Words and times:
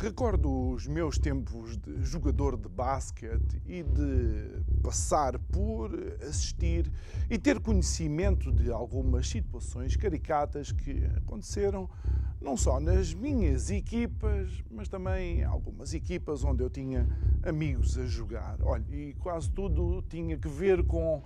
Recordo 0.00 0.70
os 0.70 0.86
meus 0.86 1.18
tempos 1.18 1.76
de 1.76 2.04
jogador 2.04 2.56
de 2.56 2.68
basquete 2.68 3.60
e 3.66 3.82
de 3.82 4.62
passar 4.80 5.36
por 5.40 5.90
assistir 6.22 6.88
e 7.28 7.36
ter 7.36 7.58
conhecimento 7.58 8.52
de 8.52 8.70
algumas 8.70 9.28
situações 9.28 9.96
caricatas 9.96 10.70
que 10.70 11.04
aconteceram 11.16 11.90
não 12.40 12.56
só 12.56 12.78
nas 12.78 13.12
minhas 13.12 13.72
equipas, 13.72 14.62
mas 14.70 14.88
também 14.88 15.42
algumas 15.42 15.92
equipas 15.92 16.44
onde 16.44 16.62
eu 16.62 16.70
tinha 16.70 17.04
amigos 17.42 17.98
a 17.98 18.06
jogar. 18.06 18.56
Olha, 18.62 18.84
e 18.90 19.14
quase 19.14 19.50
tudo 19.50 20.00
tinha 20.02 20.38
que 20.38 20.48
ver 20.48 20.84
com 20.84 21.24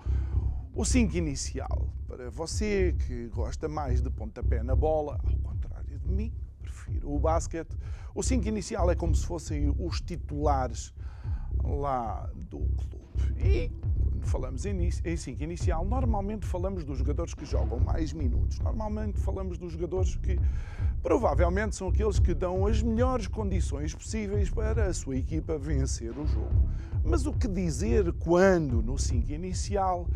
o 0.74 0.82
5 0.82 1.14
inicial. 1.14 1.92
Para 2.08 2.30
você 2.30 2.96
que 3.06 3.28
gosta 3.28 3.68
mais 3.68 4.00
de 4.00 4.08
pontapé 4.08 4.62
na 4.62 4.74
bola, 4.74 5.20
ao 5.22 5.38
contrário 5.40 5.98
de 5.98 6.10
mim, 6.10 6.32
prefiro 6.82 7.12
o 7.12 7.18
basquete. 7.18 7.76
O 8.14 8.22
5 8.22 8.46
inicial 8.48 8.90
é 8.90 8.94
como 8.94 9.14
se 9.14 9.24
fossem 9.26 9.74
os 9.78 10.00
titulares 10.00 10.92
lá 11.62 12.28
do 12.34 12.58
clube. 12.58 13.02
E 13.38 13.70
quando 14.22 14.26
falamos 14.26 14.66
em 14.66 15.16
5 15.16 15.42
inicial, 15.42 15.84
normalmente 15.84 16.46
falamos 16.46 16.84
dos 16.84 16.98
jogadores 16.98 17.34
que 17.34 17.44
jogam 17.44 17.80
mais 17.80 18.12
minutos. 18.12 18.58
Normalmente 18.60 19.18
falamos 19.18 19.58
dos 19.58 19.72
jogadores 19.72 20.16
que 20.16 20.38
provavelmente 21.02 21.74
são 21.74 21.88
aqueles 21.88 22.18
que 22.18 22.34
dão 22.34 22.66
as 22.66 22.82
melhores 22.82 23.26
condições 23.26 23.94
possíveis 23.94 24.48
para 24.50 24.86
a 24.86 24.94
sua 24.94 25.16
equipa 25.16 25.58
vencer 25.58 26.16
o 26.16 26.26
jogo. 26.26 26.70
Mas 27.04 27.26
o 27.26 27.32
que 27.32 27.48
dizer 27.48 28.12
quando 28.12 28.80
no 28.80 28.96
5 28.96 29.32
inicial 29.32 30.06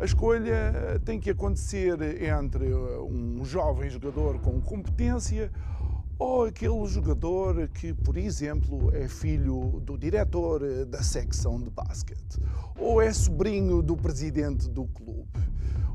a 0.00 0.04
escolha 0.04 1.00
tem 1.04 1.18
que 1.18 1.30
acontecer 1.30 2.00
entre 2.22 2.72
um 2.74 3.44
jovem 3.44 3.90
jogador 3.90 4.38
com 4.38 4.60
competência 4.60 5.50
ou 6.22 6.44
aquele 6.44 6.86
jogador 6.86 7.66
que, 7.68 7.92
por 7.92 8.16
exemplo, 8.16 8.94
é 8.94 9.08
filho 9.08 9.80
do 9.80 9.98
diretor 9.98 10.86
da 10.86 11.02
secção 11.02 11.60
de 11.60 11.68
basquete, 11.68 12.40
ou 12.78 13.02
é 13.02 13.12
sobrinho 13.12 13.82
do 13.82 13.96
presidente 13.96 14.70
do 14.70 14.84
clube, 14.84 15.28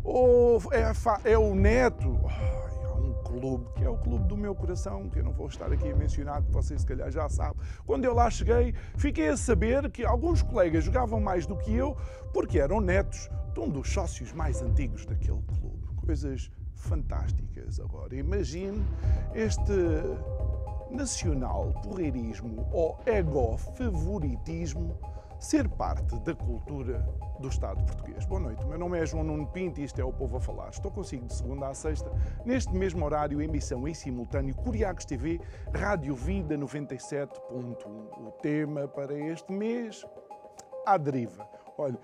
ou 0.04 0.62
é, 0.74 1.32
é 1.32 1.38
o 1.38 1.56
neto. 1.56 2.20
há 2.28 2.94
um 2.96 3.14
clube 3.24 3.70
que 3.78 3.86
é 3.86 3.90
o 3.90 3.98
clube 3.98 4.28
do 4.28 4.36
meu 4.36 4.54
coração, 4.54 5.10
que 5.10 5.20
eu 5.20 5.24
não 5.24 5.32
vou 5.32 5.48
estar 5.48 5.72
aqui 5.72 5.90
a 5.90 5.96
mencionar, 5.96 6.44
que 6.44 6.52
vocês 6.52 6.82
se 6.82 6.88
calhar 6.88 7.10
já 7.10 7.30
sabem. 7.30 7.62
Quando 7.86 8.04
eu 8.04 8.14
lá 8.14 8.30
cheguei, 8.30 8.74
fiquei 8.98 9.30
a 9.30 9.38
saber 9.38 9.90
que 9.90 10.04
alguns 10.04 10.42
colegas 10.42 10.84
jogavam 10.84 11.22
mais 11.22 11.46
do 11.46 11.56
que 11.56 11.74
eu 11.74 11.96
porque 12.34 12.60
eram 12.60 12.82
netos 12.82 13.30
de 13.54 13.62
um 13.62 13.70
dos 13.70 13.90
sócios 13.90 14.34
mais 14.34 14.62
antigos 14.62 15.06
daquele 15.06 15.42
clube. 15.42 15.88
Coisas 16.06 16.52
fantásticas. 16.78 17.80
Agora, 17.80 18.16
imagine 18.16 18.84
este 19.34 19.74
nacional 20.90 21.74
porreirismo 21.84 22.68
ou 22.72 23.00
ego-favoritismo 23.06 24.98
ser 25.40 25.68
parte 25.70 26.18
da 26.20 26.34
cultura 26.34 27.08
do 27.40 27.48
Estado 27.48 27.84
português. 27.84 28.26
Boa 28.26 28.40
noite, 28.40 28.66
meu 28.66 28.80
nome 28.80 28.98
é 29.00 29.06
João 29.06 29.24
Nuno 29.24 29.46
Pinto 29.48 29.80
e 29.80 29.84
isto 29.84 30.00
é 30.02 30.04
o 30.04 30.12
Povo 30.12 30.38
a 30.38 30.40
Falar. 30.40 30.70
Estou 30.70 30.92
consigo 30.92 31.28
de 31.28 31.34
segunda 31.34 31.68
a 31.68 31.74
sexta, 31.74 32.12
neste 32.44 32.74
mesmo 32.74 33.06
horário, 33.06 33.42
emissão 33.42 33.88
em 33.88 33.94
simultâneo, 33.94 34.56
Curiacos 34.56 35.06
TV, 35.06 35.40
Rádio 35.74 36.16
Vida 36.16 36.58
97.1. 36.58 37.30
O 38.18 38.32
tema 38.42 38.88
para 38.88 39.14
este 39.14 39.52
mês, 39.52 40.04
a 40.86 40.98
deriva. 40.98 41.57
Olha, 41.78 41.98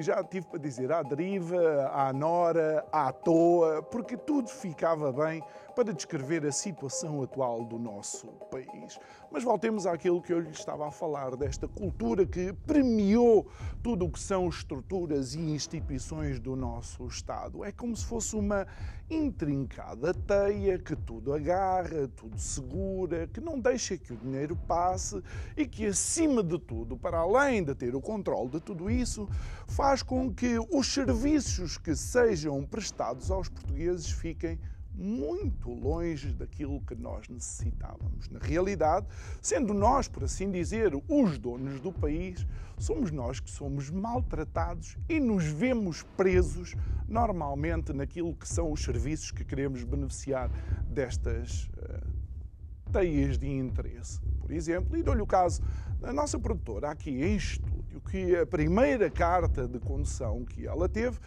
já 0.00 0.22
tive 0.22 0.46
para 0.46 0.58
dizer 0.58 0.92
à 0.92 1.02
deriva, 1.02 1.90
à 1.94 2.12
nora, 2.12 2.84
à 2.92 3.10
toa, 3.10 3.82
porque 3.82 4.18
tudo 4.18 4.48
ficava 4.50 5.10
bem 5.12 5.42
para 5.74 5.92
descrever 5.92 6.46
a 6.46 6.52
situação 6.52 7.22
atual 7.22 7.64
do 7.64 7.78
nosso 7.78 8.28
país. 8.50 8.98
Mas 9.30 9.42
voltemos 9.42 9.86
àquilo 9.86 10.22
que 10.22 10.32
eu 10.32 10.38
lhe 10.38 10.50
estava 10.50 10.86
a 10.86 10.90
falar, 10.90 11.36
desta 11.36 11.66
cultura 11.66 12.24
que 12.24 12.52
premiou 12.66 13.48
tudo 13.82 14.04
o 14.04 14.10
que 14.10 14.20
são 14.20 14.48
estruturas 14.48 15.34
e 15.34 15.40
instituições 15.40 16.38
do 16.38 16.54
nosso 16.54 17.06
Estado. 17.06 17.64
É 17.64 17.72
como 17.72 17.96
se 17.96 18.04
fosse 18.04 18.36
uma 18.36 18.66
intrincada 19.10 20.14
teia 20.14 20.78
que 20.78 20.96
tudo 20.96 21.34
agarra, 21.34 22.08
tudo 22.16 22.38
segura, 22.38 23.26
que 23.26 23.40
não 23.40 23.58
deixa 23.58 23.98
que 23.98 24.12
o 24.12 24.16
dinheiro 24.16 24.56
passe 24.68 25.22
e 25.56 25.66
que, 25.66 25.86
acima 25.86 26.42
de 26.42 26.58
tudo, 26.58 26.96
para 26.96 27.18
além 27.18 27.62
de 27.62 27.74
ter 27.74 27.94
o 27.94 28.00
controle 28.00 28.50
de 28.50 28.60
tudo 28.60 28.90
isso, 28.90 29.28
faz 29.66 30.02
com 30.02 30.32
que 30.32 30.58
os 30.70 30.86
serviços 30.86 31.76
que 31.76 31.94
sejam 31.94 32.64
prestados 32.64 33.30
aos 33.30 33.48
portugueses 33.48 34.10
fiquem 34.10 34.58
muito 34.94 35.70
longe 35.70 36.32
daquilo 36.32 36.80
que 36.80 36.94
nós 36.94 37.28
necessitávamos. 37.28 38.28
Na 38.28 38.38
realidade, 38.38 39.06
sendo 39.42 39.74
nós, 39.74 40.08
por 40.08 40.24
assim 40.24 40.50
dizer, 40.50 40.92
os 41.08 41.38
donos 41.38 41.80
do 41.80 41.92
país, 41.92 42.46
somos 42.78 43.10
nós 43.10 43.40
que 43.40 43.50
somos 43.50 43.90
maltratados 43.90 44.96
e 45.08 45.18
nos 45.18 45.44
vemos 45.44 46.02
presos 46.16 46.74
normalmente 47.08 47.92
naquilo 47.92 48.34
que 48.34 48.48
são 48.48 48.72
os 48.72 48.82
serviços 48.82 49.30
que 49.30 49.44
queremos 49.44 49.82
beneficiar 49.84 50.50
destas 50.88 51.68
uh, 51.76 52.92
teias 52.92 53.36
de 53.36 53.48
interesse. 53.48 54.20
Por 54.40 54.50
exemplo, 54.52 54.96
e 54.96 55.02
dou-lhe 55.02 55.22
o 55.22 55.26
caso 55.26 55.62
da 56.00 56.12
nossa 56.12 56.38
produtora 56.38 56.90
aqui 56.90 57.10
em 57.10 57.36
estúdio, 57.36 57.73
que 58.00 58.36
a 58.36 58.46
primeira 58.46 59.10
carta 59.10 59.66
de 59.66 59.78
condução 59.78 60.44
que 60.44 60.66
ela 60.66 60.88
teve 60.88 61.18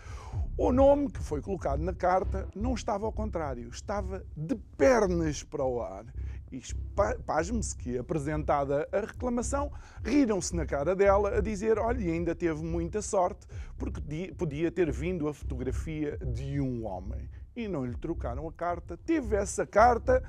o 0.57 0.71
nome 0.71 1.11
que 1.11 1.21
foi 1.21 1.41
colocado 1.41 1.81
na 1.81 1.93
carta 1.93 2.47
não 2.55 2.73
estava 2.73 3.05
ao 3.05 3.11
contrário, 3.11 3.69
estava 3.69 4.25
de 4.35 4.55
pernas 4.75 5.43
para 5.43 5.63
o 5.63 5.81
ar. 5.81 6.05
E 6.51 6.61
pasme-se 7.25 7.75
que, 7.75 7.97
apresentada 7.97 8.87
a 8.91 9.01
reclamação, 9.01 9.71
riram-se 10.03 10.55
na 10.55 10.65
cara 10.65 10.95
dela 10.95 11.37
a 11.37 11.41
dizer: 11.41 11.77
olha, 11.77 12.11
ainda 12.11 12.33
teve 12.33 12.63
muita 12.63 13.01
sorte, 13.01 13.45
porque 13.77 14.33
podia 14.35 14.71
ter 14.71 14.91
vindo 14.91 15.27
a 15.27 15.33
fotografia 15.33 16.17
de 16.17 16.59
um 16.61 16.85
homem. 16.85 17.29
E 17.55 17.67
não 17.67 17.85
lhe 17.85 17.95
trocaram 17.95 18.47
a 18.47 18.53
carta. 18.53 18.97
Teve 18.97 19.35
essa 19.35 19.65
carta 19.65 20.23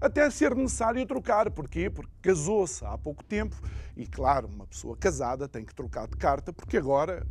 até 0.00 0.28
ser 0.30 0.54
necessário 0.54 1.04
trocar. 1.06 1.50
Porquê? 1.50 1.90
Porque 1.90 2.12
casou-se 2.22 2.84
há 2.84 2.96
pouco 2.96 3.24
tempo 3.24 3.56
e, 3.96 4.06
claro, 4.06 4.48
uma 4.48 4.66
pessoa 4.66 4.96
casada 4.96 5.48
tem 5.48 5.64
que 5.64 5.74
trocar 5.74 6.06
de 6.08 6.16
carta, 6.16 6.52
porque 6.52 6.76
agora 6.76 7.26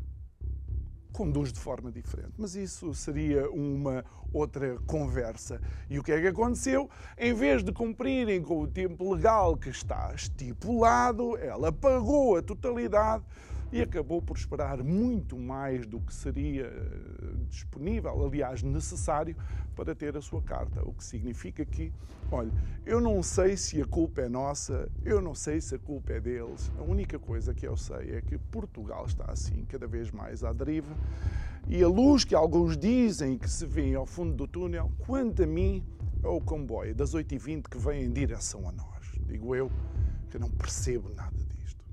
conduz 1.11 1.51
de 1.51 1.59
forma 1.59 1.91
diferente. 1.91 2.33
Mas 2.37 2.55
isso 2.55 2.93
seria 2.93 3.49
uma 3.49 4.05
outra 4.31 4.77
conversa. 4.85 5.59
E 5.89 5.97
o 5.97 6.03
que 6.03 6.11
é 6.11 6.21
que 6.21 6.27
aconteceu? 6.27 6.89
Em 7.17 7.33
vez 7.33 7.63
de 7.63 7.71
cumprirem 7.71 8.41
com 8.41 8.61
o 8.61 8.67
tempo 8.67 9.13
legal 9.13 9.57
que 9.57 9.69
está 9.69 10.13
estipulado, 10.13 11.35
ela 11.37 11.71
pagou 11.71 12.37
a 12.37 12.41
totalidade 12.41 13.23
e 13.71 13.81
acabou 13.81 14.21
por 14.21 14.37
esperar 14.37 14.81
muito 14.83 15.37
mais 15.37 15.85
do 15.85 15.99
que 15.99 16.13
seria 16.13 16.65
eh, 16.65 17.33
disponível, 17.49 18.25
aliás, 18.25 18.63
necessário, 18.63 19.35
para 19.75 19.93
ter 19.93 20.15
a 20.15 20.21
sua 20.21 20.41
carta. 20.41 20.81
O 20.87 20.93
que 20.93 21.03
significa 21.03 21.65
que, 21.65 21.91
olha, 22.31 22.51
eu 22.85 23.01
não 23.01 23.21
sei 23.21 23.57
se 23.57 23.81
a 23.81 23.85
culpa 23.85 24.21
é 24.21 24.29
nossa, 24.29 24.89
eu 25.03 25.21
não 25.21 25.35
sei 25.35 25.59
se 25.59 25.75
a 25.75 25.79
culpa 25.79 26.13
é 26.13 26.19
deles. 26.19 26.71
A 26.77 26.83
única 26.83 27.19
coisa 27.19 27.53
que 27.53 27.67
eu 27.67 27.75
sei 27.75 28.15
é 28.15 28.21
que 28.21 28.37
Portugal 28.37 29.05
está 29.05 29.25
assim, 29.25 29.65
cada 29.65 29.87
vez 29.87 30.11
mais 30.11 30.43
à 30.43 30.53
deriva. 30.53 30.95
E 31.67 31.83
a 31.83 31.87
luz 31.87 32.23
que 32.23 32.33
alguns 32.33 32.77
dizem 32.77 33.37
que 33.37 33.49
se 33.49 33.65
vê 33.65 33.93
ao 33.93 34.05
fundo 34.05 34.33
do 34.33 34.47
túnel, 34.47 34.91
quanto 34.99 35.43
a 35.43 35.45
mim, 35.45 35.83
é 36.23 36.27
o 36.27 36.39
comboio 36.39 36.95
das 36.95 37.13
8h20 37.13 37.63
que 37.69 37.77
vem 37.77 38.03
em 38.03 38.11
direção 38.11 38.67
a 38.67 38.71
nós. 38.71 39.11
Digo 39.27 39.53
eu 39.55 39.69
que 40.29 40.39
não 40.39 40.49
percebo 40.49 41.09
nada 41.13 41.37
disto. 41.37 41.85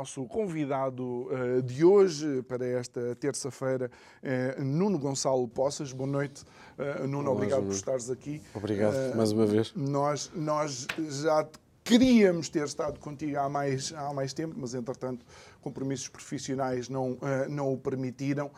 Nosso 0.00 0.24
convidado 0.24 1.28
uh, 1.28 1.62
de 1.62 1.84
hoje, 1.84 2.42
para 2.44 2.66
esta 2.66 3.14
terça-feira, 3.16 3.90
é 4.22 4.58
Nuno 4.58 4.98
Gonçalo 4.98 5.46
Poças. 5.46 5.92
Boa 5.92 6.08
noite, 6.08 6.42
uh, 6.78 7.06
Nuno. 7.06 7.28
Olá, 7.28 7.32
obrigado 7.32 7.64
por 7.64 7.74
estares 7.74 8.08
aqui. 8.08 8.40
Obrigado, 8.54 8.94
mais 9.14 9.30
uma 9.30 9.44
vez. 9.44 9.74
Nós, 9.76 10.30
nós 10.34 10.86
já 11.22 11.46
queríamos 11.84 12.48
ter 12.48 12.64
estado 12.64 12.98
contigo 12.98 13.38
há 13.38 13.46
mais, 13.46 13.92
há 13.94 14.10
mais 14.14 14.32
tempo, 14.32 14.54
mas 14.56 14.72
entretanto 14.72 15.22
compromissos 15.60 16.08
profissionais 16.08 16.88
não, 16.88 17.18
não 17.50 17.70
o 17.70 17.76
permitiram. 17.76 18.50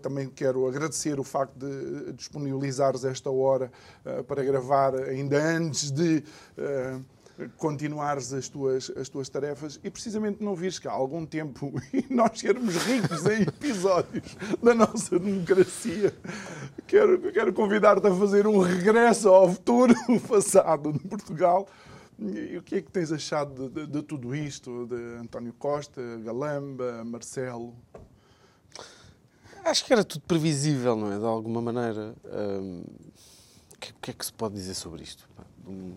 Também 0.00 0.30
quero 0.30 0.66
agradecer 0.66 1.20
o 1.20 1.24
facto 1.24 1.54
de 1.58 2.12
disponibilizares 2.14 3.04
esta 3.04 3.30
hora 3.30 3.70
para 4.26 4.42
gravar 4.42 4.94
ainda 4.94 5.36
antes 5.36 5.90
de 5.90 6.24
continuares 7.56 8.32
as 8.32 8.48
tuas, 8.48 8.90
as 8.96 9.08
tuas 9.08 9.28
tarefas 9.28 9.80
e 9.82 9.90
precisamente 9.90 10.42
não 10.42 10.54
vires 10.54 10.78
cá 10.78 10.90
há 10.90 10.94
algum 10.94 11.26
tempo 11.26 11.72
e 11.92 12.06
nós 12.12 12.38
sermos 12.38 12.76
ricos 12.76 13.26
em 13.26 13.42
episódios 13.42 14.36
da 14.62 14.74
nossa 14.74 15.18
democracia. 15.18 16.14
Quero, 16.86 17.32
quero 17.32 17.52
convidar-te 17.52 18.06
a 18.06 18.14
fazer 18.14 18.46
um 18.46 18.58
regresso 18.58 19.28
ao 19.28 19.52
futuro 19.52 19.94
passado 20.28 20.92
de 20.92 21.00
Portugal 21.00 21.66
e 22.18 22.56
o 22.56 22.62
que 22.62 22.76
é 22.76 22.82
que 22.82 22.90
tens 22.90 23.10
achado 23.10 23.68
de, 23.68 23.86
de, 23.86 23.92
de 23.92 24.02
tudo 24.02 24.34
isto? 24.34 24.86
De 24.86 25.20
António 25.20 25.52
Costa, 25.54 26.00
Galamba, 26.24 27.04
Marcelo? 27.04 27.74
Acho 29.64 29.84
que 29.84 29.92
era 29.92 30.04
tudo 30.04 30.22
previsível, 30.22 30.94
não 30.94 31.12
é? 31.12 31.18
De 31.18 31.24
alguma 31.24 31.60
maneira. 31.60 32.14
Um, 32.24 32.84
o, 33.72 33.78
que, 33.80 33.90
o, 33.90 33.94
que, 34.00 34.10
é 34.10 34.14
que 34.14 34.24
se 34.24 34.32
pode 34.32 34.54
dizer 34.54 34.74
sobre 34.74 35.02
isto? 35.02 35.28
Um... 35.66 35.96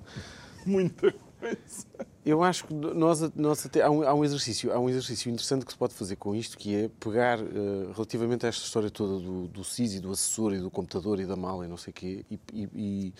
Muita 0.65 1.11
coisa. 1.11 1.26
Eu 2.25 2.43
acho 2.43 2.65
que 2.65 2.73
nós, 2.73 3.21
nós 3.35 3.65
até, 3.65 3.81
há, 3.81 3.89
um, 3.89 4.01
há, 4.01 4.13
um, 4.13 4.25
exercício, 4.25 4.73
há 4.73 4.77
um 4.77 4.89
exercício 4.89 5.31
interessante 5.31 5.65
que 5.65 5.71
se 5.71 5.77
pode 5.77 5.93
fazer 5.93 6.17
com 6.17 6.35
isto, 6.35 6.57
que 6.57 6.75
é 6.75 6.89
pegar 6.99 7.39
uh, 7.39 7.91
relativamente 7.93 8.45
a 8.45 8.49
esta 8.49 8.65
história 8.65 8.89
toda 8.89 9.17
do, 9.23 9.47
do 9.47 9.63
CIS 9.63 9.93
e 9.93 9.99
do 10.01 10.11
assessor 10.11 10.53
e 10.53 10.59
do 10.59 10.69
computador 10.69 11.21
e 11.21 11.25
da 11.25 11.37
mala 11.37 11.63
e 11.63 11.69
não 11.69 11.77
sei 11.77 11.91
o 11.91 11.93
quê, 11.93 12.25
e, 12.29 12.39
e, 12.51 12.69
e 12.75 13.13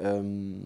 um, 0.00 0.64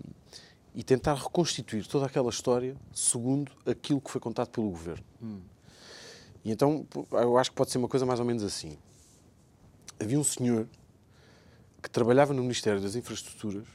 e 0.75 0.83
tentar 0.83 1.15
reconstituir 1.15 1.87
toda 1.87 2.06
aquela 2.06 2.31
história 2.31 2.77
segundo 2.93 3.53
aquilo 3.67 4.00
que 4.00 4.11
foi 4.11 4.21
contado 4.21 4.49
pelo 4.49 4.71
governo. 4.71 5.05
Hum. 5.23 5.41
E 6.44 6.53
então 6.53 6.87
eu 7.12 7.37
acho 7.39 7.50
que 7.50 7.56
pode 7.56 7.71
ser 7.71 7.79
uma 7.79 7.89
coisa 7.89 8.06
mais 8.06 8.21
ou 8.21 8.27
menos 8.27 8.43
assim. 8.43 8.79
Havia 9.99 10.19
um 10.19 10.25
senhor 10.25 10.69
que 11.82 11.91
trabalhava 11.91 12.32
no 12.32 12.43
Ministério 12.43 12.81
das 12.81 12.94
Infraestruturas 12.94 13.67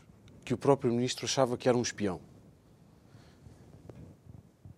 que 0.45 0.53
o 0.53 0.57
próprio 0.57 0.91
ministro 0.91 1.25
achava 1.25 1.57
que 1.57 1.67
era 1.67 1.77
um 1.77 1.81
espião. 1.81 2.19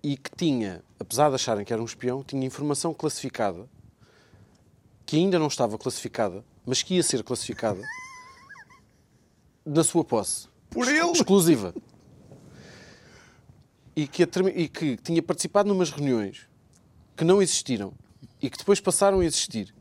E 0.03 0.17
que 0.17 0.29
tinha, 0.35 0.83
apesar 1.00 1.29
de 1.29 1.35
acharem 1.35 1.63
que 1.63 1.71
era 1.71 1.81
um 1.81 1.85
espião, 1.85 2.23
tinha 2.23 2.45
informação 2.45 2.94
classificada 2.94 3.69
que 5.05 5.17
ainda 5.17 5.39
não 5.39 5.47
estava 5.47 5.77
classificada, 5.77 6.44
mas 6.65 6.81
que 6.81 6.95
ia 6.95 7.03
ser 7.03 7.23
classificada 7.23 7.81
na 9.65 9.83
sua 9.83 10.03
posse. 10.03 10.47
Por 10.69 10.88
ele? 10.88 11.11
Exclusiva 11.11 11.73
e 13.95 14.07
que, 14.07 14.23
e 14.55 14.67
que 14.67 14.97
tinha 14.97 15.21
participado 15.21 15.69
numas 15.69 15.91
reuniões 15.91 16.47
que 17.15 17.23
não 17.23 17.41
existiram 17.41 17.94
e 18.41 18.50
que 18.50 18.57
depois 18.57 18.79
passaram 18.79 19.19
a 19.19 19.25
existir, 19.25 19.73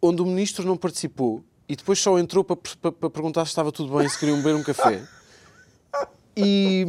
onde 0.00 0.22
o 0.22 0.26
ministro 0.26 0.66
não 0.66 0.76
participou 0.76 1.42
e 1.68 1.74
depois 1.74 1.98
só 1.98 2.18
entrou 2.18 2.44
para, 2.44 2.56
para, 2.56 2.92
para 2.92 3.10
perguntar 3.10 3.44
se 3.46 3.50
estava 3.50 3.72
tudo 3.72 3.96
bem, 3.96 4.08
se 4.08 4.18
queriam 4.18 4.36
beber 4.38 4.54
um 4.54 4.62
café. 4.62 5.02
E, 6.36 6.84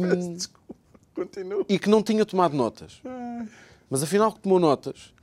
e 1.68 1.78
que 1.78 1.88
não 1.88 2.02
tinha 2.02 2.24
tomado 2.24 2.56
notas. 2.56 3.00
Mas 3.88 4.02
afinal 4.02 4.32
que 4.32 4.40
tomou 4.40 4.58
notas. 4.58 5.14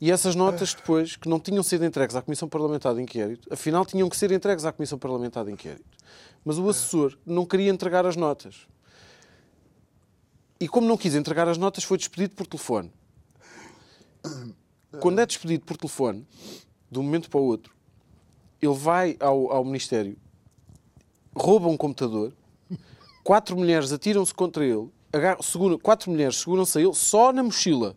E 0.00 0.10
essas 0.10 0.34
notas 0.34 0.74
depois, 0.74 1.16
que 1.16 1.28
não 1.28 1.40
tinham 1.40 1.62
sido 1.62 1.84
entregues 1.84 2.14
à 2.16 2.22
Comissão 2.22 2.48
Parlamentar 2.48 2.94
de 2.94 3.00
Inquérito, 3.00 3.48
afinal 3.50 3.84
tinham 3.86 4.08
que 4.08 4.16
ser 4.16 4.30
entregues 4.30 4.64
à 4.64 4.72
Comissão 4.72 4.98
Parlamentar 4.98 5.44
de 5.44 5.52
Inquérito. 5.52 5.84
Mas 6.44 6.58
o 6.58 6.68
assessor 6.68 7.16
não 7.24 7.46
queria 7.46 7.70
entregar 7.70 8.04
as 8.04 8.14
notas. 8.14 8.66
E 10.60 10.68
como 10.68 10.86
não 10.86 10.96
quis 10.96 11.14
entregar 11.14 11.48
as 11.48 11.58
notas, 11.58 11.84
foi 11.84 11.96
despedido 11.98 12.34
por 12.34 12.46
telefone. 12.46 12.92
Quando 15.00 15.20
é 15.20 15.26
despedido 15.26 15.64
por 15.64 15.76
telefone, 15.76 16.26
de 16.90 16.98
um 16.98 17.02
momento 17.02 17.28
para 17.30 17.40
o 17.40 17.44
outro, 17.44 17.74
ele 18.60 18.74
vai 18.74 19.16
ao, 19.20 19.50
ao 19.52 19.64
Ministério, 19.64 20.16
rouba 21.34 21.68
um 21.68 21.76
computador, 21.76 22.32
quatro 23.22 23.56
mulheres 23.56 23.92
atiram-se 23.92 24.32
contra 24.32 24.64
ele, 24.64 24.88
agarra, 25.12 25.42
segura, 25.42 25.78
quatro 25.78 26.10
mulheres 26.10 26.36
seguram-se 26.36 26.78
a 26.78 26.80
ele 26.80 26.94
só 26.94 27.32
na 27.32 27.42
mochila. 27.42 27.96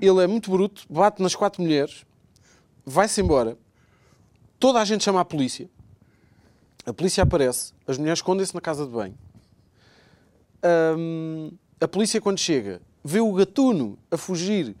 Ele 0.00 0.22
é 0.22 0.26
muito 0.26 0.50
bruto, 0.50 0.84
bate 0.90 1.22
nas 1.22 1.34
quatro 1.34 1.62
mulheres, 1.62 2.04
vai-se 2.84 3.20
embora, 3.20 3.56
toda 4.58 4.80
a 4.80 4.84
gente 4.84 5.04
chama 5.04 5.20
a 5.20 5.24
polícia, 5.24 5.70
a 6.84 6.92
polícia 6.92 7.22
aparece, 7.22 7.72
as 7.86 7.98
mulheres 7.98 8.18
escondem-se 8.18 8.54
na 8.54 8.60
casa 8.60 8.84
de 8.84 8.90
banho. 8.90 9.16
A 11.80 11.88
polícia, 11.88 12.20
quando 12.20 12.38
chega, 12.38 12.80
vê 13.04 13.20
o 13.20 13.32
gatuno 13.32 13.98
a 14.10 14.16
fugir 14.16 14.76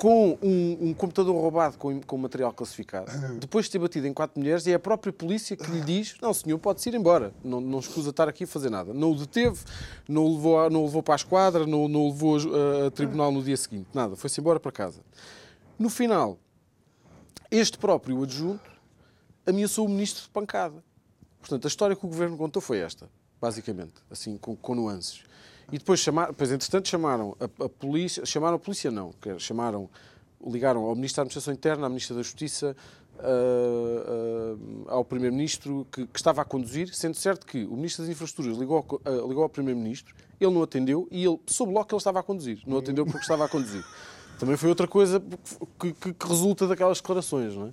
com 0.00 0.38
um, 0.42 0.88
um 0.88 0.94
computador 0.94 1.34
roubado 1.34 1.76
com, 1.76 2.00
com, 2.00 2.16
material 2.16 2.54
classificado, 2.54 3.12
depois 3.38 3.66
de 3.66 3.72
ter 3.72 3.78
batido 3.78 4.06
em 4.06 4.14
quatro 4.14 4.40
mulheres, 4.40 4.66
e 4.66 4.72
é 4.72 4.74
a 4.74 4.78
própria 4.78 5.12
polícia 5.12 5.54
que 5.54 5.70
lhe 5.70 5.82
diz: 5.82 6.16
Não, 6.22 6.32
senhor, 6.32 6.58
pode-se 6.58 6.88
ir 6.88 6.94
embora, 6.94 7.34
não, 7.44 7.60
não 7.60 7.80
escusa 7.80 8.08
estar 8.08 8.26
aqui 8.26 8.44
a 8.44 8.46
fazer 8.46 8.70
nada. 8.70 8.94
Não 8.94 9.12
o 9.12 9.14
deteve, 9.14 9.60
não 10.08 10.24
o 10.24 10.36
levou, 10.36 10.70
não 10.70 10.80
o 10.80 10.84
levou 10.86 11.02
para 11.02 11.12
a 11.12 11.16
esquadra, 11.16 11.66
não, 11.66 11.86
não 11.86 12.06
o 12.06 12.08
levou 12.08 12.38
a, 12.38 12.86
a 12.86 12.90
tribunal 12.90 13.30
no 13.30 13.42
dia 13.42 13.58
seguinte, 13.58 13.88
nada, 13.92 14.16
foi-se 14.16 14.40
embora 14.40 14.58
para 14.58 14.72
casa. 14.72 15.02
No 15.78 15.90
final, 15.90 16.38
este 17.50 17.76
próprio 17.76 18.22
adjunto 18.22 18.70
ameaçou 19.46 19.84
o 19.84 19.88
ministro 19.88 20.22
de 20.22 20.30
pancada. 20.30 20.82
Portanto, 21.40 21.66
a 21.66 21.68
história 21.68 21.94
que 21.94 22.06
o 22.06 22.08
governo 22.08 22.38
contou 22.38 22.62
foi 22.62 22.78
esta 22.78 23.06
basicamente, 23.40 23.94
assim, 24.10 24.36
com, 24.36 24.54
com 24.54 24.74
nuances. 24.74 25.22
E 25.72 25.78
depois, 25.78 26.00
chamaram, 26.00 26.32
depois 26.32 26.50
entretanto, 26.50 26.88
chamaram 26.88 27.36
a, 27.40 27.64
a, 27.64 27.68
polícia, 27.68 28.24
chamaram 28.26 28.56
a 28.56 28.58
polícia 28.58 28.90
não, 28.90 29.14
chamaram, 29.38 29.88
ligaram 30.44 30.82
ao 30.82 30.94
Ministro 30.94 31.16
da 31.16 31.22
Administração 31.22 31.54
Interna, 31.54 31.86
à 31.86 31.88
Ministra 31.88 32.16
da 32.16 32.22
Justiça, 32.22 32.76
uh, 33.20 34.56
uh, 34.56 34.90
ao 34.90 35.04
Primeiro-Ministro 35.04 35.86
que, 35.92 36.06
que, 36.06 36.18
estava 36.18 36.42
a 36.42 36.44
conduzir, 36.44 36.94
sendo 36.94 37.14
certo 37.14 37.46
que 37.46 37.64
o 37.64 37.76
Ministro 37.76 38.04
das 38.04 38.12
Infraestruturas 38.12 38.58
ligou, 38.58 38.84
uh, 39.06 39.28
ligou 39.28 39.42
ao 39.42 39.48
Primeiro-Ministro, 39.48 40.14
ele 40.40 40.52
não 40.52 40.62
atendeu 40.62 41.06
e 41.10 41.24
ele 41.24 41.38
soube 41.46 41.72
logo 41.72 41.86
que 41.86 41.94
ele 41.94 42.00
estava 42.00 42.20
a 42.20 42.22
conduzir, 42.22 42.60
não 42.66 42.78
atendeu 42.78 43.04
porque 43.04 43.20
estava 43.20 43.44
a 43.44 43.48
conduzir. 43.48 43.84
Também 44.38 44.56
foi 44.56 44.70
outra 44.70 44.88
coisa 44.88 45.22
que, 45.78 45.92
que, 45.92 46.14
que 46.14 46.26
resulta 46.26 46.66
daquelas 46.66 46.98
declarações, 46.98 47.54
não 47.54 47.66
é? 47.66 47.72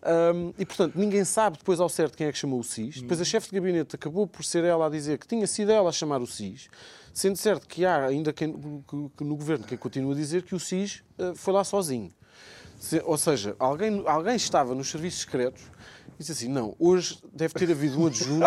Um, 0.00 0.54
e, 0.56 0.64
portanto, 0.64 0.94
ninguém 0.96 1.24
sabe 1.24 1.58
depois 1.58 1.80
ao 1.80 1.88
certo 1.88 2.16
quem 2.16 2.28
é 2.28 2.32
que 2.32 2.38
chamou 2.38 2.60
o 2.60 2.64
SIS. 2.64 3.00
Depois 3.00 3.20
a 3.20 3.24
chefe 3.24 3.50
de 3.50 3.56
gabinete 3.56 3.96
acabou 3.96 4.28
por 4.28 4.44
ser 4.44 4.62
ela 4.62 4.86
a 4.86 4.88
dizer 4.88 5.18
que 5.18 5.26
tinha 5.26 5.44
sido 5.44 5.72
ela 5.72 5.88
a 5.88 5.92
chamar 5.92 6.20
o 6.22 6.26
SIS, 6.26 6.68
sendo 7.18 7.36
certo 7.36 7.66
que 7.66 7.84
há 7.84 8.06
ainda 8.06 8.32
quem, 8.32 8.52
que, 9.16 9.24
no 9.24 9.34
governo 9.34 9.64
quem 9.64 9.76
continua 9.76 10.12
a 10.12 10.16
dizer 10.16 10.44
que 10.44 10.54
o 10.54 10.60
SIS 10.60 11.02
uh, 11.18 11.34
foi 11.34 11.52
lá 11.52 11.64
sozinho. 11.64 12.12
Se, 12.78 13.02
ou 13.04 13.18
seja, 13.18 13.56
alguém, 13.58 14.04
alguém 14.06 14.36
estava 14.36 14.72
nos 14.72 14.88
serviços 14.88 15.22
secretos 15.22 15.62
e 16.14 16.18
disse 16.18 16.30
assim: 16.30 16.48
não, 16.48 16.76
hoje 16.78 17.18
deve 17.32 17.54
ter 17.54 17.68
havido 17.72 18.00
um 18.00 18.06
adjunto 18.06 18.46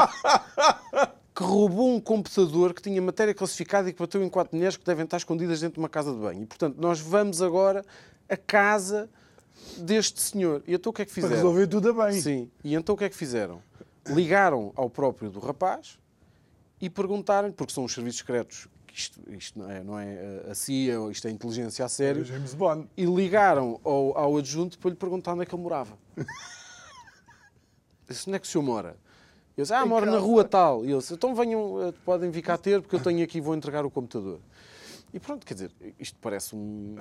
que 1.36 1.44
roubou 1.44 1.94
um 1.94 2.00
computador 2.00 2.74
que 2.74 2.82
tinha 2.82 3.02
matéria 3.02 3.34
classificada 3.34 3.90
e 3.90 3.94
que 3.94 4.00
bateu 4.00 4.24
em 4.24 4.30
quatro 4.30 4.56
mulheres 4.56 4.78
que 4.78 4.86
devem 4.86 5.04
estar 5.04 5.18
escondidas 5.18 5.60
dentro 5.60 5.74
de 5.74 5.80
uma 5.80 5.90
casa 5.90 6.14
de 6.14 6.20
banho. 6.20 6.44
E, 6.44 6.46
portanto, 6.46 6.78
nós 6.80 7.02
vamos 7.02 7.42
agora 7.42 7.84
a 8.30 8.38
casa 8.38 9.10
deste 9.80 10.22
senhor. 10.22 10.64
E 10.66 10.74
então 10.74 10.92
o 10.92 10.94
que 10.94 11.02
é 11.02 11.06
que 11.06 11.12
fizeram? 11.12 11.30
Para 11.30 11.42
resolver 11.42 11.68
tudo 11.68 11.94
bem. 11.94 12.22
Sim. 12.22 12.50
E 12.64 12.74
então 12.74 12.96
o 12.96 12.98
que 12.98 13.04
é 13.04 13.10
que 13.10 13.18
fizeram? 13.18 13.62
Ligaram 14.08 14.72
ao 14.78 14.90
próprio 14.90 15.30
do 15.30 15.42
rapaz 15.42 16.00
e 16.82 16.90
perguntaram, 16.90 17.52
porque 17.52 17.72
são 17.74 17.84
os 17.84 17.94
serviços 17.94 18.20
secretos, 18.20 18.68
isto, 18.94 19.22
isto 19.32 19.60
não, 19.60 19.70
é, 19.70 19.84
não 19.84 20.00
é 20.00 20.44
a 20.50 20.56
CIA, 20.56 20.96
isto 21.12 21.28
é 21.28 21.32
inteligência 21.32 21.86
a 21.86 21.90
sério, 21.90 22.24
é 22.24 22.26
James 22.26 22.54
Bond. 22.54 22.90
e 22.98 23.06
ligaram 23.06 23.80
ao, 23.84 24.18
ao 24.18 24.38
adjunto 24.38 24.78
para 24.80 24.90
lhe 24.90 24.96
perguntar 24.96 25.34
onde 25.34 25.44
é 25.44 25.46
que 25.46 25.56
ele 25.56 25.62
morava. 25.62 25.98
disse, 28.08 28.28
onde 28.28 28.36
é 28.36 28.40
que 28.40 28.48
o 28.48 28.50
senhor 28.50 28.64
mora? 28.64 28.98
Eu 29.56 29.64
disse, 29.64 29.74
ah, 29.74 29.86
moro 29.86 30.06
na 30.06 30.18
rua 30.18 30.44
tal. 30.44 30.86
E 30.86 30.92
eles, 30.92 31.10
então 31.12 31.36
venham, 31.36 31.88
eh, 31.88 31.94
podem 32.04 32.32
vir 32.32 32.42
cá 32.42 32.58
ter, 32.58 32.82
porque 32.82 32.96
eu 32.96 33.00
tenho 33.00 33.24
aqui 33.24 33.38
e 33.38 33.42
vou 33.42 33.54
entregar 33.54 33.86
o 33.86 33.92
computador. 33.92 34.40
E 35.14 35.20
pronto, 35.20 35.46
quer 35.46 35.54
dizer, 35.54 35.72
isto 36.00 36.18
parece 36.20 36.56
um 36.56 36.96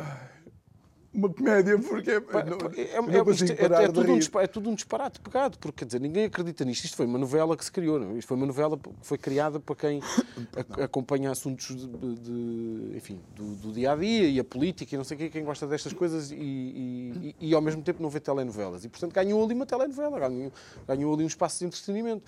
uma 1.13 1.29
comédia, 1.29 1.77
porque 1.77 2.11
é, 2.11 2.21
não, 2.21 2.31
é, 2.77 2.83
é, 2.83 3.03
não 3.03 3.31
é, 3.31 3.33
isto, 3.33 3.53
é, 3.53 3.85
é, 3.85 3.89
tudo 3.89 4.13
um, 4.13 4.41
é 4.41 4.47
tudo 4.47 4.71
um 4.71 4.75
disparate 4.75 5.21
pegado, 5.21 5.59
porque 5.59 5.79
quer 5.79 5.85
dizer, 5.87 6.01
ninguém 6.01 6.25
acredita 6.25 6.65
nisto. 6.65 6.85
Isto 6.85 6.97
foi 6.97 7.07
uma 7.07 7.19
novela 7.19 7.57
que 7.57 7.65
se 7.65 7.73
criou, 7.73 7.99
não? 7.99 8.17
Isto 8.17 8.29
foi 8.29 8.37
uma 8.37 8.47
novela 8.47 8.79
que 8.79 8.91
foi 9.03 9.19
criada 9.19 9.59
para 9.59 9.75
quem 9.75 10.01
a, 10.79 10.85
acompanha 10.85 11.33
assuntos 11.33 11.75
de, 11.75 12.15
de 12.15 12.97
enfim, 12.97 13.21
do, 13.35 13.57
do, 13.57 13.73
dia 13.73 13.93
a 13.93 13.97
dia 13.97 14.29
e 14.29 14.39
a 14.39 14.45
política 14.45 14.95
e 14.95 14.99
não 14.99 15.05
sei 15.05 15.17
o 15.17 15.19
quê, 15.19 15.29
quem 15.31 15.45
gosta 15.45 15.67
destas 15.67 15.93
coisas 15.93 16.31
e, 16.31 16.37
e, 16.37 17.35
e, 17.41 17.49
e, 17.49 17.55
ao 17.55 17.61
mesmo 17.61 17.83
tempo 17.83 18.01
não 18.01 18.09
vê 18.09 18.21
telenovelas. 18.21 18.85
E 18.85 18.89
portanto 18.89 19.13
ganhou 19.13 19.43
ali 19.45 19.55
uma 19.55 19.67
telenovela, 19.67 20.21
ganhou, 20.21 20.53
ganhou 20.87 21.15
ali 21.15 21.25
um 21.25 21.29
espaço 21.29 21.59
de 21.59 21.65
entretenimento. 21.65 22.23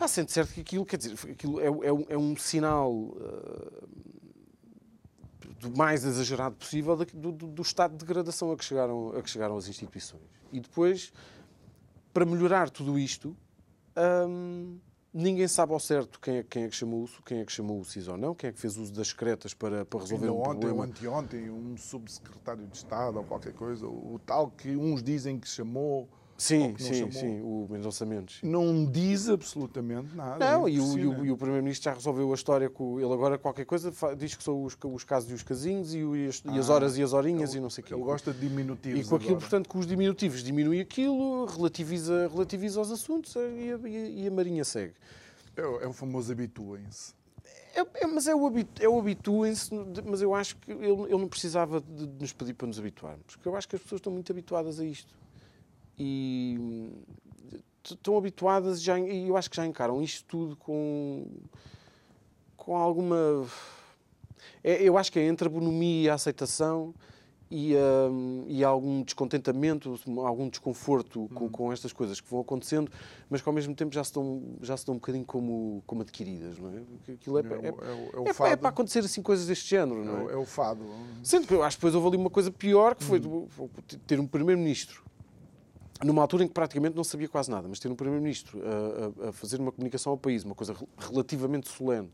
Ah, 0.00 0.08
sente 0.08 0.32
certo 0.32 0.52
que 0.52 0.60
aquilo, 0.60 0.84
quer 0.84 0.96
dizer, 0.96 1.14
aquilo 1.30 1.60
é, 1.60 1.66
é, 1.66 1.92
um, 1.92 2.04
é 2.08 2.18
um 2.18 2.36
sinal. 2.36 2.90
Uh, 2.92 3.86
do 5.58 5.76
mais 5.76 6.04
exagerado 6.04 6.56
possível 6.56 6.96
do, 6.96 7.32
do, 7.32 7.46
do, 7.46 7.62
estado 7.62 7.92
de 7.92 7.98
degradação 7.98 8.52
a 8.52 8.56
que, 8.56 8.64
chegaram, 8.64 9.16
a 9.16 9.22
que 9.22 9.30
chegaram 9.30 9.56
as 9.56 9.68
instituições. 9.68 10.22
E 10.52 10.60
depois, 10.60 11.12
para 12.12 12.24
melhorar 12.24 12.70
tudo 12.70 12.98
isto, 12.98 13.36
hum, 14.28 14.78
ninguém 15.12 15.48
sabe 15.48 15.72
ao 15.72 15.80
certo 15.80 16.20
quem 16.20 16.38
é, 16.38 16.42
quem 16.42 16.64
é 16.64 16.68
que 16.68 16.76
chamou 16.76 17.08
quem 17.24 17.40
é 17.40 17.44
que 17.44 17.52
chamou 17.52 17.80
o 17.80 17.84
CIS 17.84 18.08
ou 18.08 18.18
não, 18.18 18.34
quem 18.34 18.50
é 18.50 18.52
que 18.52 18.60
fez 18.60 18.76
uso 18.76 18.92
das 18.92 19.08
secretas 19.08 19.54
para, 19.54 19.84
para 19.84 20.00
resolver 20.00 20.26
Ainda 20.26 20.36
um 20.36 20.40
ontem 20.40 20.60
problema. 20.60 20.76
ou 20.76 20.82
anteontem, 20.82 21.50
um 21.50 21.76
subsecretário 21.76 22.66
de 22.66 22.76
Estado 22.76 23.18
ou 23.18 23.24
qualquer 23.24 23.54
coisa, 23.54 23.86
o 23.86 24.20
tal 24.24 24.50
que 24.50 24.76
uns 24.76 25.02
dizem 25.02 25.38
que 25.38 25.48
chamou 25.48 26.08
Sim, 26.38 26.74
sim, 26.78 27.10
sim, 27.10 27.40
o 27.40 27.66
Mendonça 27.70 28.04
Mendes. 28.04 28.40
Não 28.42 28.84
diz 28.84 29.28
absolutamente 29.28 30.14
nada. 30.14 30.38
Não, 30.38 30.68
e 30.68 30.78
o, 30.78 30.98
e 30.98 31.30
o, 31.30 31.34
o 31.34 31.36
Primeiro-Ministro 31.36 31.84
já 31.90 31.94
resolveu 31.94 32.30
a 32.30 32.34
história 32.34 32.68
com 32.68 33.00
ele 33.00 33.12
agora 33.12 33.38
qualquer 33.38 33.64
coisa, 33.64 33.90
diz 34.16 34.34
que 34.34 34.44
são 34.44 34.62
os, 34.62 34.76
os 34.84 35.04
casos 35.04 35.30
e 35.30 35.34
os 35.34 35.42
casinhos 35.42 35.94
e, 35.94 36.26
as, 36.28 36.42
ah, 36.46 36.54
e 36.54 36.58
as 36.58 36.68
horas 36.68 36.98
e 36.98 37.02
as 37.02 37.14
horinhas 37.14 37.50
ele, 37.50 37.58
e 37.58 37.62
não 37.62 37.70
sei 37.70 37.82
o 37.82 37.86
quê. 37.86 37.94
Ele 37.94 38.02
gosta 38.02 38.32
de 38.32 38.40
diminutivos. 38.40 39.06
E 39.06 39.08
com 39.08 39.16
aquilo, 39.16 39.30
agora. 39.30 39.40
portanto, 39.40 39.68
com 39.68 39.78
os 39.78 39.86
diminutivos 39.86 40.42
diminui 40.42 40.80
aquilo, 40.80 41.46
relativiza, 41.46 42.28
relativiza 42.28 42.80
os 42.82 42.90
assuntos 42.90 43.34
e 43.34 43.72
a, 43.72 43.88
e 43.88 44.26
a 44.26 44.30
Marinha 44.30 44.64
segue. 44.64 44.94
É, 45.56 45.62
é 45.62 45.88
o 45.88 45.92
famoso 45.92 46.30
habituem-se. 46.30 47.14
É, 47.74 48.04
é, 48.04 48.06
mas 48.06 48.26
é 48.26 48.34
o, 48.34 48.50
é 48.80 48.88
o 48.88 48.98
habituem-se, 48.98 49.70
mas 50.04 50.20
eu 50.20 50.34
acho 50.34 50.56
que 50.56 50.70
ele, 50.70 50.84
ele 50.84 51.18
não 51.18 51.28
precisava 51.28 51.80
de 51.80 52.06
nos 52.20 52.32
pedir 52.32 52.54
para 52.54 52.66
nos 52.66 52.78
habituarmos, 52.78 53.36
porque 53.36 53.48
eu 53.48 53.56
acho 53.56 53.68
que 53.68 53.76
as 53.76 53.82
pessoas 53.82 54.00
estão 54.00 54.12
muito 54.12 54.30
habituadas 54.32 54.80
a 54.80 54.84
isto 54.84 55.14
e 55.98 56.90
estão 57.84 58.16
habituadas 58.16 58.82
já, 58.82 58.98
e 58.98 59.28
eu 59.28 59.36
acho 59.36 59.50
que 59.50 59.56
já 59.56 59.66
encaram 59.66 60.02
isto 60.02 60.24
tudo 60.26 60.56
com, 60.56 61.26
com 62.56 62.76
alguma. 62.76 63.46
É, 64.62 64.82
eu 64.82 64.98
acho 64.98 65.12
que 65.12 65.18
é 65.18 65.26
entre 65.26 65.46
a 65.46 65.50
bonomia 65.50 66.02
e 66.02 66.08
a 66.08 66.14
aceitação 66.14 66.94
e, 67.48 67.74
um, 67.76 68.44
e 68.48 68.64
algum 68.64 69.02
descontentamento, 69.02 69.98
algum 70.18 70.48
desconforto 70.48 71.30
com, 71.32 71.48
com, 71.48 71.72
estas 71.72 71.92
coisas 71.92 72.20
que 72.20 72.28
vão 72.28 72.40
acontecendo, 72.40 72.90
mas 73.30 73.40
que 73.40 73.48
ao 73.48 73.52
mesmo 73.52 73.74
tempo 73.74 73.94
já 73.94 74.02
se 74.02 74.12
dão, 74.12 74.42
já 74.60 74.76
se 74.76 74.84
dão 74.84 74.96
um 74.96 74.98
bocadinho 74.98 75.24
como, 75.24 75.82
como 75.86 76.02
adquiridas, 76.02 76.58
não 76.58 76.70
é? 76.70 77.12
Aquilo 77.12 77.38
é, 77.38 77.42
é, 77.42 77.44
é, 77.44 78.48
é, 78.48 78.52
é 78.52 78.56
para 78.56 78.68
acontecer 78.68 79.00
assim 79.00 79.22
coisas 79.22 79.46
deste 79.46 79.70
género, 79.70 80.04
não 80.04 80.28
é? 80.28 80.32
É 80.32 80.36
o 80.36 80.44
fado. 80.44 80.84
Sendo 81.22 81.46
que 81.46 81.54
eu 81.54 81.62
acho 81.62 81.76
que 81.76 81.80
depois 81.80 81.94
houve 81.94 82.08
ali 82.08 82.16
uma 82.16 82.30
coisa 82.30 82.50
pior, 82.50 82.96
que 82.96 83.04
foi 83.04 83.20
hum. 83.20 83.46
ter 84.06 84.18
um 84.18 84.26
primeiro-ministro 84.26 85.04
numa 86.04 86.22
altura 86.22 86.44
em 86.44 86.48
que 86.48 86.54
praticamente 86.54 86.96
não 86.96 87.04
sabia 87.04 87.28
quase 87.28 87.50
nada, 87.50 87.66
mas 87.68 87.78
ter 87.78 87.90
um 87.90 87.94
Primeiro-Ministro 87.94 88.60
a, 88.62 89.26
a, 89.26 89.28
a, 89.28 89.32
fazer 89.32 89.60
uma 89.60 89.72
comunicação 89.72 90.12
ao 90.12 90.18
país, 90.18 90.44
uma 90.44 90.54
coisa 90.54 90.74
relativamente 90.98 91.68
solene, 91.68 92.10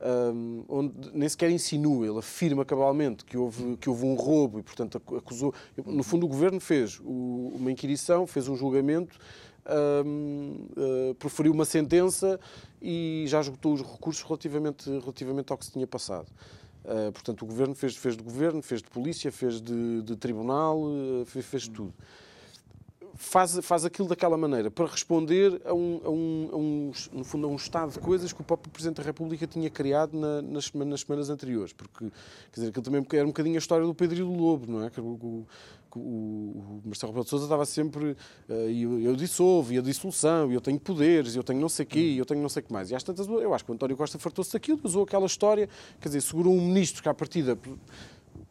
um, 0.00 0.64
onde 0.68 1.10
nem 1.12 1.28
sequer 1.28 1.50
insinua, 1.50 2.06
ele 2.06 2.18
afirma 2.18 2.64
cabalmente 2.64 3.24
que 3.24 3.36
houve, 3.36 3.76
que 3.78 3.90
houve 3.90 4.04
um 4.04 4.14
roubo 4.14 4.60
e, 4.60 4.62
portanto, 4.62 5.02
acusou. 5.16 5.52
No 5.84 6.04
fundo, 6.04 6.26
o 6.26 6.28
governo 6.28 6.60
fez 6.60 7.00
o, 7.00 7.52
uma 7.56 7.72
inquirição, 7.72 8.26
fez 8.26 8.48
um 8.48 8.54
julgamento, 8.54 9.18
um, 10.06 10.66
uh, 10.76 11.14
proferiu 11.16 11.52
uma 11.52 11.64
sentença 11.64 12.38
e 12.80 13.24
já 13.26 13.40
esgotou 13.40 13.74
os 13.74 13.82
recursos 13.82 14.22
relativamente, 14.22 14.88
relativamente 14.88 15.50
ao 15.50 15.58
que 15.58 15.64
se 15.64 15.72
tinha 15.72 15.86
passado. 15.86 16.28
Uh, 16.84 17.10
portanto, 17.12 17.42
o 17.42 17.46
governo 17.46 17.74
fez, 17.74 17.96
fez 17.96 18.16
de 18.16 18.22
governo, 18.22 18.62
fez 18.62 18.80
de 18.80 18.88
polícia, 18.88 19.32
fez 19.32 19.60
de, 19.60 20.02
de 20.02 20.16
tribunal, 20.16 20.80
uh, 20.80 21.24
fez, 21.26 21.44
fez 21.44 21.66
tudo 21.68 21.92
faz, 23.18 23.58
faz 23.62 23.84
aquilo 23.84 24.06
daquela 24.06 24.36
maneira 24.36 24.70
para 24.70 24.86
responder 24.86 25.60
a 25.64 25.74
um, 25.74 26.00
a, 26.04 26.08
um, 26.08 26.48
a 26.52 26.56
um, 26.56 26.92
no 27.12 27.24
fundo, 27.24 27.48
a 27.48 27.50
um 27.50 27.56
estado 27.56 27.92
de 27.92 27.98
coisas 27.98 28.32
que 28.32 28.40
o 28.40 28.44
próprio 28.44 28.72
Presidente 28.72 28.98
da 28.98 29.02
República 29.02 29.44
tinha 29.46 29.68
criado 29.68 30.16
na, 30.16 30.40
nas, 30.40 30.72
nas, 30.72 31.00
semanas 31.00 31.28
anteriores. 31.28 31.72
Porque, 31.72 32.04
quer 32.52 32.54
dizer, 32.54 32.68
aquilo 32.68 32.84
também 32.84 33.04
era 33.12 33.24
um 33.24 33.28
bocadinho 33.28 33.56
a 33.56 33.58
história 33.58 33.84
do 33.84 33.92
Pedro 33.92 34.16
e 34.16 34.20
do 34.20 34.32
Lobo, 34.32 34.70
não 34.70 34.84
é? 34.84 34.90
Que 34.90 35.00
o, 35.00 35.04
o, 35.04 35.98
o 35.98 36.82
Marcelo 36.84 37.10
Rebelo 37.10 37.24
de 37.24 37.30
Sousa 37.30 37.46
estava 37.46 37.66
sempre 37.66 38.12
uh, 38.48 38.52
eu, 38.52 39.00
eu 39.00 39.16
dissolvo, 39.16 39.72
e 39.72 39.78
a 39.78 39.82
dissolução, 39.82 40.52
eu 40.52 40.60
tenho 40.60 40.78
poderes, 40.78 41.34
eu 41.34 41.42
tenho 41.42 41.60
não 41.60 41.68
sei 41.68 41.84
quê, 41.84 41.98
e 41.98 42.18
eu 42.18 42.24
tenho 42.24 42.40
não 42.40 42.48
sei 42.48 42.62
o 42.62 42.66
que 42.66 42.72
mais. 42.72 42.88
E 42.90 42.94
às 42.94 43.02
tantas, 43.02 43.26
eu 43.26 43.52
acho 43.52 43.64
que 43.64 43.70
o 43.72 43.74
António 43.74 43.96
Costa 43.96 44.16
fartou-se 44.16 44.52
daquilo, 44.52 44.78
usou 44.84 45.02
aquela 45.02 45.26
história, 45.26 45.68
quer 46.00 46.08
dizer, 46.08 46.20
segurou 46.20 46.54
um 46.54 46.60
ministro 46.60 47.02
que 47.02 47.08
à 47.08 47.14
partida 47.14 47.58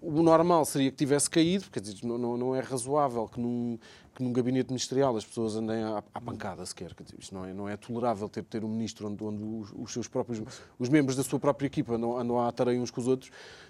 o 0.02 0.22
normal 0.22 0.66
seria 0.66 0.92
que 0.92 0.98
tivesse 0.98 1.30
caído, 1.30 1.66
quer 1.72 1.82
não, 2.04 2.18
não, 2.18 2.38
não 2.38 2.56
é 2.56 2.60
razoável 2.60 3.28
que 3.28 3.40
num, 3.40 3.78
que 4.18 4.24
num 4.24 4.34
gabinete 4.34 4.70
ministerial 4.70 5.16
as 5.16 5.24
pessoas 5.24 5.56
andem 5.56 5.84
à, 5.84 6.04
à 6.12 6.20
pancada 6.20 6.66
sequer. 6.66 6.92
Isto 7.20 7.36
não 7.36 7.46
é, 7.46 7.54
não 7.54 7.70
é 7.70 7.78
tolerável 7.78 8.28
ter, 8.28 8.44
ter 8.44 8.64
um 8.64 8.68
ministro 8.68 9.08
onde, 9.08 9.24
onde 9.24 9.44
os, 9.44 9.72
os, 9.76 9.94
seus 9.94 10.08
próprios, 10.08 10.42
os 10.80 10.90
membros 10.90 11.16
da 11.16 11.24
sua 11.24 11.40
própria 11.40 11.68
equipa 11.68 11.94
andam, 11.94 12.18
andam 12.18 12.40
a 12.40 12.48
atarem 12.48 12.82
uns 12.82 12.90
com 12.90 13.00
os 13.00 13.08
outros. 13.08 13.30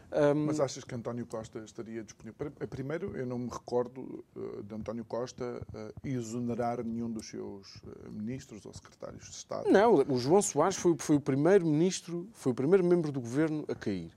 Um... 0.09 0.45
Mas 0.45 0.61
achas 0.61 0.85
que 0.85 0.95
António 0.95 1.25
Costa 1.25 1.59
estaria 1.59 2.01
disponível? 2.01 2.49
Primeiro, 2.69 3.17
eu 3.17 3.25
não 3.25 3.37
me 3.37 3.49
recordo 3.49 4.23
uh, 4.37 4.63
de 4.63 4.73
António 4.73 5.03
Costa 5.03 5.61
uh, 5.73 6.07
exonerar 6.07 6.81
nenhum 6.81 7.11
dos 7.11 7.27
seus 7.27 7.81
ministros 8.09 8.65
ou 8.65 8.73
secretários 8.73 9.25
de 9.25 9.35
Estado. 9.35 9.69
Não, 9.69 9.95
o 9.95 10.17
João 10.17 10.41
Soares 10.41 10.77
foi, 10.77 10.95
foi 10.97 11.17
o 11.17 11.21
primeiro 11.21 11.65
ministro, 11.65 12.25
foi 12.31 12.53
o 12.53 12.55
primeiro 12.55 12.85
membro 12.85 13.11
do 13.11 13.19
governo 13.19 13.65
a 13.67 13.75
cair, 13.75 14.13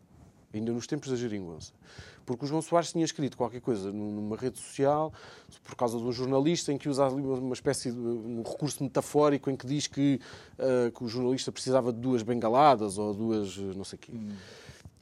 ainda 0.52 0.73
nos 0.73 0.87
tempos 0.87 1.11
da 1.11 1.16
geringonça. 1.16 1.73
Porque 2.26 2.45
o 2.45 2.49
João 2.49 2.62
Soares 2.62 2.92
tinha 2.92 3.04
escrito 3.04 3.37
qualquer 3.37 3.61
coisa 3.61 3.90
numa 3.92 4.37
rede 4.37 4.59
social, 4.59 5.12
por 5.64 5.75
causa 5.75 5.99
de 5.99 6.04
um 6.04 6.12
jornalista, 6.12 6.73
em 6.73 6.78
que 6.78 6.88
usa 6.88 7.09
uma 7.09 7.54
espécie 7.54 7.90
de 7.90 7.99
um 7.99 8.42
recurso 8.42 8.83
metafórico 8.83 9.50
em 9.50 9.57
que 9.57 9.66
diz 9.66 9.87
que, 9.87 10.21
uh, 10.59 10.92
que 10.92 11.02
o 11.04 11.09
jornalista 11.09 11.50
precisava 11.50 11.92
de 11.92 11.99
duas 11.99 12.23
bengaladas 12.23 12.99
ou 12.99 13.14
duas 13.14 13.57
não 13.57 13.85
sei 13.85 13.97
o 13.97 14.00
quê. 14.00 14.12
Hum. 14.14 14.30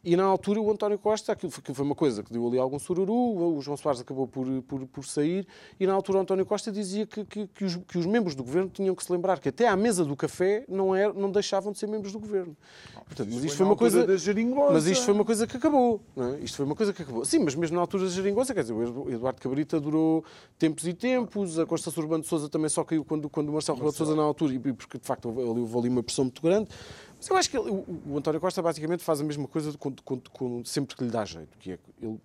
E 0.04 0.16
na 0.16 0.24
altura 0.24 0.60
o 0.60 0.70
António 0.70 0.98
Costa, 0.98 1.32
aquilo 1.32 1.50
foi 1.50 1.84
uma 1.84 1.94
coisa 1.94 2.22
que 2.22 2.32
deu 2.32 2.46
ali 2.46 2.58
algum 2.58 2.78
sururu, 2.78 3.56
o 3.56 3.60
João 3.60 3.76
Soares 3.76 4.00
acabou 4.00 4.28
por, 4.28 4.46
por, 4.62 4.86
por 4.86 5.04
sair, 5.04 5.46
e 5.78 5.86
na 5.86 5.92
altura 5.92 6.18
o 6.18 6.20
António 6.20 6.46
Costa 6.46 6.70
dizia 6.70 7.06
que, 7.06 7.24
que, 7.24 7.46
que, 7.48 7.64
os, 7.64 7.76
que, 7.76 7.98
os, 7.98 8.06
membros 8.06 8.34
do 8.34 8.44
governo 8.44 8.70
tinham 8.70 8.94
que 8.94 9.02
se 9.02 9.10
lembrar 9.10 9.40
que 9.40 9.48
até 9.48 9.66
à 9.66 9.76
mesa 9.76 10.04
do 10.04 10.14
café 10.14 10.64
não, 10.68 10.94
era, 10.94 11.12
não 11.12 11.30
deixavam 11.30 11.72
de 11.72 11.78
ser 11.78 11.88
membros 11.88 12.12
do 12.12 12.20
governo. 12.20 12.56
Portanto, 13.06 13.28
mas 13.32 13.44
isto 13.44 13.56
foi, 13.56 13.66
uma 13.66 13.76
coisa. 13.76 14.06
Mas 14.72 14.86
isto 14.86 15.04
foi 15.04 15.14
uma 15.14 15.24
coisa 15.24 15.46
que 15.46 15.56
acabou. 15.56 16.00
Não 16.14 16.34
é? 16.34 16.40
Isto 16.40 16.56
foi 16.56 16.66
uma 16.66 16.76
coisa 16.76 16.92
que 16.92 17.02
acabou. 17.02 17.24
Sim, 17.24 17.40
mas 17.40 17.54
mesmo 17.54 17.74
na 17.74 17.80
altura 17.80 18.04
da 18.04 18.10
geringonça, 18.10 18.54
quer 18.54 18.62
dizer, 18.62 18.74
o 18.74 19.10
Eduardo 19.10 19.40
Cabrita 19.40 19.80
durou 19.80 20.24
tempos 20.58 20.86
e 20.86 20.94
tempos, 20.94 21.58
a 21.58 21.66
Constância 21.66 22.00
Urbano 22.00 22.22
de 22.22 22.28
Souza 22.28 22.48
também 22.48 22.68
só 22.68 22.84
caiu 22.84 23.04
quando, 23.04 23.28
quando 23.28 23.48
o 23.48 23.52
Marcelo 23.52 23.76
Rebelo 23.76 23.92
de 23.92 23.98
Souza 23.98 24.14
na 24.14 24.22
altura, 24.22 24.54
e 24.54 24.58
porque 24.58 24.98
de 24.98 25.06
facto 25.06 25.28
houve 25.28 25.78
ali 25.78 25.88
uma 25.88 26.02
pressão 26.02 26.24
muito 26.24 26.40
grande. 26.40 26.68
Mas 27.18 27.28
eu 27.28 27.36
acho 27.36 27.50
que 27.50 27.58
ele, 27.58 27.68
o, 27.68 27.84
o, 28.06 28.16
António 28.16 28.40
Costa 28.40 28.62
basicamente 28.62 29.02
faz 29.02 29.20
a 29.20 29.24
mesma 29.24 29.48
coisa 29.48 29.76
com, 29.76 30.64
sempre 30.64 30.96
que 30.96 31.04
lhe 31.04 31.10
dá 31.10 31.24
jeito, 31.24 31.58
que 31.58 31.72
é 31.72 31.78
ele 32.00 32.18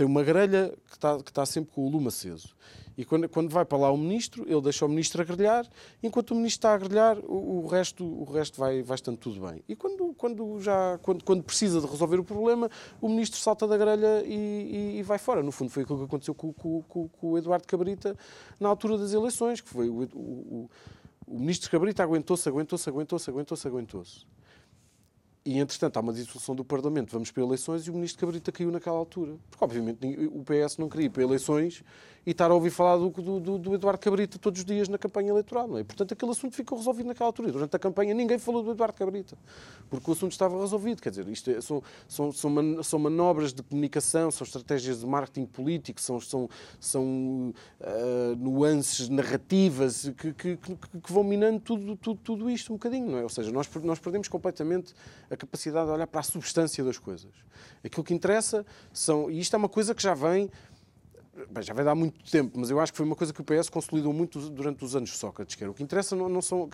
tem 0.00 0.06
uma 0.06 0.22
grelha 0.22 0.72
que 0.86 0.94
está, 0.94 1.22
que 1.22 1.30
está 1.30 1.44
sempre 1.44 1.74
com 1.74 1.86
o 1.86 1.90
lume 1.90 2.08
aceso. 2.08 2.56
E 2.96 3.04
quando, 3.04 3.28
quando 3.28 3.50
vai 3.50 3.64
para 3.64 3.76
lá 3.76 3.90
o 3.90 3.96
ministro, 3.98 4.44
ele 4.46 4.60
deixa 4.62 4.86
o 4.86 4.88
ministro 4.88 5.20
a 5.20 5.24
grelhar, 5.24 5.66
enquanto 6.02 6.30
o 6.30 6.34
ministro 6.34 6.58
está 6.58 6.74
a 6.74 6.78
grelhar, 6.78 7.18
o, 7.18 7.64
o 7.64 7.66
resto, 7.66 8.04
o 8.04 8.24
resto 8.24 8.58
vai, 8.58 8.82
vai 8.82 8.94
estando 8.94 9.18
tudo 9.18 9.46
bem. 9.46 9.62
E 9.68 9.76
quando, 9.76 10.14
quando, 10.14 10.58
já, 10.60 10.98
quando, 11.02 11.22
quando 11.22 11.42
precisa 11.42 11.80
de 11.80 11.86
resolver 11.86 12.18
o 12.18 12.24
problema, 12.24 12.70
o 13.00 13.08
ministro 13.08 13.38
salta 13.38 13.66
da 13.66 13.76
grelha 13.76 14.22
e, 14.24 14.34
e, 14.34 14.98
e 14.98 15.02
vai 15.02 15.18
fora. 15.18 15.42
No 15.42 15.52
fundo, 15.52 15.70
foi 15.70 15.82
aquilo 15.82 15.98
que 15.98 16.04
aconteceu 16.04 16.34
com, 16.34 16.52
com, 16.52 16.82
com, 16.82 17.08
com, 17.08 17.30
o 17.32 17.38
Eduardo 17.38 17.66
Cabrita 17.66 18.16
na 18.58 18.70
altura 18.70 18.96
das 18.96 19.12
eleições, 19.12 19.60
que 19.60 19.68
foi 19.68 19.88
o, 19.88 20.08
o 20.14 20.70
o 20.99 20.99
ministro 21.38 21.70
Cabrita 21.70 22.02
aguentou-se, 22.02 22.48
aguentou-se, 22.48 22.88
aguentou-se, 22.88 23.30
aguentou-se, 23.30 23.68
aguentou-se. 23.68 24.26
E, 25.44 25.58
entretanto, 25.58 25.96
há 25.96 26.00
uma 26.00 26.12
dissolução 26.12 26.54
do 26.54 26.64
Parlamento, 26.64 27.12
vamos 27.12 27.30
para 27.30 27.42
eleições 27.42 27.86
e 27.86 27.90
o 27.90 27.94
ministro 27.94 28.20
Cabrita 28.20 28.52
caiu 28.52 28.70
naquela 28.70 28.96
altura. 28.96 29.36
Porque, 29.48 29.64
obviamente, 29.64 29.98
o 30.26 30.44
PS 30.44 30.76
não 30.76 30.88
queria 30.88 31.06
ir 31.06 31.10
para 31.10 31.22
eleições 31.22 31.82
e 32.26 32.32
estar 32.32 32.50
a 32.50 32.54
ouvir 32.54 32.70
falar 32.70 32.96
do, 32.96 33.10
do, 33.10 33.58
do, 33.58 33.74
Eduardo 33.74 33.98
Cabrita 33.98 34.38
todos 34.38 34.60
os 34.60 34.64
dias 34.64 34.88
na 34.88 34.98
campanha 34.98 35.30
eleitoral. 35.30 35.66
Não 35.66 35.78
é? 35.78 35.84
Portanto, 35.84 36.12
aquele 36.12 36.30
assunto 36.30 36.54
ficou 36.54 36.76
resolvido 36.76 37.06
naquela 37.06 37.28
altura. 37.28 37.50
Durante 37.50 37.74
a 37.74 37.78
campanha 37.78 38.12
ninguém 38.12 38.38
falou 38.38 38.62
do 38.62 38.72
Eduardo 38.72 38.96
Cabrita, 38.96 39.38
porque 39.88 40.10
o 40.10 40.12
assunto 40.12 40.32
estava 40.32 40.60
resolvido. 40.60 41.00
Quer 41.00 41.10
dizer, 41.10 41.26
isto 41.28 41.50
é, 41.50 41.60
são, 41.60 41.82
são, 42.06 42.32
são, 42.32 42.50
man, 42.50 42.82
são, 42.82 42.98
manobras 42.98 43.52
de 43.52 43.62
comunicação, 43.62 44.30
são 44.30 44.44
estratégias 44.44 45.00
de 45.00 45.06
marketing 45.06 45.46
político, 45.46 46.00
são, 46.00 46.20
são, 46.20 46.48
são 46.78 47.54
uh, 47.80 48.36
nuances 48.36 49.08
narrativas 49.08 50.12
que, 50.16 50.32
que, 50.34 50.56
que, 50.56 50.76
que, 50.76 51.12
vão 51.12 51.24
minando 51.24 51.60
tudo, 51.60 51.96
tudo, 51.96 52.20
tudo 52.22 52.50
isto 52.50 52.72
um 52.72 52.76
bocadinho. 52.76 53.10
Não 53.10 53.18
é? 53.18 53.22
Ou 53.22 53.30
seja, 53.30 53.50
nós, 53.50 53.68
nós 53.82 53.98
perdemos 53.98 54.28
completamente 54.28 54.94
a 55.30 55.36
capacidade 55.36 55.86
de 55.86 55.92
olhar 55.92 56.06
para 56.06 56.20
a 56.20 56.24
substância 56.24 56.84
das 56.84 56.98
coisas. 56.98 57.30
Aquilo 57.82 58.04
que 58.04 58.12
interessa 58.12 58.64
são. 58.92 59.30
E 59.30 59.40
isto 59.40 59.54
é 59.54 59.58
uma 59.58 59.68
coisa 59.68 59.94
que 59.94 60.02
já 60.02 60.14
vem 60.14 60.50
bem, 61.48 61.62
já 61.62 61.72
vai 61.72 61.84
dar 61.84 61.94
muito 61.94 62.22
tempo, 62.30 62.58
mas 62.58 62.70
eu 62.70 62.80
acho 62.80 62.92
que 62.92 62.96
foi 62.96 63.06
uma 63.06 63.16
coisa 63.16 63.32
que 63.32 63.40
o 63.40 63.44
PS 63.44 63.68
consolidou 63.68 64.12
muito 64.12 64.38
durante 64.50 64.84
os 64.84 64.96
anos 64.96 65.10
de 65.10 65.16
Sócrates. 65.16 65.54
Que 65.54 65.64
era, 65.64 65.70
o 65.70 65.74
que 65.74 65.82
interessa 65.82 66.14
não, 66.16 66.28
não, 66.28 66.42
são, 66.42 66.68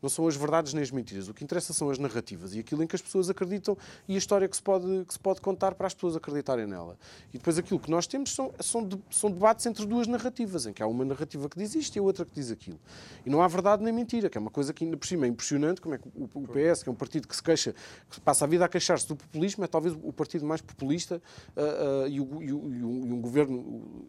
não 0.00 0.08
são 0.08 0.26
as 0.26 0.36
verdades 0.36 0.72
nem 0.72 0.82
as 0.82 0.90
mentiras, 0.90 1.28
o 1.28 1.34
que 1.34 1.44
interessa 1.44 1.72
são 1.72 1.90
as 1.90 1.98
narrativas 1.98 2.54
e 2.54 2.60
aquilo 2.60 2.82
em 2.82 2.86
que 2.86 2.96
as 2.96 3.02
pessoas 3.02 3.28
acreditam 3.28 3.76
e 4.08 4.14
a 4.14 4.18
história 4.18 4.48
que 4.48 4.56
se 4.56 4.62
pode, 4.62 5.04
que 5.04 5.12
se 5.12 5.18
pode 5.18 5.40
contar 5.40 5.74
para 5.74 5.86
as 5.86 5.94
pessoas 5.94 6.16
acreditarem 6.16 6.66
nela. 6.66 6.96
E 7.32 7.38
depois 7.38 7.58
aquilo 7.58 7.80
que 7.80 7.90
nós 7.90 8.06
temos 8.06 8.34
são, 8.34 8.52
são, 8.60 8.86
de, 8.86 8.98
são 9.10 9.30
debates 9.30 9.66
entre 9.66 9.84
duas 9.86 10.06
narrativas, 10.06 10.66
em 10.66 10.72
que 10.72 10.82
há 10.82 10.86
uma 10.86 11.04
narrativa 11.04 11.48
que 11.48 11.58
diz 11.58 11.74
isto 11.74 11.96
e 11.96 11.98
a 11.98 12.02
outra 12.02 12.24
que 12.24 12.34
diz 12.34 12.50
aquilo. 12.50 12.78
E 13.24 13.30
não 13.30 13.42
há 13.42 13.48
verdade 13.48 13.82
nem 13.82 13.92
mentira, 13.92 14.30
que 14.30 14.38
é 14.38 14.40
uma 14.40 14.50
coisa 14.50 14.72
que 14.72 14.84
ainda 14.84 14.96
por 14.96 15.06
cima 15.06 15.26
é 15.26 15.28
impressionante, 15.28 15.80
como 15.80 15.94
é 15.94 15.98
que 15.98 16.08
o, 16.08 16.28
o 16.34 16.48
PS, 16.48 16.82
que 16.82 16.88
é 16.88 16.92
um 16.92 16.96
partido 16.96 17.28
que 17.28 17.34
se 17.34 17.42
queixa, 17.42 17.74
que 18.10 18.20
passa 18.20 18.44
a 18.44 18.48
vida 18.48 18.64
a 18.64 18.68
queixar-se 18.68 19.06
do 19.06 19.16
populismo, 19.16 19.64
é 19.64 19.66
talvez 19.66 19.96
o 20.02 20.12
partido 20.12 20.46
mais 20.46 20.60
populista 20.60 21.20
uh, 21.56 22.04
uh, 22.04 22.08
e, 22.08 22.20
o, 22.20 22.42
e, 22.42 22.52
o, 22.52 22.74
e 22.74 22.82
um 22.84 23.20
governo 23.20 24.05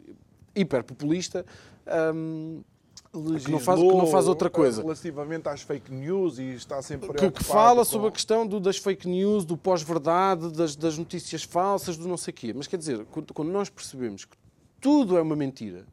hiperpopulista 0.55 1.45
um, 2.13 2.61
que 3.11 3.51
não, 3.51 3.59
faz, 3.59 3.79
que 3.79 3.87
não 3.87 4.07
faz 4.07 4.27
outra 4.27 4.49
coisa. 4.49 4.81
Relativamente 4.81 5.47
às 5.47 5.61
fake 5.61 5.91
news 5.91 6.39
e 6.39 6.53
está 6.53 6.81
sempre 6.81 7.13
que, 7.13 7.31
que 7.31 7.43
fala 7.43 7.79
com... 7.79 7.85
sobre 7.85 8.09
a 8.09 8.11
questão 8.11 8.45
do, 8.45 8.59
das 8.59 8.77
fake 8.77 9.07
news, 9.07 9.45
do 9.45 9.57
pós-verdade, 9.57 10.51
das, 10.51 10.75
das, 10.75 10.97
notícias 10.97 11.43
falsas, 11.43 11.97
do 11.97 12.07
não 12.07 12.17
sei 12.17 12.31
o 12.31 12.35
quê. 12.35 12.53
Mas 12.53 12.67
quer 12.67 12.77
dizer, 12.77 13.05
quando, 13.05 13.33
quando, 13.33 13.49
nós 13.49 13.69
percebemos 13.69 14.25
que 14.25 14.37
tudo 14.79 15.17
é 15.17 15.21
uma 15.21 15.35
mentira, 15.35 15.85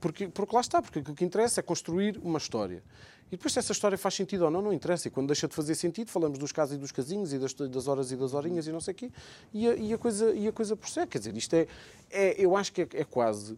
porque, 0.00 0.28
porque 0.28 0.54
lá 0.54 0.60
está, 0.60 0.82
porque 0.82 0.98
o 0.98 1.14
que 1.14 1.24
interessa 1.24 1.60
é 1.60 1.62
construir 1.62 2.18
uma 2.22 2.38
história. 2.38 2.82
E 3.30 3.36
depois, 3.36 3.52
se 3.52 3.60
essa 3.60 3.72
história 3.72 3.96
faz 3.96 4.14
sentido 4.14 4.44
ou 4.44 4.50
não, 4.50 4.60
não 4.60 4.72
interessa. 4.72 5.06
E 5.06 5.10
quando 5.10 5.28
deixa 5.28 5.46
de 5.46 5.54
fazer 5.54 5.74
sentido, 5.76 6.10
falamos 6.10 6.38
dos 6.38 6.50
casos 6.50 6.74
e 6.74 6.78
dos 6.78 6.90
casinhos 6.90 7.32
e 7.32 7.38
das, 7.38 7.54
das 7.54 7.86
horas 7.86 8.10
e 8.10 8.16
das 8.16 8.34
horinhas 8.34 8.66
e 8.66 8.72
não 8.72 8.80
sei 8.80 8.92
o 8.92 8.96
quê, 8.96 9.10
e 9.52 9.68
a, 9.68 9.74
e 9.74 9.92
a, 9.92 9.98
coisa, 9.98 10.32
e 10.32 10.48
a 10.48 10.52
coisa 10.52 10.76
prossegue. 10.76 11.12
Quer 11.12 11.18
dizer, 11.18 11.36
isto 11.36 11.54
é, 11.54 11.66
é 12.10 12.34
eu 12.44 12.56
acho 12.56 12.72
que 12.72 12.82
é, 12.82 12.88
é 12.94 13.04
quase. 13.04 13.56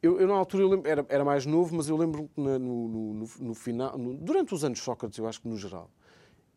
Eu, 0.00 0.20
eu, 0.20 0.28
na 0.28 0.34
altura 0.34 0.62
eu 0.62 0.68
lembro, 0.68 0.88
era, 0.88 1.04
era 1.08 1.24
mais 1.24 1.44
novo, 1.44 1.74
mas 1.74 1.88
eu 1.88 1.96
lembro 1.96 2.30
no, 2.36 2.58
no, 2.58 2.88
no, 2.88 3.30
no 3.40 3.54
final, 3.54 3.98
durante 3.98 4.54
os 4.54 4.64
anos 4.64 4.78
Sócrates, 4.78 5.18
eu 5.18 5.26
acho 5.26 5.42
que 5.42 5.48
no 5.48 5.58
geral, 5.58 5.90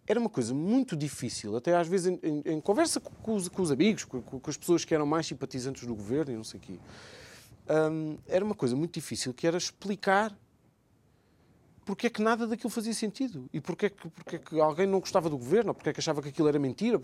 era 0.06 0.20
uma 0.20 0.30
coisa 0.30 0.54
muito 0.54 0.96
difícil, 0.96 1.56
até 1.56 1.76
às 1.76 1.88
vezes 1.88 2.08
em, 2.08 2.20
em, 2.24 2.54
em 2.54 2.62
conversa 2.62 3.00
com 3.00 3.36
os, 3.36 3.48
com 3.48 3.62
os 3.62 3.72
amigos, 3.72 4.06
com, 4.06 4.22
com, 4.22 4.50
as 4.50 4.56
pessoas 4.56 4.86
que 4.86 4.94
eram 4.94 5.06
mais 5.06 5.26
simpatizantes 5.26 5.86
do 5.86 5.96
governo 5.96 6.32
e 6.34 6.36
não 6.36 6.44
sei 6.44 6.60
o 6.60 6.64
quê. 6.64 6.80
Um, 7.70 8.18
era 8.28 8.44
uma 8.44 8.56
coisa 8.56 8.76
muito 8.76 8.94
difícil 8.94 9.34
que 9.34 9.48
era 9.48 9.58
explicar 9.58 10.38
porque 11.86 12.08
é 12.08 12.10
que 12.10 12.22
nada 12.22 12.48
daquilo 12.48 12.70
fazia 12.70 12.94
sentido. 12.94 13.50
E 13.54 13.60
porque 13.60 13.88
é 13.88 13.90
que, 13.90 14.10
porque 14.10 14.36
é 14.36 14.40
que 14.40 14.60
alguém 14.60 14.88
não 14.88 15.00
gostava 15.00 15.30
do 15.30 15.38
governo, 15.38 15.70
ou 15.70 15.74
porque 15.74 15.90
é 15.90 15.94
que 15.94 16.00
achava 16.00 16.22
que 16.22 16.30
aquilo 16.30 16.48
era 16.48 16.60
mentira. 16.60 17.02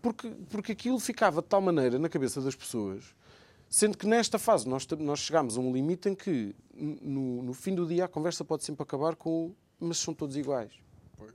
Porque, 0.00 0.30
porque 0.48 0.72
aquilo 0.72 0.98
ficava 0.98 1.42
de 1.42 1.48
tal 1.48 1.60
maneira 1.60 1.98
na 1.98 2.08
cabeça 2.08 2.40
das 2.40 2.54
pessoas, 2.54 3.14
sendo 3.68 3.98
que 3.98 4.06
nesta 4.06 4.38
fase 4.38 4.68
nós, 4.68 4.86
nós 4.98 5.20
chegámos 5.20 5.56
a 5.56 5.60
um 5.60 5.72
limite 5.72 6.08
em 6.08 6.14
que, 6.14 6.54
no, 6.74 7.42
no 7.42 7.52
fim 7.52 7.74
do 7.74 7.86
dia, 7.86 8.06
a 8.06 8.08
conversa 8.08 8.44
pode 8.44 8.64
sempre 8.64 8.82
acabar 8.82 9.14
com 9.14 9.54
mas 9.80 9.98
são 9.98 10.12
todos 10.12 10.36
iguais. 10.36 10.72
Pois. 11.16 11.32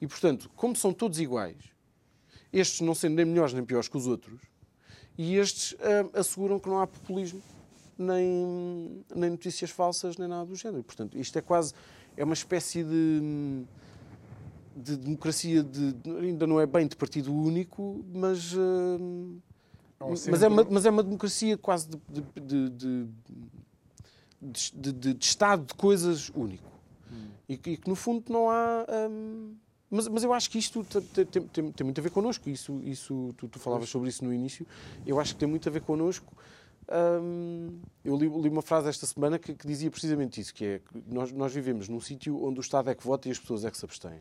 E, 0.00 0.06
portanto, 0.06 0.50
como 0.56 0.74
são 0.74 0.92
todos 0.92 1.20
iguais, 1.20 1.58
estes 2.52 2.80
não 2.80 2.94
sendo 2.94 3.16
nem 3.16 3.26
melhores 3.26 3.52
nem 3.52 3.64
piores 3.64 3.88
que 3.88 3.96
os 3.96 4.06
outros, 4.06 4.40
e 5.16 5.36
estes 5.36 5.72
uh, 5.72 6.18
asseguram 6.18 6.58
que 6.58 6.68
não 6.68 6.80
há 6.80 6.86
populismo 6.86 7.42
nem, 7.98 9.04
nem 9.14 9.30
notícias 9.30 9.70
falsas, 9.70 10.16
nem 10.16 10.26
nada 10.26 10.46
do 10.46 10.56
género. 10.56 10.82
Portanto, 10.82 11.18
isto 11.18 11.38
é 11.38 11.42
quase 11.42 11.74
é 12.16 12.24
uma 12.24 12.34
espécie 12.34 12.84
de, 12.84 13.64
de 14.76 14.96
democracia, 14.96 15.62
de, 15.62 15.94
ainda 16.20 16.46
não 16.46 16.60
é 16.60 16.66
bem 16.66 16.86
de 16.86 16.96
partido 16.96 17.34
único, 17.34 18.04
mas, 18.12 18.52
uh, 18.54 19.40
mas, 20.00 20.42
é 20.42 20.48
uma, 20.48 20.66
mas 20.70 20.84
é 20.84 20.90
uma 20.90 21.02
democracia 21.02 21.56
quase 21.56 21.88
de, 21.88 22.70
de, 22.70 23.08
de, 24.92 25.16
estado 25.20 25.66
de 25.66 25.74
coisas 25.74 26.30
único. 26.34 26.70
Hum. 27.10 27.28
E, 27.48 27.56
que, 27.56 27.70
e, 27.70 27.76
que, 27.76 27.88
no 27.88 27.94
fundo, 27.94 28.24
não 28.28 28.50
há. 28.50 28.86
Um, 29.10 29.54
mas, 29.90 30.08
mas, 30.08 30.24
eu 30.24 30.32
acho 30.32 30.50
que 30.50 30.58
isto 30.58 30.82
tem, 30.84 31.26
tem, 31.26 31.42
tem, 31.42 31.72
tem 31.72 31.84
muito 31.84 32.00
a 32.00 32.02
ver 32.02 32.10
connosco. 32.10 32.48
Isso, 32.48 32.80
isso, 32.82 33.34
tu, 33.36 33.46
tu 33.46 33.58
falavas 33.58 33.90
sobre 33.90 34.08
isso 34.08 34.24
no 34.24 34.32
início. 34.32 34.66
Eu 35.06 35.20
acho 35.20 35.34
que 35.34 35.40
tem 35.40 35.48
muito 35.48 35.68
a 35.68 35.72
ver 35.72 35.82
connosco 35.82 36.34
eu 38.04 38.16
li, 38.16 38.28
li, 38.28 38.48
uma 38.48 38.62
frase 38.62 38.88
esta 38.88 39.06
semana 39.06 39.38
que, 39.38 39.54
que, 39.54 39.66
dizia 39.66 39.90
precisamente 39.90 40.40
isso, 40.40 40.52
que 40.52 40.64
é 40.64 40.78
que 40.78 41.02
nós, 41.06 41.32
nós 41.32 41.52
vivemos 41.52 41.88
num 41.88 42.00
sítio 42.00 42.44
onde 42.44 42.58
o 42.58 42.62
Estado 42.62 42.90
é 42.90 42.94
que 42.94 43.04
vota 43.04 43.28
e 43.28 43.30
as 43.30 43.38
pessoas 43.38 43.64
é 43.64 43.70
que 43.70 43.78
se 43.78 43.84
abstêm. 43.84 44.20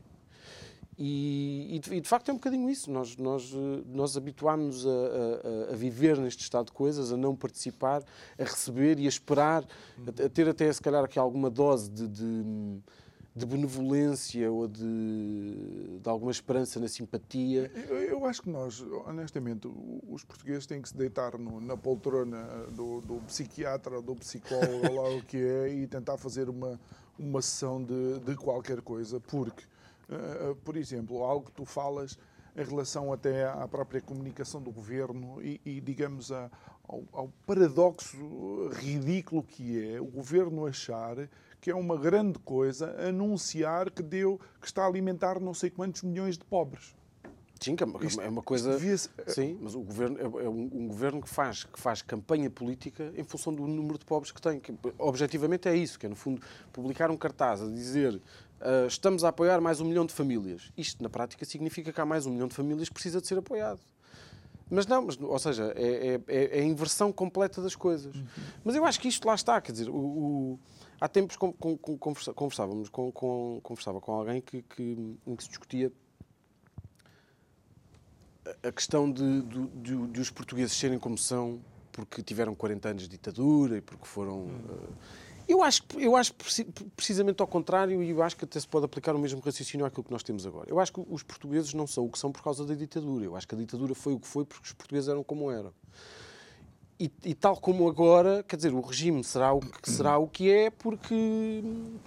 E, 0.98 1.76
e, 1.76 1.80
de, 1.80 1.96
e 1.96 2.02
de, 2.02 2.08
facto 2.08 2.30
é 2.30 2.32
um 2.32 2.36
bocadinho 2.36 2.70
isso. 2.70 2.92
Nós, 2.92 3.18
nós, 3.18 3.52
nós 3.88 4.16
habituámos 4.16 4.86
a, 4.86 4.90
a, 4.90 5.74
a, 5.74 5.76
viver 5.76 6.18
neste 6.18 6.44
estado 6.44 6.68
de 6.68 6.74
coisas, 6.74 7.12
a 7.12 7.18
não 7.18 7.36
participar, 7.36 8.04
a 8.38 8.44
receber 8.44 9.00
e 9.00 9.06
a 9.06 9.10
esperar, 9.10 9.64
a, 10.06 10.26
a 10.26 10.30
ter 10.30 10.48
até 10.48 10.72
se 10.72 10.82
calhar 10.82 11.04
aqui 11.04 11.18
alguma 11.18 11.50
dose 11.50 11.90
de, 11.90 12.08
de 12.08 12.44
de 13.34 13.46
benevolência 13.46 14.52
ou 14.52 14.68
de, 14.68 16.00
de 16.02 16.10
alguma 16.10 16.32
esperança 16.32 16.80
na 16.80 16.88
simpatia? 16.88 17.72
Eu, 17.90 17.98
eu, 17.98 18.26
acho 18.26 18.42
que 18.42 18.50
nós, 18.50 18.82
honestamente, 19.06 19.70
os 20.08 20.24
portugueses 20.24 20.66
têm 20.66 20.82
que 20.82 20.90
se 20.90 20.98
deitar 20.98 21.38
no, 21.38 21.62
na 21.62 21.78
poltrona 21.78 22.44
do, 22.72 23.00
do 23.02 23.16
psiquiatra, 23.26 24.02
do 24.02 24.16
psicólogo, 24.16 24.94
lá 24.94 25.10
o 25.16 25.24
que 25.24 25.38
é, 25.38 25.74
e 25.74 25.88
tentar 25.88 26.18
fazer 26.18 26.50
uma, 26.50 26.80
uma 27.18 27.42
sessão 27.42 27.82
de, 27.82 28.20
de 28.20 28.36
qualquer 28.36 28.82
coisa, 28.82 29.20
porque, 29.20 29.64
uh, 30.10 30.56
por 30.58 30.76
exemplo, 30.76 31.24
algo 31.24 31.46
que 31.46 31.54
tu 31.54 31.64
falas 31.64 32.18
em 32.54 32.64
relação 32.66 33.14
até 33.14 33.48
à 33.48 33.66
própria 33.66 34.02
comunicação 34.02 34.62
do 34.62 34.72
governo 34.72 35.42
e, 35.42 35.62
e 35.66 35.80
digamos, 35.80 36.34
a, 36.34 36.52
ao, 36.84 37.04
ao 37.14 37.30
paradoxo 37.46 38.18
ridículo 38.74 39.42
que 39.42 39.94
é 39.94 40.02
o 40.02 40.06
governo 40.06 40.66
achar 40.66 41.30
que 41.62 41.70
é 41.70 41.76
uma 41.76 41.96
grande 41.96 42.40
coisa 42.40 42.96
anunciar 43.08 43.92
que 43.92 44.02
deu, 44.02 44.40
que 44.60 44.66
está 44.66 44.84
a 44.84 44.88
alimentar 44.88 45.40
não 45.40 45.54
sei 45.54 45.70
quantos 45.70 46.02
milhões 46.02 46.38
de 46.38 46.44
pobres. 46.44 46.96
Sim, 47.62 47.76
que 47.76 47.84
é 47.84 47.86
uma, 47.86 48.00
é 48.24 48.28
uma 48.28 48.42
coisa. 48.42 48.80
Sim, 49.28 49.60
mas 49.62 49.76
o 49.76 49.82
governo 49.82 50.18
é, 50.20 50.50
um, 50.50 50.70
um, 50.74 50.88
governo 50.88 51.22
que 51.22 51.30
faz, 51.30 51.64
que 51.64 51.80
faz 51.80 52.02
campanha 52.02 52.50
política 52.50 53.14
em 53.16 53.24
função 53.24 53.54
do 53.54 53.68
número 53.68 54.00
de 54.00 54.06
pobres 54.06 54.32
que 54.32 54.42
tem. 54.42 54.60
Que, 54.60 54.74
objetivamente 54.98 55.70
é 55.70 55.76
isso, 55.76 56.00
que 56.00 56.08
é 56.08 56.10
no 56.10 56.16
fundo 56.16 56.42
publicar 56.74 57.12
um 57.12 57.18
cartaz 57.18 57.62
a 57.62 57.68
dizer 57.68 58.16
uh, 58.16 58.88
estamos 58.88 59.24
a 59.24 59.30
apoiar 59.30 59.62
mais 59.62 59.80
um 59.80 59.86
milhão 59.86 60.08
de 60.08 60.14
famílias. 60.14 60.74
Isto 60.76 61.04
na 61.04 61.10
prática 61.10 61.46
significa 61.46 61.94
que 61.94 62.02
há 62.02 62.06
mais 62.06 62.26
um 62.26 62.32
milhão 62.32 62.48
de 62.48 62.56
famílias 62.56 62.90
que 62.90 62.96
precisa 62.96 63.22
de 63.22 63.28
ser 63.28 63.38
apoiado. 63.38 63.80
Mas 64.68 64.88
não, 64.88 65.04
mas, 65.04 65.20
ou 65.22 65.38
seja, 65.38 65.72
é, 65.76 66.20
é, 66.28 66.58
é 66.58 66.62
a 66.62 66.64
inversão 66.64 67.12
completa 67.12 67.62
das 67.62 67.76
coisas. 67.76 68.16
Uhum. 68.16 68.26
Mas 68.64 68.76
eu 68.76 68.84
acho 68.86 69.00
que 69.00 69.08
isto 69.08 69.28
lá 69.28 69.36
está, 69.36 69.62
quer 69.62 69.74
dizer, 69.74 69.90
o, 69.90 69.94
o 69.96 70.60
Há 71.02 71.08
tempos 71.08 71.36
com, 71.36 71.52
com, 71.52 71.76
com, 71.76 71.98
conversávamos 71.98 72.88
conversava 72.90 74.00
com 74.00 74.12
alguém 74.12 74.40
que, 74.40 74.62
que, 74.62 75.18
em 75.26 75.36
que 75.36 75.44
se 75.44 75.50
discutia 75.50 75.92
a 78.64 78.72
questão 78.72 79.12
de, 79.12 79.42
de, 79.42 79.68
de, 79.68 80.08
de, 80.08 80.22
os 80.22 80.30
portugueses 80.30 80.74
serem 80.74 81.00
como 81.00 81.18
são 81.18 81.60
porque 81.92 82.22
tiveram 82.22 82.54
40 82.54 82.90
anos 82.90 83.04
de 83.04 83.10
ditadura 83.10 83.78
e 83.78 83.82
porque 83.82 84.06
foram. 84.06 84.42
Hum. 84.42 84.62
Uh, 84.70 84.94
eu 85.48 85.64
acho, 85.64 85.84
eu 85.98 86.16
acho 86.16 86.34
precisamente 86.96 87.42
ao 87.42 87.48
contrário, 87.48 88.02
e 88.04 88.12
eu 88.12 88.22
acho 88.22 88.38
que 88.38 88.46
até 88.46 88.60
se 88.60 88.68
pode 88.68 88.86
aplicar 88.86 89.16
o 89.16 89.20
mesmo 89.20 89.42
raciocínio 89.42 89.86
àquilo 89.86 90.04
que 90.04 90.12
nós 90.12 90.22
temos 90.22 90.46
agora. 90.46 90.70
Eu 90.70 90.80
acho 90.80 90.94
que 90.94 91.04
os 91.10 91.24
portugueses 91.24 91.74
não 91.74 91.88
são 91.88 92.06
o 92.06 92.12
que 92.12 92.20
são 92.20 92.32
por 92.32 92.44
causa 92.44 92.64
da 92.64 92.76
ditadura. 92.76 93.26
Eu 93.26 93.36
acho 93.36 93.48
que 93.48 93.56
a 93.56 93.58
ditadura 93.58 93.96
foi 93.96 94.14
o 94.14 94.20
que 94.20 94.28
foi 94.28 94.46
porque 94.46 94.68
os 94.68 94.74
portugueses 94.74 95.10
eram 95.10 95.24
como 95.24 95.52
eram. 95.52 95.74
E, 97.02 97.12
e, 97.26 97.34
tal 97.34 97.58
como 97.58 97.90
agora, 97.90 98.44
quer 98.44 98.58
dizer, 98.58 98.72
o 98.76 98.80
regime 98.80 99.24
será 99.24 99.52
o 99.52 99.60
que 99.60 99.90
será 99.90 100.20
o 100.20 100.28
que 100.28 100.52
é 100.52 100.70
porque 100.70 101.64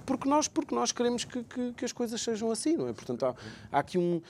porque 0.06 0.28
nós 0.28 0.46
porque 0.46 0.72
nós 0.72 0.92
queremos 0.92 1.24
que, 1.24 1.42
que, 1.42 1.72
que 1.72 1.84
as 1.84 1.90
coisas 1.90 2.20
sejam 2.22 2.48
assim, 2.48 2.76
não 2.76 2.86
é? 2.86 2.92
Portanto, 2.92 3.26
há, 3.26 3.34
há 3.72 3.78
aqui 3.80 3.98
um 3.98 4.22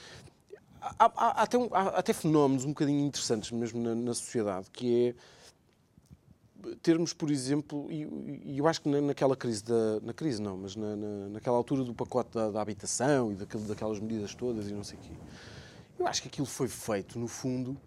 há, 0.81 1.05
há, 1.05 1.43
até 1.43 1.55
um, 1.55 1.69
há, 1.71 1.89
até 1.89 2.13
fenómenos 2.13 2.65
um 2.65 2.69
bocadinho 2.69 3.05
interessantes 3.05 3.51
mesmo 3.51 3.79
na, 3.79 3.93
na 3.93 4.11
sociedade 4.15 4.71
que 4.71 5.09
é 5.09 6.75
termos, 6.81 7.13
por 7.13 7.29
exemplo, 7.29 7.85
e, 7.91 8.57
eu 8.57 8.67
acho 8.67 8.81
que 8.81 8.89
naquela 8.89 9.35
crise 9.35 9.63
da 9.63 9.99
na 10.01 10.13
crise 10.13 10.41
não, 10.41 10.57
mas 10.57 10.75
na, 10.75 10.95
na 10.95 11.29
naquela 11.29 11.57
altura 11.57 11.83
do 11.83 11.93
pacote 11.93 12.31
da, 12.33 12.49
da 12.49 12.59
habitação 12.59 13.31
e 13.31 13.35
daquele, 13.35 13.65
daquelas 13.65 13.99
medidas 13.99 14.33
todas 14.33 14.67
e 14.67 14.73
não 14.73 14.83
sei 14.83 14.97
o 14.97 15.01
quê, 15.01 15.11
eu 15.99 16.07
acho 16.07 16.23
que 16.23 16.27
aquilo 16.27 16.47
foi 16.47 16.67
feito 16.67 17.19
no 17.19 17.27
fundo 17.27 17.77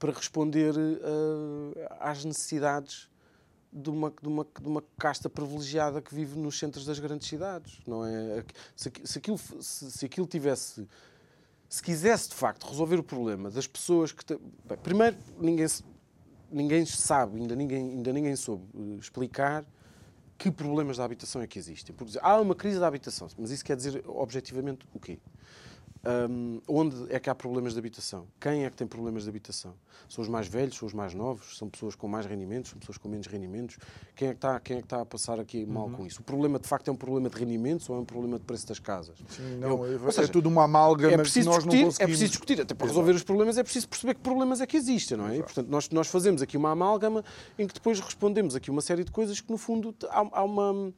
para 0.00 0.12
responder 0.12 0.74
uh, 0.74 1.74
às 2.00 2.24
necessidades 2.24 3.08
de 3.70 3.90
uma, 3.90 4.10
de, 4.10 4.26
uma, 4.26 4.46
de 4.60 4.66
uma 4.66 4.82
casta 4.98 5.28
privilegiada 5.28 6.00
que 6.00 6.12
vive 6.12 6.38
nos 6.38 6.58
centros 6.58 6.84
das 6.86 6.98
grandes 6.98 7.28
cidades. 7.28 7.80
Não 7.86 8.04
é? 8.04 8.42
se, 8.74 8.90
se, 9.04 9.18
aquilo, 9.18 9.38
se, 9.38 9.90
se 9.92 10.06
aquilo 10.06 10.26
tivesse. 10.26 10.88
Se 11.68 11.80
quisesse 11.80 12.30
de 12.30 12.34
facto 12.34 12.66
resolver 12.66 12.98
o 12.98 13.02
problema 13.02 13.50
das 13.50 13.66
pessoas 13.66 14.10
que. 14.10 14.24
Bem, 14.64 14.78
primeiro, 14.82 15.16
ninguém, 15.38 15.66
ninguém 16.50 16.84
sabe, 16.84 17.38
ainda 17.40 17.54
ninguém, 17.54 17.90
ainda 17.90 18.12
ninguém 18.12 18.34
soube 18.34 18.64
eh, 18.74 18.96
explicar 18.98 19.64
que 20.36 20.50
problemas 20.50 20.96
da 20.96 21.04
habitação 21.04 21.42
é 21.42 21.46
que 21.46 21.58
existem. 21.58 21.94
Por 21.94 22.06
dizer, 22.06 22.18
há 22.24 22.40
uma 22.40 22.56
crise 22.56 22.80
da 22.80 22.88
habitação, 22.88 23.28
mas 23.38 23.50
isso 23.52 23.64
quer 23.64 23.76
dizer 23.76 24.02
objetivamente 24.08 24.84
o 24.92 24.98
quê? 24.98 25.20
Um, 26.02 26.62
onde 26.66 26.96
é 27.10 27.20
que 27.20 27.28
há 27.28 27.34
problemas 27.34 27.74
de 27.74 27.78
habitação? 27.78 28.26
Quem 28.40 28.64
é 28.64 28.70
que 28.70 28.76
tem 28.76 28.86
problemas 28.86 29.24
de 29.24 29.28
habitação? 29.28 29.74
São 30.08 30.22
os 30.22 30.28
mais 30.28 30.48
velhos, 30.48 30.76
são 30.76 30.88
os 30.88 30.94
mais 30.94 31.12
novos, 31.12 31.58
são 31.58 31.68
pessoas 31.68 31.94
com 31.94 32.08
mais 32.08 32.24
rendimentos, 32.24 32.70
são 32.70 32.78
pessoas 32.78 32.96
com 32.96 33.06
menos 33.06 33.26
rendimentos? 33.26 33.76
Quem 34.16 34.28
é 34.28 34.30
que 34.30 34.38
está, 34.38 34.58
quem 34.60 34.78
é 34.78 34.80
que 34.80 34.86
está 34.86 35.02
a 35.02 35.04
passar 35.04 35.38
aqui 35.38 35.66
mal 35.66 35.88
uhum. 35.88 35.92
com 35.92 36.06
isso? 36.06 36.22
O 36.22 36.24
problema, 36.24 36.58
de 36.58 36.66
facto, 36.66 36.88
é 36.88 36.92
um 36.92 36.96
problema 36.96 37.28
de 37.28 37.36
rendimentos 37.36 37.88
ou 37.90 37.96
é 37.96 38.00
um 38.00 38.04
problema 38.04 38.38
de 38.38 38.44
preço 38.46 38.66
das 38.66 38.78
casas? 38.78 39.18
Sim, 39.28 39.58
não, 39.58 39.84
Eu, 39.84 40.08
é, 40.08 40.10
seja, 40.10 40.26
é 40.26 40.32
tudo 40.32 40.48
uma 40.48 40.64
amálgama 40.64 41.12
é 41.12 41.18
preciso 41.18 41.50
discutir. 41.50 41.86
É 41.98 42.06
preciso 42.06 42.28
discutir, 42.28 42.60
até 42.62 42.74
para 42.74 42.86
resolver 42.86 43.12
os 43.12 43.22
problemas 43.22 43.58
é 43.58 43.62
preciso 43.62 43.86
perceber 43.86 44.14
que 44.14 44.20
problemas 44.20 44.62
é 44.62 44.66
que 44.66 44.78
existem, 44.78 45.18
não 45.18 45.28
é? 45.28 45.36
E, 45.36 45.42
portanto, 45.42 45.68
nós, 45.68 45.90
nós 45.90 46.06
fazemos 46.08 46.40
aqui 46.40 46.56
uma 46.56 46.70
amálgama 46.70 47.22
em 47.58 47.66
que 47.66 47.74
depois 47.74 48.00
respondemos 48.00 48.56
aqui 48.56 48.70
uma 48.70 48.80
série 48.80 49.04
de 49.04 49.10
coisas 49.10 49.38
que, 49.38 49.50
no 49.50 49.58
fundo, 49.58 49.94
há, 50.08 50.40
há 50.40 50.44
uma 50.44 50.92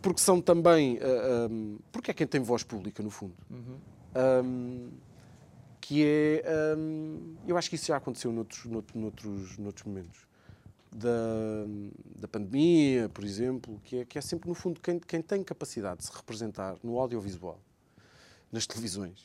porque 0.00 0.20
são 0.20 0.40
também. 0.40 0.98
Um, 1.50 1.78
porque 1.90 2.10
é 2.10 2.14
quem 2.14 2.26
tem 2.26 2.40
voz 2.40 2.62
pública, 2.62 3.02
no 3.02 3.10
fundo. 3.10 3.34
Uhum. 3.50 3.78
Um, 4.44 4.90
que 5.80 6.04
é. 6.04 6.76
Um, 6.76 7.34
eu 7.46 7.56
acho 7.56 7.68
que 7.68 7.76
isso 7.76 7.86
já 7.86 7.96
aconteceu 7.96 8.32
noutros, 8.32 8.64
noutros, 8.94 9.58
noutros 9.58 9.86
momentos. 9.86 10.26
Da, 10.94 11.08
da 12.16 12.28
pandemia, 12.28 13.08
por 13.08 13.24
exemplo, 13.24 13.80
que 13.82 14.00
é, 14.00 14.04
que 14.04 14.18
é 14.18 14.20
sempre, 14.20 14.46
no 14.46 14.54
fundo, 14.54 14.78
quem, 14.78 14.98
quem 14.98 15.22
tem 15.22 15.42
capacidade 15.42 16.00
de 16.00 16.04
se 16.04 16.12
representar 16.14 16.76
no 16.82 17.00
audiovisual, 17.00 17.58
nas 18.52 18.66
televisões, 18.66 19.24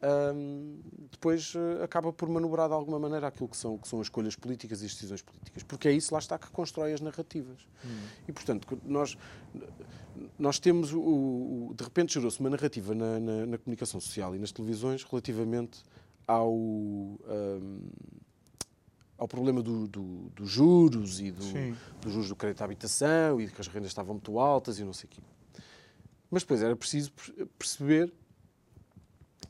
um, 0.00 0.80
depois 1.10 1.54
uh, 1.54 1.82
acaba 1.82 2.12
por 2.12 2.28
manobrar 2.28 2.68
de 2.68 2.74
alguma 2.74 2.98
maneira 2.98 3.26
aquilo 3.26 3.48
que 3.48 3.56
são, 3.56 3.76
que 3.76 3.88
são 3.88 4.00
as 4.00 4.06
escolhas 4.06 4.36
políticas 4.36 4.80
e 4.82 4.86
as 4.86 4.92
decisões 4.92 5.22
políticas. 5.22 5.62
Porque 5.64 5.88
é 5.88 5.92
isso, 5.92 6.12
lá 6.12 6.20
está, 6.20 6.38
que 6.38 6.48
constrói 6.50 6.92
as 6.92 7.00
narrativas. 7.00 7.66
Hum. 7.84 7.98
E, 8.28 8.32
portanto, 8.32 8.78
nós, 8.84 9.18
nós 10.38 10.58
temos, 10.60 10.92
o, 10.92 11.00
o 11.00 11.74
de 11.76 11.82
repente, 11.82 12.14
gerou-se 12.14 12.38
uma 12.38 12.50
narrativa 12.50 12.94
na, 12.94 13.18
na, 13.18 13.46
na, 13.46 13.58
comunicação 13.58 14.00
social 14.00 14.36
e 14.36 14.38
nas 14.38 14.52
televisões 14.52 15.02
relativamente 15.02 15.82
ao. 16.26 16.52
Um, 16.52 17.18
ao 19.16 19.26
problema 19.26 19.60
dos 19.60 19.88
do, 19.88 20.30
do 20.32 20.46
juros 20.46 21.18
e 21.18 21.32
dos 21.32 21.52
do 22.00 22.08
juros 22.08 22.28
do 22.28 22.36
crédito 22.36 22.62
à 22.62 22.64
habitação 22.66 23.40
e 23.40 23.46
de 23.46 23.52
que 23.52 23.60
as 23.60 23.66
rendas 23.66 23.88
estavam 23.88 24.14
muito 24.14 24.38
altas 24.38 24.78
e 24.78 24.84
não 24.84 24.92
sei 24.92 25.06
o 25.06 25.08
quê. 25.08 25.20
Mas 26.30 26.44
depois 26.44 26.62
era 26.62 26.76
preciso 26.76 27.10
perceber 27.58 28.14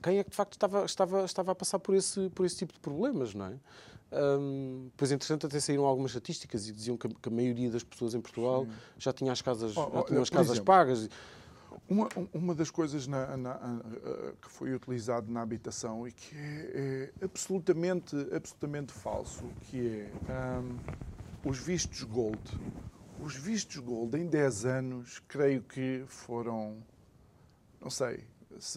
quem 0.03 0.19
é 0.19 0.25
que 0.25 0.31
de 0.31 0.37
facto 0.37 0.53
estava, 0.53 0.85
estava, 0.85 1.25
estava 1.25 1.53
a 1.53 1.55
passar 1.55 1.79
por 1.79 1.95
esse, 1.95 2.29
por 2.31 2.45
esse 2.47 2.57
tipo 2.57 2.73
de 2.73 2.81
problemas, 2.81 3.35
não 3.35 3.47
é? 3.47 3.55
Um, 4.11 4.91
pois, 4.97 5.13
entretanto, 5.13 5.47
até 5.47 5.61
saíram 5.61 5.85
algumas 5.85 6.13
estatísticas 6.13 6.67
e 6.67 6.73
diziam 6.73 6.97
que 6.97 7.07
a, 7.07 7.11
que 7.11 7.29
a 7.29 7.33
maioria 7.33 7.71
das 7.71 7.85
pessoas 7.85 8.15
em 8.15 8.21
Portugal 8.21 8.65
Sim. 8.65 8.73
já 8.99 9.13
tinha 9.13 9.33
as 9.33 9.43
casas, 9.43 9.77
oh, 9.77 9.91
já 9.93 10.03
tinham 10.05 10.23
as 10.23 10.31
casas 10.31 10.53
exemplo, 10.53 10.65
pagas. 10.65 11.09
Uma, 11.89 12.09
uma 12.33 12.55
das 12.55 12.71
coisas 12.71 13.07
na, 13.07 13.37
na, 13.37 13.81
que 14.41 14.51
foi 14.51 14.75
utilizado 14.75 15.31
na 15.31 15.43
habitação 15.43 16.09
e 16.09 16.13
que 16.13 16.37
é, 16.37 17.13
é 17.21 17.25
absolutamente, 17.25 18.17
absolutamente 18.33 18.93
falso, 18.93 19.45
que 19.63 20.07
é 20.29 20.59
um, 20.59 21.49
os 21.49 21.59
vistos 21.59 22.03
gold. 22.03 22.41
Os 23.21 23.35
vistos 23.35 23.79
gold 23.79 24.17
em 24.17 24.27
10 24.27 24.65
anos, 24.65 25.23
creio 25.29 25.63
que 25.63 26.05
foram, 26.07 26.79
não 27.81 27.91
sei, 27.91 28.25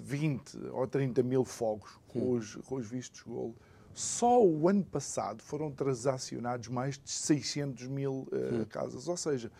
20 0.02 0.58
ou 0.72 0.88
30 0.88 1.24
mil 1.24 1.46
fogos 1.46 2.00
com 2.08 2.32
os, 2.34 2.56
com 2.56 2.76
os 2.76 2.88
vistos 2.88 3.22
gold. 3.22 3.56
Só 3.94 4.41
o 4.44 4.70
ano 4.70 4.84
passado 4.84 5.41
foram 5.44 5.72
transacionados 5.72 6.67
mais 6.70 6.98
de 6.98 7.10
600 7.10 7.88
mil 7.88 8.28
uh, 8.32 8.65
casas. 8.67 9.08
Ou 9.08 9.17
seja, 9.17 9.52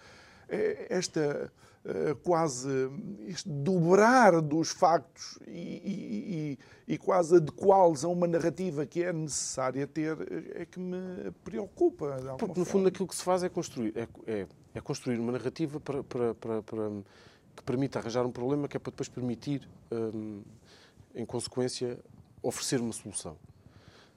é 0.48 0.88
esta 0.90 1.52
uh, 1.86 2.16
quase 2.18 2.70
este 3.28 3.50
dobrar 3.50 4.42
dos 4.42 4.70
factos 4.70 5.38
e, 5.48 5.52
e, 5.52 6.58
e, 6.88 6.94
e 6.94 6.98
quase 6.98 7.38
adequá-los 7.38 8.06
a 8.06 8.08
uma 8.08 8.28
narrativa 8.28 8.86
que 8.86 9.04
é 9.04 9.12
necessária 9.12 9.86
ter 9.86 10.18
é 10.56 10.66
que 10.66 10.80
me 10.80 11.32
preocupa. 11.44 12.18
Porque, 12.38 12.60
no 12.60 12.66
forma. 12.66 12.66
fundo, 12.66 12.88
aquilo 12.88 13.08
que 13.08 13.16
se 13.16 13.24
faz 13.24 13.44
é 13.44 13.50
construir, 13.50 13.94
é, 13.98 14.08
é, 14.26 14.48
é 14.76 14.82
construir 14.82 15.20
uma 15.20 15.32
narrativa 15.32 15.80
para, 15.80 16.04
para, 16.04 16.36
para, 16.36 16.64
para 16.64 16.90
que 17.62 17.66
permita 17.66 18.00
arranjar 18.00 18.26
um 18.26 18.32
problema 18.32 18.68
que 18.68 18.76
é 18.76 18.80
para 18.80 18.92
depois 18.92 19.08
permitir, 19.08 19.68
hum, 19.92 20.42
em 21.14 21.26
consequência, 21.26 21.98
oferecer 22.42 22.82
uma 22.82 22.92
solução. 22.92 23.38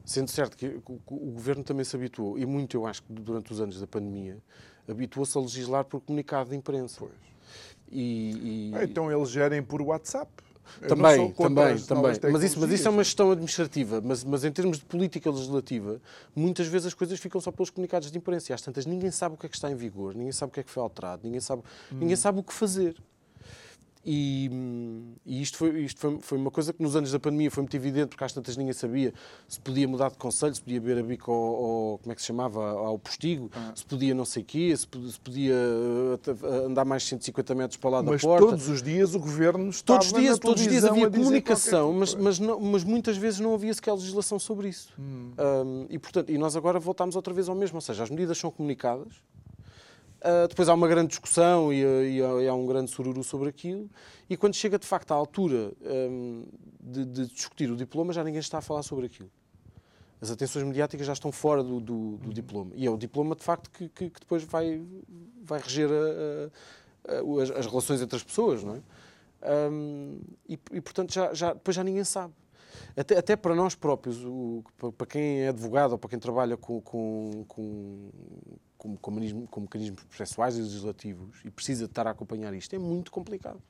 Sendo 0.05 0.31
certo 0.31 0.57
que 0.57 0.67
o 0.87 1.31
governo 1.31 1.63
também 1.63 1.85
se 1.85 1.95
habituou, 1.95 2.39
e 2.39 2.45
muito 2.45 2.77
eu 2.77 2.87
acho 2.87 3.03
que 3.03 3.13
durante 3.13 3.53
os 3.53 3.61
anos 3.61 3.81
da 3.81 3.87
pandemia, 3.87 4.39
habituou-se 4.89 5.37
a 5.37 5.41
legislar 5.41 5.85
por 5.85 6.01
comunicado 6.01 6.51
de 6.51 6.57
imprensa. 6.57 6.97
Pois. 6.99 7.13
E, 7.91 8.71
e... 8.71 8.75
Ah, 8.75 8.85
então 8.85 9.11
eles 9.11 9.31
gerem 9.31 9.63
por 9.63 9.81
WhatsApp. 9.81 10.31
também, 10.89 11.31
também, 11.33 11.79
também. 11.79 12.33
Mas 12.33 12.43
isso, 12.43 12.61
mas 12.61 12.71
isso 12.71 12.89
é 12.89 12.91
uma 12.91 13.05
gestão 13.05 13.31
administrativa. 13.31 14.01
Mas, 14.03 14.25
mas 14.25 14.45
em 14.45 14.53
termos 14.53 14.79
de 14.79 14.85
política 14.85 15.31
legislativa, 15.31 16.01
muitas 16.35 16.67
vezes 16.67 16.89
as 16.89 16.95
coisas 16.95 17.19
ficam 17.19 17.41
só 17.41 17.51
pelos 17.51 17.71
comunicados 17.71 18.11
de 18.11 18.19
imprensa. 18.19 18.53
E 18.53 18.55
às 18.55 18.63
tantas 18.63 18.85
ninguém 18.85 19.11
sabe 19.11 19.37
o 19.37 19.39
que 19.39 19.47
é 19.47 19.49
que 19.49 19.55
está 19.55 19.71
em 19.71 19.75
vigor, 19.75 20.15
ninguém 20.15 20.33
sabe 20.33 20.51
o 20.51 20.53
que 20.53 20.61
é 20.61 20.63
que 20.63 20.71
foi 20.71 20.83
alterado, 20.83 21.23
ninguém 21.25 21.41
sabe, 21.41 21.63
hum. 21.93 21.97
ninguém 21.99 22.17
sabe 22.17 22.41
o 22.41 22.43
que 22.43 22.53
fazer. 22.53 22.97
E, 24.07 24.51
e, 25.25 25.41
isto, 25.41 25.57
foi, 25.57 25.81
isto 25.81 25.99
foi, 25.99 26.19
foi, 26.21 26.39
uma 26.39 26.51
coisa 26.51 26.73
que 26.73 26.83
nos 26.83 26.95
anos 26.95 27.11
da 27.11 27.19
pandemia 27.19 27.51
foi 27.51 27.63
muito 27.63 27.75
evidente, 27.75 28.09
porque 28.09 28.23
às 28.23 28.33
tantas 28.33 28.57
ninguém 28.57 28.75
sabia 28.75 29.15
se 29.49 29.59
podia 29.59 29.89
mudar 29.89 30.11
de 30.11 30.19
conselho, 30.19 30.55
se 30.55 30.61
podia 30.61 30.81
beber 30.81 30.99
a 30.99 31.03
bico 31.03 31.33
ao, 31.33 31.39
ao 31.39 31.99
como 31.99 32.13
é 32.13 32.15
que 32.15 32.21
se 32.21 32.27
chamava, 32.27 32.71
ao 32.71 32.99
postigo, 32.99 33.51
ah. 33.55 33.73
se 33.75 33.85
podia 33.85 34.15
não 34.15 34.27
sei 34.27 34.43
o 34.43 34.47
quê, 34.47 34.77
se, 34.77 34.87
podia 34.87 35.55
uh, 35.55 36.67
andar 36.67 36.85
mais 36.85 37.05
150 37.05 37.55
metros 37.55 37.77
para 37.79 37.91
lá 37.91 38.03
mas 38.03 38.21
da 38.21 38.29
porta. 38.29 38.47
todos 38.47 38.69
os 38.69 38.83
dias 38.83 39.15
o 39.15 39.19
governo 39.19 39.71
estava 39.71 40.01
todos 40.01 40.13
os 40.13 40.21
dias, 40.21 40.39
todos 40.39 40.63
os 40.63 40.69
dias 40.69 40.85
havia 40.85 41.11
comunicação, 41.11 41.93
mas, 41.95 42.15
mas, 42.15 42.39
não, 42.39 42.61
mas, 42.61 42.85
muitas 42.85 43.17
vezes 43.17 43.41
não 43.41 43.55
havia 43.55 43.73
sequer 43.73 43.93
legislação 43.93 44.39
sobre 44.39 44.69
isso. 44.69 44.93
Hum. 44.99 45.33
Um, 45.39 45.87
e, 45.89 45.99
portanto, 45.99 46.31
e 46.31 46.37
nós 46.37 46.57
agora 46.57 46.79
voltamos 46.79 47.17
outra 47.17 47.33
vez 47.33 47.49
ao 47.49 47.55
mesmo, 47.55 47.79
ou 47.79 47.81
seja, 47.81 48.03
as 48.03 48.11
medidas 48.11 48.37
são 48.37 48.51
comunicadas, 48.51 49.15
Uh, 50.25 50.49
depois 50.49 50.71
há 50.71 50.75
uma 50.75 50.89
grande 50.89 51.09
discussão 51.09 51.71
e, 51.71 51.83
e, 51.83 52.19
e, 52.19 52.49
há 52.49 52.55
um 52.55 52.65
grande 52.65 52.91
sururu 52.91 53.23
sobre 53.23 53.51
aquilo. 53.51 53.91
E 54.29 54.39
quando 54.39 54.55
chega 54.55 54.79
de 54.79 54.87
facto 54.87 55.13
à 55.13 55.15
altura 55.15 55.71
um, 55.83 56.47
de, 56.81 57.05
de, 57.05 57.27
discutir 57.27 57.71
o 57.71 57.77
diploma, 57.77 58.11
já 58.11 58.25
ninguém 58.25 58.41
está 58.41 58.57
a 58.57 58.63
falar 58.63 58.83
sobre 58.83 59.05
aquilo. 59.05 59.31
As 60.23 60.31
atenções 60.31 60.65
mediáticas 60.65 61.07
já 61.07 61.13
estão 61.13 61.31
fora 61.31 61.63
do, 61.63 61.79
do, 61.79 62.17
do 62.17 62.33
diploma. 62.33 62.71
E 62.75 62.87
é 62.87 62.91
o 62.91 62.97
diploma, 62.97 63.37
de 63.37 63.45
facto, 63.45 63.71
que, 63.71 63.87
que, 63.91 64.09
que 64.09 64.21
depois 64.21 64.43
vai, 64.45 64.81
vai 65.43 65.61
reger 65.61 65.91
a, 65.91 67.13
a, 67.13 67.17
a, 67.17 67.43
as, 67.43 67.51
as, 67.51 67.67
relações 67.67 68.01
entre 68.01 68.17
as 68.17 68.23
pessoas, 68.23 68.65
não 68.65 68.77
é? 68.77 68.81
Um, 69.71 70.21
e, 70.49 70.59
e, 70.73 70.81
portanto, 70.81 71.13
já, 71.13 71.35
já, 71.35 71.53
depois 71.53 71.75
já 71.75 71.85
ninguém 71.85 72.03
sabe. 72.03 72.33
Até, 72.97 73.19
até 73.19 73.37
para 73.37 73.55
nós 73.55 73.75
próprios, 73.75 74.25
o, 74.25 74.65
para 74.97 75.07
quem 75.07 75.43
é 75.43 75.49
advogado 75.49 75.93
ou 75.93 75.99
para 75.99 76.09
quem 76.09 76.19
trabalha 76.19 76.57
com, 76.57 76.81
com, 76.81 77.45
com 77.47 78.11
com, 78.85 78.97
com, 78.99 79.11
mecanismos, 79.11 79.49
com 79.51 79.61
mecanismos 79.63 80.03
processuais 80.05 80.59
e 80.59 80.61
legislativos 80.61 81.41
e 81.43 81.51
precisa 81.51 81.85
de 81.85 81.91
estar 81.91 82.07
a 82.07 82.11
acompanhar 82.11 82.53
isto, 82.53 82.77
é 82.77 82.79
muito 82.79 83.11
complicado. 83.11 83.61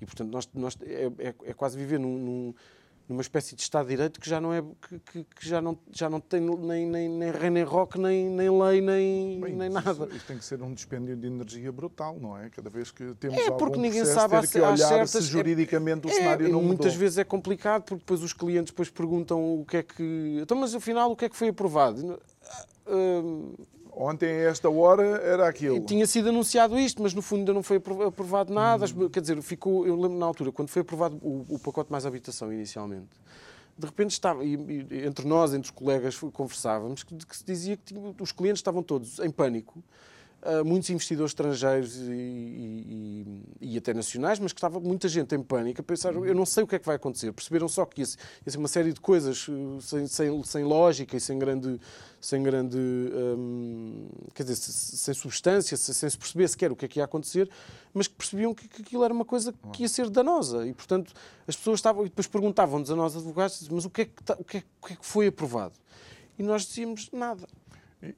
E, 0.00 0.04
portanto, 0.06 0.30
nós, 0.30 0.48
nós 0.52 0.76
é, 0.82 1.04
é, 1.18 1.34
é 1.44 1.54
quase 1.54 1.78
viver 1.78 2.00
num, 2.00 2.18
num, 2.18 2.54
numa 3.08 3.20
espécie 3.20 3.54
de 3.54 3.62
Estado 3.62 3.86
de 3.86 3.90
Direito 3.94 4.18
que 4.18 4.28
já 4.28 4.40
não, 4.40 4.52
é, 4.52 4.60
que, 5.12 5.22
que 5.22 5.48
já 5.48 5.60
não, 5.60 5.78
já 5.92 6.10
não 6.10 6.18
tem 6.18 6.40
nem, 6.40 6.84
nem, 6.84 7.08
nem 7.08 7.30
rei, 7.30 7.50
nem 7.50 7.62
rock, 7.62 7.96
nem, 7.96 8.28
nem 8.28 8.50
lei, 8.50 8.80
nem, 8.80 9.40
Bem, 9.40 9.54
nem 9.54 9.68
nada. 9.68 10.08
Isso, 10.12 10.26
tem 10.26 10.38
que 10.38 10.44
ser 10.44 10.60
um 10.62 10.74
dispêndio 10.74 11.14
de 11.14 11.28
energia 11.28 11.70
brutal, 11.70 12.18
não 12.18 12.36
é? 12.36 12.50
Cada 12.50 12.70
vez 12.70 12.90
que 12.90 13.14
temos 13.20 13.38
é, 13.38 13.50
porque 13.50 13.64
algum 13.64 13.80
ninguém 13.80 14.04
sabe 14.04 14.40
ter 14.40 14.48
que 14.48 14.60
olhar 14.60 14.76
certas, 14.78 15.10
se 15.10 15.18
é- 15.18 15.20
juridicamente 15.20 16.08
é, 16.08 16.10
o 16.10 16.14
cenário 16.14 16.46
é, 16.46 16.48
não 16.48 16.60
Muitas 16.60 16.86
mudou. 16.86 16.98
vezes 16.98 17.18
é 17.18 17.24
complicado, 17.24 17.82
porque 17.82 18.00
depois 18.00 18.20
os 18.20 18.32
clientes 18.32 18.72
depois 18.72 18.90
perguntam 18.90 19.60
o 19.60 19.64
que 19.64 19.76
é 19.76 19.82
que... 19.84 20.38
Então, 20.42 20.56
mas 20.56 20.74
afinal, 20.74 21.12
o 21.12 21.14
que 21.14 21.26
é 21.26 21.28
que 21.28 21.36
foi 21.36 21.48
aprovado? 21.50 22.20
Uh, 22.86 23.54
Ontem, 23.94 24.28
a 24.28 24.50
esta 24.50 24.70
hora, 24.70 25.02
era 25.02 25.48
aquilo. 25.48 25.76
E 25.76 25.80
tinha 25.80 26.06
sido 26.06 26.28
anunciado 26.28 26.78
isto, 26.78 27.02
mas 27.02 27.14
no 27.14 27.22
fundo 27.22 27.40
ainda 27.40 27.52
não 27.52 27.62
foi 27.62 27.76
aprovado 28.06 28.52
nada. 28.52 28.86
Hum. 28.86 29.08
Quer 29.08 29.20
dizer, 29.20 29.40
ficou, 29.42 29.86
eu 29.86 29.94
lembro 29.94 30.18
na 30.18 30.26
altura, 30.26 30.52
quando 30.52 30.68
foi 30.68 30.82
aprovado 30.82 31.16
o, 31.22 31.44
o 31.48 31.58
pacote 31.58 31.90
mais 31.90 32.06
habitação 32.06 32.52
inicialmente, 32.52 33.08
de 33.76 33.86
repente 33.86 34.10
estava, 34.12 34.44
e, 34.44 34.54
e, 34.54 35.06
entre 35.06 35.26
nós, 35.26 35.54
entre 35.54 35.70
os 35.70 35.70
colegas, 35.70 36.18
conversávamos, 36.32 37.02
que, 37.02 37.14
que 37.14 37.36
se 37.36 37.44
dizia 37.44 37.76
que 37.76 37.94
tinha, 37.94 38.14
os 38.20 38.32
clientes 38.32 38.58
estavam 38.58 38.82
todos 38.82 39.18
em 39.18 39.30
pânico 39.30 39.82
uh, 40.42 40.64
muitos 40.64 40.88
investidores 40.90 41.30
estrangeiros 41.30 41.96
e, 41.96 42.10
e, 42.10 43.42
e, 43.60 43.78
até 43.78 43.92
nacionais, 43.92 44.38
mas 44.38 44.52
que 44.52 44.58
estava 44.58 44.80
muita 44.80 45.08
gente 45.08 45.34
em 45.34 45.42
pânico 45.42 45.80
a 45.80 45.84
pensar, 45.84 46.14
eu 46.14 46.34
não 46.34 46.46
sei 46.46 46.64
o 46.64 46.66
que 46.66 46.76
é 46.76 46.78
que 46.78 46.86
vai 46.86 46.96
acontecer. 46.96 47.32
Perceberam 47.32 47.68
só 47.68 47.84
que 47.84 48.00
ia, 48.00 48.06
ia 48.46 48.52
ser 48.52 48.58
uma 48.58 48.68
série 48.68 48.92
de 48.92 49.00
coisas 49.00 49.46
uh, 49.48 49.80
sem, 49.80 50.06
sem, 50.06 50.42
sem, 50.42 50.64
lógica 50.64 51.16
e 51.16 51.20
sem 51.20 51.38
grande, 51.38 51.80
sem 52.20 52.42
grande 52.42 52.76
um, 52.76 54.08
quer 54.34 54.42
dizer, 54.42 54.56
sem 54.56 55.14
substância, 55.14 55.76
sem 55.76 56.10
se 56.10 56.18
perceber 56.18 56.48
sequer 56.48 56.70
o 56.70 56.76
que 56.76 56.84
é 56.84 56.88
que 56.88 56.98
ia 56.98 57.04
acontecer, 57.04 57.50
mas 57.94 58.06
que 58.06 58.14
percebiam 58.14 58.54
que, 58.54 58.68
que 58.68 58.82
aquilo 58.82 59.02
era 59.02 59.12
uma 59.12 59.24
coisa 59.24 59.54
que 59.72 59.82
ia 59.82 59.88
ser 59.88 60.10
danosa. 60.10 60.66
E, 60.66 60.74
portanto, 60.74 61.14
as 61.48 61.56
pessoas 61.56 61.78
estavam, 61.78 62.04
e 62.04 62.08
depois 62.10 62.26
perguntavam-nos 62.26 62.90
a 62.90 62.96
nós, 62.96 63.16
advogados, 63.16 63.66
mas 63.70 63.84
o 63.86 63.90
que, 63.90 64.02
é 64.02 64.04
que, 64.04 64.32
o, 64.38 64.44
que 64.44 64.56
é, 64.58 64.62
o 64.82 64.86
que 64.86 64.92
é 64.92 64.96
que 64.96 65.06
foi 65.06 65.28
aprovado? 65.28 65.74
E 66.38 66.42
nós 66.42 66.66
dizíamos 66.66 67.10
nada. 67.10 67.46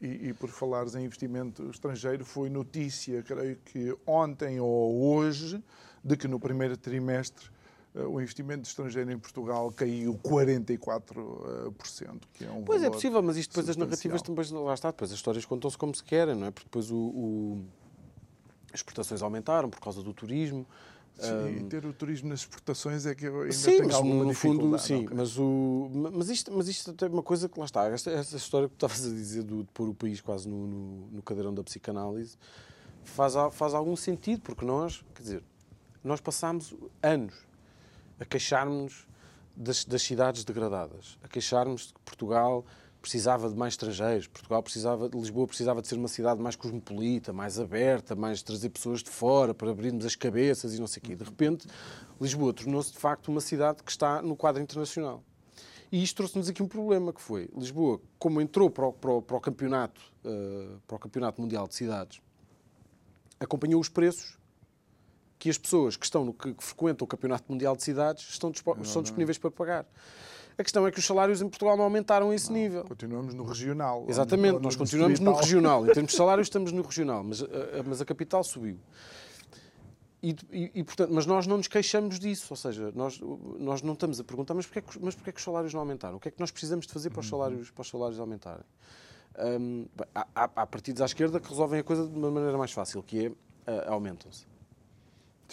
E, 0.01 0.29
e, 0.29 0.33
por 0.33 0.49
falares 0.49 0.95
em 0.95 1.05
investimento 1.05 1.69
estrangeiro, 1.71 2.25
foi 2.25 2.49
notícia, 2.49 3.23
creio 3.23 3.57
que 3.65 3.97
ontem 4.07 4.61
ou 4.61 5.15
hoje, 5.15 5.63
de 6.05 6.17
que 6.17 6.29
no 6.29 6.39
primeiro 6.39 6.77
trimestre 6.77 7.51
o 7.95 8.21
investimento 8.21 8.67
estrangeiro 8.69 9.11
em 9.13 9.19
Portugal 9.19 9.71
caiu 9.73 10.15
44%, 10.23 12.21
que 12.35 12.45
é 12.45 12.51
um 12.51 12.63
Pois 12.65 12.83
é 12.83 12.91
possível, 12.91 13.23
mas 13.23 13.37
isto 13.37 13.51
depois 13.51 13.69
as 13.69 13.77
narrativas 13.77 14.23
também, 14.23 14.45
lá 14.65 14.75
está, 14.75 14.91
depois 14.91 15.11
as 15.11 15.17
histórias 15.17 15.45
contam-se 15.45 15.77
como 15.77 15.95
se 15.95 16.03
querem, 16.03 16.35
não 16.35 16.47
é? 16.47 16.51
Porque 16.51 16.67
depois 16.67 16.91
o, 16.91 16.97
o- 16.97 17.65
as 18.73 18.81
exportações 18.81 19.21
aumentaram 19.23 19.69
por 19.69 19.81
causa 19.81 20.03
do 20.03 20.13
turismo. 20.15 20.67
Sim, 21.19 21.59
e 21.59 21.63
ter 21.65 21.85
o 21.85 21.93
turismo 21.93 22.31
nas 22.31 22.41
exportações 22.41 23.05
é 23.05 23.15
que 23.15 23.27
eu 23.27 23.43
ainda 23.43 23.53
Sim, 23.53 23.83
mas 23.83 24.01
no 24.03 24.33
fundo, 24.33 24.79
sim. 24.79 25.07
Mas, 25.15 25.39
o, 25.39 25.91
mas, 26.15 26.31
isto, 26.31 26.51
mas 26.57 26.69
isto 26.69 26.91
tem 26.95 27.09
uma 27.11 27.23
coisa 27.23 27.51
que 27.51 27.59
lá 27.61 27.67
está. 27.67 27.85
Esta, 27.87 28.11
esta 28.11 28.37
história 28.39 28.67
que 28.67 28.75
tu 28.77 28.87
estavas 28.87 29.05
a 29.13 29.15
dizer 29.15 29.43
do, 29.43 29.59
de 29.63 29.71
pôr 29.73 29.91
o 29.91 29.95
país 29.95 30.23
quase 30.23 30.49
no, 30.49 30.67
no, 30.67 31.07
no 31.13 31.23
cadeirão 31.23 31.53
da 31.53 31.63
psicanálise 31.63 32.39
faz, 33.05 33.35
faz 33.53 33.75
algum 33.75 33.95
sentido, 33.95 34.41
porque 34.41 34.65
nós, 34.65 35.05
quer 35.15 35.23
dizer, 35.23 35.43
nós 36.03 36.19
passámos 36.19 36.75
anos 37.03 37.35
a 38.23 38.25
queixarmos 38.25 39.07
das, 39.57 39.85
das 39.85 40.01
cidades 40.03 40.45
degradadas, 40.45 41.19
a 41.25 41.29
queixarmos 41.29 41.89
de 41.89 41.95
que 41.95 42.01
Portugal 42.05 42.65
precisava 43.01 43.51
de 43.51 43.57
mais 43.57 43.73
estrangeiros, 43.73 44.29
Portugal 44.29 44.63
precisava, 44.63 45.11
Lisboa 45.13 45.45
precisava 45.49 45.83
de 45.83 45.89
ser 45.89 45.97
uma 45.97 46.07
cidade 46.07 46.41
mais 46.41 46.55
cosmopolita, 46.55 47.33
mais 47.33 47.59
aberta, 47.59 48.15
mais 48.15 48.41
trazer 48.41 48.69
pessoas 48.71 49.03
de 49.03 49.11
fora 49.11 49.53
para 49.53 49.71
abrirmos 49.73 50.07
as 50.07 50.15
cabeças 50.15 50.73
e 50.75 50.79
não 50.79 50.87
sei 50.87 51.01
o 51.01 51.05
quê. 51.05 51.17
De 51.17 51.25
repente, 51.25 51.67
Lisboa 52.21 52.53
tornou-se 52.53 52.93
de 52.93 52.99
facto 52.99 53.27
uma 53.29 53.41
cidade 53.41 53.83
que 53.83 53.91
está 53.91 54.23
no 54.23 54.37
quadro 54.37 54.63
internacional. 54.63 55.21
E 55.91 56.01
isto 56.01 56.17
trouxe-nos 56.19 56.49
aqui 56.49 56.63
um 56.63 56.69
problema 56.69 57.13
que 57.13 57.21
foi 57.21 57.51
Lisboa, 57.57 58.01
como 58.21 58.41
entrou 58.41 58.71
para 58.71 58.87
o, 58.87 58.93
para 58.93 59.11
o- 59.11 59.21
para 59.21 59.37
o 59.37 59.41
campeonato, 59.41 60.01
eh, 60.25 60.77
para 60.87 60.95
o 60.97 60.99
campeonato 61.01 61.43
mundial 61.43 61.67
de 61.67 61.75
cidades, 61.75 62.23
acompanhou 63.41 63.81
os 63.81 63.89
preços 63.89 64.39
que 65.43 65.51
as 65.51 65.59
pessoas 65.59 65.97
que 65.97 66.05
estão 66.05 66.25
no, 66.25 66.33
que, 66.33 66.55
que 66.55 66.63
frequentam 66.63 67.05
o 67.05 67.09
campeonato 67.09 67.51
mundial 67.51 67.75
de 67.75 67.83
cidades 67.83 68.29
estão, 68.31 68.49
dispo- 68.49 68.77
estão 68.81 69.03
disponíveis 69.03 69.39
para 69.39 69.51
pagar. 69.51 69.85
A 70.57 70.63
questão 70.63 70.87
é 70.87 70.91
que 70.93 71.01
os 71.01 71.05
salários 71.05 71.43
em 71.43 71.49
Portugal 71.49 71.77
não 71.77 71.83
aumentaram 71.83 72.31
a 72.31 72.35
esse 72.35 72.53
nível. 72.53 72.85
Continuamos 72.85 73.35
no 73.35 73.43
regional. 73.43 74.07
Exatamente, 74.09 74.61
nós 74.61 74.77
continuamos 74.77 75.19
no 75.19 75.33
regional. 75.33 75.85
Em 75.85 75.93
termos 75.93 76.13
de 76.13 76.17
salários, 76.17 76.47
estamos 76.47 76.71
no 76.71 76.83
regional, 76.83 77.25
mas, 77.25 77.43
a- 77.43 77.47
mas 77.85 78.01
a 78.01 78.05
capital 78.05 78.45
subiu. 78.45 78.79
E, 80.23 80.37
e- 80.53 80.71
e, 80.77 80.85
portanto, 80.85 81.11
mas 81.13 81.27
nós 81.27 81.45
não 81.49 81.57
nos 81.57 81.67
queixamos 81.67 82.21
disso, 82.21 82.47
ou 82.51 82.57
seja, 82.57 82.93
nós, 82.95 83.19
nós 83.59 83.83
não 83.83 83.95
estamos 83.95 84.21
a 84.21 84.25
perguntar, 84.25 84.55
mas 84.55 84.67
porquê, 84.67 84.81
que, 84.83 85.03
mas 85.05 85.17
porquê 85.17 85.33
que 85.33 85.39
os 85.39 85.45
salários 85.45 85.75
não 85.75 85.81
aumentaram? 85.81 86.19
O 86.19 86.21
que 86.21 86.29
é 86.29 86.31
que 86.31 86.39
nós 86.39 86.53
precisamos 86.53 86.87
de 86.87 86.93
fazer 86.93 87.11
para 87.11 87.19
os 87.19 87.29
salários, 87.29 87.69
para 87.73 87.83
os 87.83 87.89
salários 87.89 88.21
aumentarem? 88.21 88.65
Hum, 89.61 89.87
há, 90.15 90.49
há- 90.55 90.67
partidos 90.69 91.03
à 91.03 91.07
esquerda 91.07 91.41
que 91.41 91.49
resolvem 91.49 91.81
a 91.81 91.83
coisa 91.83 92.07
de 92.07 92.17
uma 92.17 92.31
maneira 92.31 92.57
mais 92.57 92.71
fácil, 92.71 93.03
que 93.03 93.27
é 93.27 93.33
ah, 93.67 93.93
aumentam-se. 93.95 94.47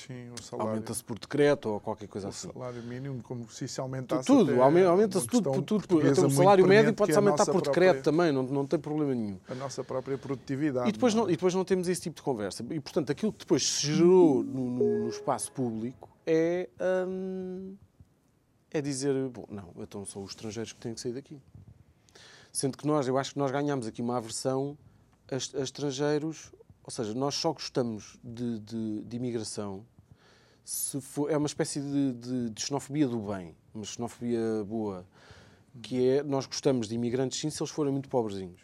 Sim, 0.07 0.29
o 0.31 0.41
salário. 0.41 0.71
Aumenta-se 0.71 1.03
por 1.03 1.19
decreto 1.19 1.69
ou 1.69 1.79
qualquer 1.79 2.07
coisa 2.07 2.27
O 2.27 2.29
assim. 2.29 2.49
salário 2.51 2.81
mínimo, 2.83 3.21
como 3.21 3.49
se 3.49 3.65
isso 3.65 3.81
aumentasse. 3.81 4.25
Tudo, 4.27 4.61
aumenta-se 4.61 5.27
tudo, 5.27 5.51
por 5.51 5.61
tudo. 5.63 5.85
Até 5.99 6.21
o 6.25 6.29
salário 6.29 6.65
médio 6.67 6.93
pode-se 6.93 7.17
aumentar 7.17 7.45
por 7.45 7.61
própria- 7.61 7.71
decreto 7.91 8.03
também, 8.03 8.31
não, 8.31 8.43
não 8.43 8.65
tem 8.65 8.79
problema 8.79 9.13
nenhum. 9.13 9.37
A 9.49 9.55
nossa 9.55 9.83
própria 9.83 10.17
produtividade. 10.17 10.87
E 10.89 10.91
depois, 10.91 11.13
não 11.13 11.23
não, 11.23 11.29
é? 11.29 11.33
e 11.33 11.35
depois 11.35 11.53
não 11.53 11.65
temos 11.65 11.87
esse 11.87 12.01
tipo 12.01 12.15
de 12.15 12.21
conversa. 12.21 12.65
E, 12.69 12.79
portanto, 12.79 13.11
aquilo 13.11 13.33
que 13.33 13.39
depois 13.39 13.67
se 13.67 13.87
gerou 13.93 14.43
no, 14.43 14.69
no- 14.69 14.99
no 15.03 15.09
espaço 15.09 15.51
público 15.51 16.09
é, 16.25 16.69
hum, 17.07 17.75
é 18.71 18.81
dizer, 18.81 19.13
bom, 19.29 19.45
não, 19.49 19.69
então 19.79 20.05
são 20.05 20.23
os 20.23 20.29
estrangeiros 20.31 20.71
que 20.73 20.79
têm 20.79 20.93
que 20.93 21.01
sair 21.01 21.13
daqui. 21.13 21.37
Sendo 22.53 22.77
que 22.77 22.87
nós, 22.87 23.07
eu 23.07 23.17
acho 23.17 23.33
que 23.33 23.39
nós 23.39 23.51
ganhamos 23.51 23.85
aqui 23.85 24.01
uma 24.01 24.17
aversão 24.17 24.77
a 25.31 25.61
estrangeiros, 25.61 26.51
ou 26.89 26.91
seja, 26.91 27.13
nós 27.13 27.35
só 27.35 27.53
gostamos 27.53 28.17
de, 28.23 28.57
de, 28.61 29.01
de 29.03 29.15
imigração 29.15 29.85
se 30.65 30.99
for, 30.99 31.29
é 31.31 31.37
uma 31.37 31.45
espécie 31.45 31.79
de, 31.79 32.13
de, 32.13 32.49
de 32.49 32.61
xenofobia 32.63 33.07
do 33.07 33.19
bem, 33.19 33.55
uma 33.75 33.83
xenofobia 33.85 34.63
boa, 34.65 35.05
que 35.83 36.03
é, 36.07 36.23
nós 36.23 36.47
gostamos 36.47 36.87
de 36.87 36.95
imigrantes 36.95 37.39
sim 37.39 37.51
se 37.51 37.61
eles 37.61 37.69
forem 37.71 37.91
muito 37.91 38.09
pobrezinhos. 38.09 38.59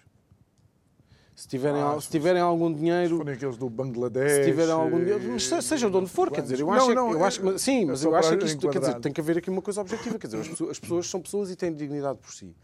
Se 1.36 1.48
tiverem, 1.48 1.80
Ah, 1.82 2.00
se 2.02 2.10
tiverem 2.10 2.42
algum 2.42 2.74
Se 2.74 2.80
dinheiro, 2.80 3.18
forem 3.18 3.34
aqueles 3.36 3.58
do 3.58 3.70
Bangladesh. 3.70 4.32
se 4.32 4.44
tiverem 4.44 4.72
algum 4.74 5.00
dinheiro, 5.00 5.22
mas 5.32 5.44
se- 5.46 5.62
seja 5.62 5.88
de 5.90 5.96
onde 5.98 6.10
for, 6.10 6.32
quer 6.32 6.42
dizer, 6.42 6.60
eu 6.62 6.66
Não, 6.68 6.74
acho, 6.74 6.86
é 6.86 6.88
que- 6.90 6.96
não, 6.96 7.12
eu 7.12 7.24
acho, 7.26 7.42
que- 7.42 7.50
é- 7.50 7.58
sim, 7.60 7.84
é 7.84 7.86
mas 7.86 8.04
eu 8.04 8.16
acho 8.16 8.38
que 8.38 8.46
isto, 8.46 8.70
quer 8.70 8.80
dizer, 8.80 9.00
tem 9.02 9.12
que 9.14 9.22
haver 9.22 9.38
aqui 9.38 9.50
uma 9.52 9.62
coisa 9.62 9.82
objetiva, 9.82 10.18
quer 10.18 10.28
dizer, 10.28 10.40
as 10.40 10.48
pessoas, 10.48 10.72
as 10.72 10.80
pessoas 10.80 11.08
são 11.08 11.22
pessoas 11.22 11.52
e 11.52 11.56
têm 11.56 11.72
dignidade 11.72 12.18
por 12.18 12.34
si. 12.34 12.56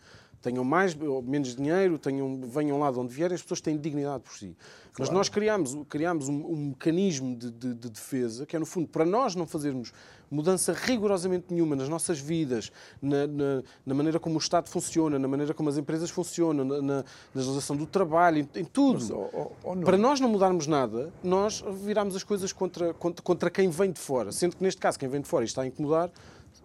Tenham 0.41 0.63
mais 0.63 0.97
ou 0.99 1.21
menos 1.21 1.56
dinheiro, 1.56 1.99
tenham, 1.99 2.41
venham 2.41 2.80
lá 2.80 2.89
de 2.91 2.97
onde 2.99 3.13
vierem, 3.13 3.36
as 3.36 3.41
pessoas 3.41 3.62
têm 3.62 3.77
dignidade 3.77 4.23
por 4.23 4.34
si. 4.34 4.56
Mas 4.97 5.10
nós 5.10 5.30
criámos, 5.30 5.77
criámos 5.88 6.27
um, 6.27 6.34
um 6.45 6.56
mecanismo 6.69 7.36
de, 7.36 7.51
de- 7.51 7.73
de 7.75 7.89
defesa 7.89 8.45
que 8.45 8.56
é, 8.56 8.60
no 8.60 8.65
fundo, 8.65 8.88
para 8.88 9.06
nós 9.06 9.36
não 9.36 9.45
fazermos 9.45 9.93
mudança 10.30 10.73
rigorosamente 10.73 11.45
nenhuma 11.51 11.75
nas 11.75 11.88
nossas 11.89 12.19
vidas, 12.19 12.71
na, 13.01 13.27
na- 13.27 13.63
na 13.86 13.93
maneira 13.93 14.19
como 14.19 14.36
o 14.36 14.38
Estado 14.39 14.67
funciona, 14.69 15.19
na 15.19 15.27
maneira 15.27 15.54
como 15.54 15.69
as 15.69 15.77
empresas 15.77 16.10
funcionam, 16.10 16.65
na, 16.65 16.82
na, 16.82 17.06
legislação 17.36 17.75
do 17.77 17.86
trabalho, 17.86 18.39
em, 18.39 18.60
em 18.62 18.65
tudo. 18.65 18.97
Mas, 18.99 19.84
Para 19.86 19.97
nós 19.97 20.19
não 20.19 20.27
mudarmos 20.30 20.65
nada, 20.67 21.12
nós 21.23 21.63
viramos 21.84 22.15
as 22.15 22.23
coisas 22.23 22.51
contra, 22.51 22.93
contra, 22.95 23.21
contra 23.23 23.49
quem 23.49 23.69
vem 23.69 23.91
de 23.91 23.99
fora. 23.99 24.32
Sendo 24.32 24.56
que, 24.58 24.63
neste 24.63 24.82
caso, 24.82 24.97
quem 24.97 25.08
vem 25.08 25.21
de 25.21 25.27
fora 25.27 25.43
e 25.43 25.47
está 25.47 25.62
a 25.62 25.67
incomodar 25.67 26.10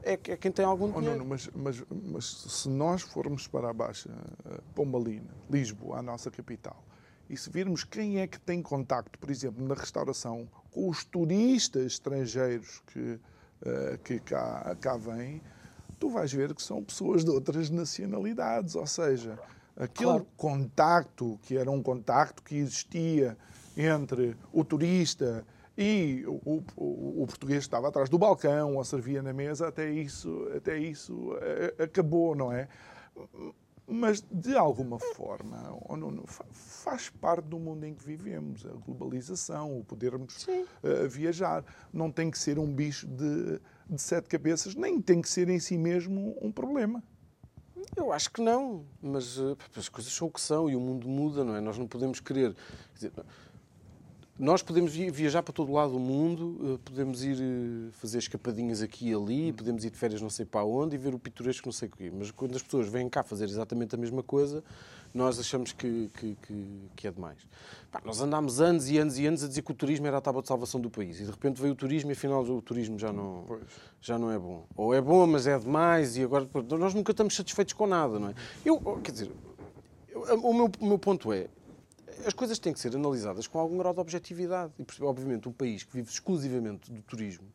é, 0.07 0.12
é 0.12 0.37
quem 0.37 0.53
tem 0.53 0.64
algum 0.64 0.88
Oh, 0.92 1.01
dinheiro. 1.01 1.19
Nuno, 1.19 1.31
mas, 1.31 1.51
mas, 1.53 1.83
mas 1.90 2.25
se 2.25 2.69
nós 2.69 3.03
formos 3.03 3.47
para 3.49 3.69
a 3.71 3.73
Baixa 3.73 4.11
eh, 4.47 4.61
Pombalina, 4.75 5.35
Lisboa, 5.51 5.99
a 5.99 6.03
nossa 6.03 6.31
capital, 6.31 6.81
e 7.29 7.37
se 7.37 7.51
virmos 7.51 7.83
quem 7.83 8.21
é 8.21 8.27
que 8.29 8.38
tem 8.38 8.62
contacto, 8.62 9.19
por 9.19 9.31
exemplo, 9.31 9.66
na 9.66 9.75
restauração, 9.75 10.49
com 10.71 10.88
os 10.88 11.05
turistas 11.05 11.87
estrangeiros 11.87 12.81
que, 12.87 13.19
eh, 13.64 13.99
que 14.05 14.21
cá, 14.21 14.77
cá 14.81 14.97
vêm, 14.97 15.42
tu 15.99 16.09
vais 16.09 16.33
ver 16.33 16.55
que 16.55 16.62
são 16.62 16.85
pessoas 16.85 17.25
de 17.25 17.31
outras 17.31 17.69
nacionalidades. 17.69 18.77
Ou 18.77 18.87
seja, 18.87 19.40
aquele 19.77 20.11
Claro. 20.11 20.27
contacto, 20.37 21.38
que 21.42 21.57
era 21.57 21.71
um 21.71 21.83
contacto 21.83 22.42
que 22.45 22.55
existia 22.57 23.37
entre 23.77 24.37
o 24.53 24.64
turista 24.64 25.45
e 25.77 26.25
o, 26.27 26.62
o- 26.77 27.23
o 27.23 27.27
português 27.27 27.61
estava 27.65 27.89
atrás 27.89 28.09
do 28.09 28.19
balcão 28.19 28.77
ou 28.77 28.85
servia 28.85 29.23
na 29.23 29.33
mesa, 29.33 29.69
até 29.69 29.91
isso, 29.91 30.49
até 30.57 30.79
isso 30.79 31.37
eh, 31.41 31.75
acabou, 31.85 32.35
não 32.35 32.51
é? 32.53 32.69
Mas, 33.89 34.21
de 34.33 34.57
alguma 34.57 34.99
forma, 34.99 35.79
oh, 35.89 35.97
faz 36.53 37.09
parte 37.09 37.45
do 37.47 37.57
mundo 37.59 37.85
em 37.85 37.95
que 37.95 38.05
vivemos. 38.05 38.67
A 38.67 38.71
globalização, 38.71 39.79
o 39.79 39.85
podermos 39.85 40.45
eh, 40.83 41.07
viajar. 41.07 41.65
Não 41.93 42.11
tem 42.11 42.29
que 42.29 42.37
ser 42.39 42.59
um 42.59 42.67
bicho 42.75 43.07
de, 43.07 43.61
de 43.89 44.03
sete 44.03 44.29
cabeças, 44.29 44.75
nem 44.75 45.01
tem 45.01 45.23
que 45.23 45.29
ser 45.29 45.49
em 45.49 45.61
si 45.61 45.79
mesmo 45.79 46.37
um 46.43 46.51
problema. 46.51 47.01
Eu 47.95 48.12
acho 48.12 48.33
que 48.33 48.43
não, 48.43 48.85
mas 49.01 49.39
eh, 49.39 49.57
as 49.79 49.89
coisas 49.89 50.12
são 50.12 50.27
o 50.27 50.31
que 50.33 50.41
são 50.41 50.69
e 50.69 50.75
o 50.75 50.81
mundo 50.81 51.07
muda, 51.09 51.45
não 51.45 51.55
é? 51.55 51.61
Nós 51.61 51.79
não 51.79 51.87
podemos 51.87 52.19
querer. 52.19 52.55
quer 52.55 52.95
dizer, 52.95 53.12
nós 54.38 54.62
podemos 54.62 54.92
vi- 54.92 55.11
viajar 55.11 55.42
para 55.42 55.53
todo 55.53 55.72
lado 55.72 55.92
do 55.92 55.99
mundo, 55.99 56.59
eh, 56.75 56.79
podemos 56.85 57.25
ir 57.25 57.38
eh, 57.40 57.90
fazer 57.92 58.18
escapadinhas 58.18 58.83
aqui 58.83 59.09
e 59.11 59.14
ali, 59.14 59.53
podemos 59.53 59.85
ir 59.85 59.90
de 59.90 59.96
férias 59.96 60.20
não 60.20 60.29
sei 60.29 60.44
para 60.44 60.64
onde 60.64 60.94
e 60.94 60.99
ver 60.99 61.14
o 61.14 61.18
pitoresco 61.18 61.66
não 61.66 61.72
sei 61.72 61.88
o 61.88 61.92
quê. 61.92 62.12
Mas 62.14 62.31
quando 62.31 62.55
as 62.55 62.62
pessoas 62.62 62.88
vêm 62.88 63.09
cá 63.09 63.22
fazer 63.22 63.44
exatamente 63.44 63.94
a 63.94 63.99
mesma 63.99 64.22
coisa, 64.22 64.62
nós 65.14 65.38
achamos 65.38 65.72
que, 65.72 66.11
que, 66.18 66.37
que- 66.46 66.81
que 66.94 67.07
é 67.09 67.11
demais. 67.11 67.38
Pá, 67.90 68.03
nós 68.05 68.20
andámos 68.20 68.61
anos 68.61 68.90
e 68.90 68.99
anos 68.99 69.18
e 69.18 69.27
anos 69.27 69.42
a 69.42 69.49
dizer 69.49 69.62
que 69.62 69.70
o 69.72 69.75
turismo 69.75 70.07
era 70.07 70.18
a 70.18 70.20
tábua 70.20 70.42
de 70.42 70.49
salvação 70.49 70.79
do 70.79 70.90
país 70.90 71.18
e 71.18 71.25
de 71.25 71.31
repente 71.31 71.59
veio 71.61 71.72
o 71.72 71.77
turismo 71.77 72.11
e 72.11 72.12
afinal 72.12 72.42
o 72.44 72.61
turismo 72.61 72.99
já 72.99 73.11
não, 73.11 73.44
Pois. 73.46 73.62
já 74.03 74.18
não 74.18 74.31
é 74.31 74.38
bom. 74.38 74.66
Ou 74.77 74.92
é 74.92 75.01
bom, 75.01 75.27
mas 75.27 75.46
é 75.46 75.59
demais 75.59 76.18
e 76.18 76.22
agora 76.22 76.46
nós 76.79 76.92
nunca 76.92 77.12
estamos 77.12 77.35
satisfeitos 77.35 77.72
com 77.72 77.87
nada, 77.87 78.18
não 78.18 78.29
é? 78.29 78.35
Eu, 78.62 78.79
quer 79.03 79.12
dizer, 79.12 79.31
o, 80.14 80.53
meu, 80.53 80.70
o 80.81 80.87
meu 80.87 80.99
ponto 80.99 81.33
é 81.33 81.46
as 82.25 82.33
coisas 82.33 82.59
têm 82.59 82.73
que 82.73 82.81
ser 82.81 82.95
analisadas 82.95 83.47
com 83.47 83.59
algum 83.59 83.77
grau 83.77 83.93
de 83.93 84.01
objetividade. 84.01 84.73
E, 84.79 84.87
obviamente, 85.03 85.49
um 85.49 85.53
país 85.53 85.83
que 85.85 85.93
vive 85.93 86.11
exclusivamente 86.11 86.93
do 86.93 87.03
turismo 87.03 87.49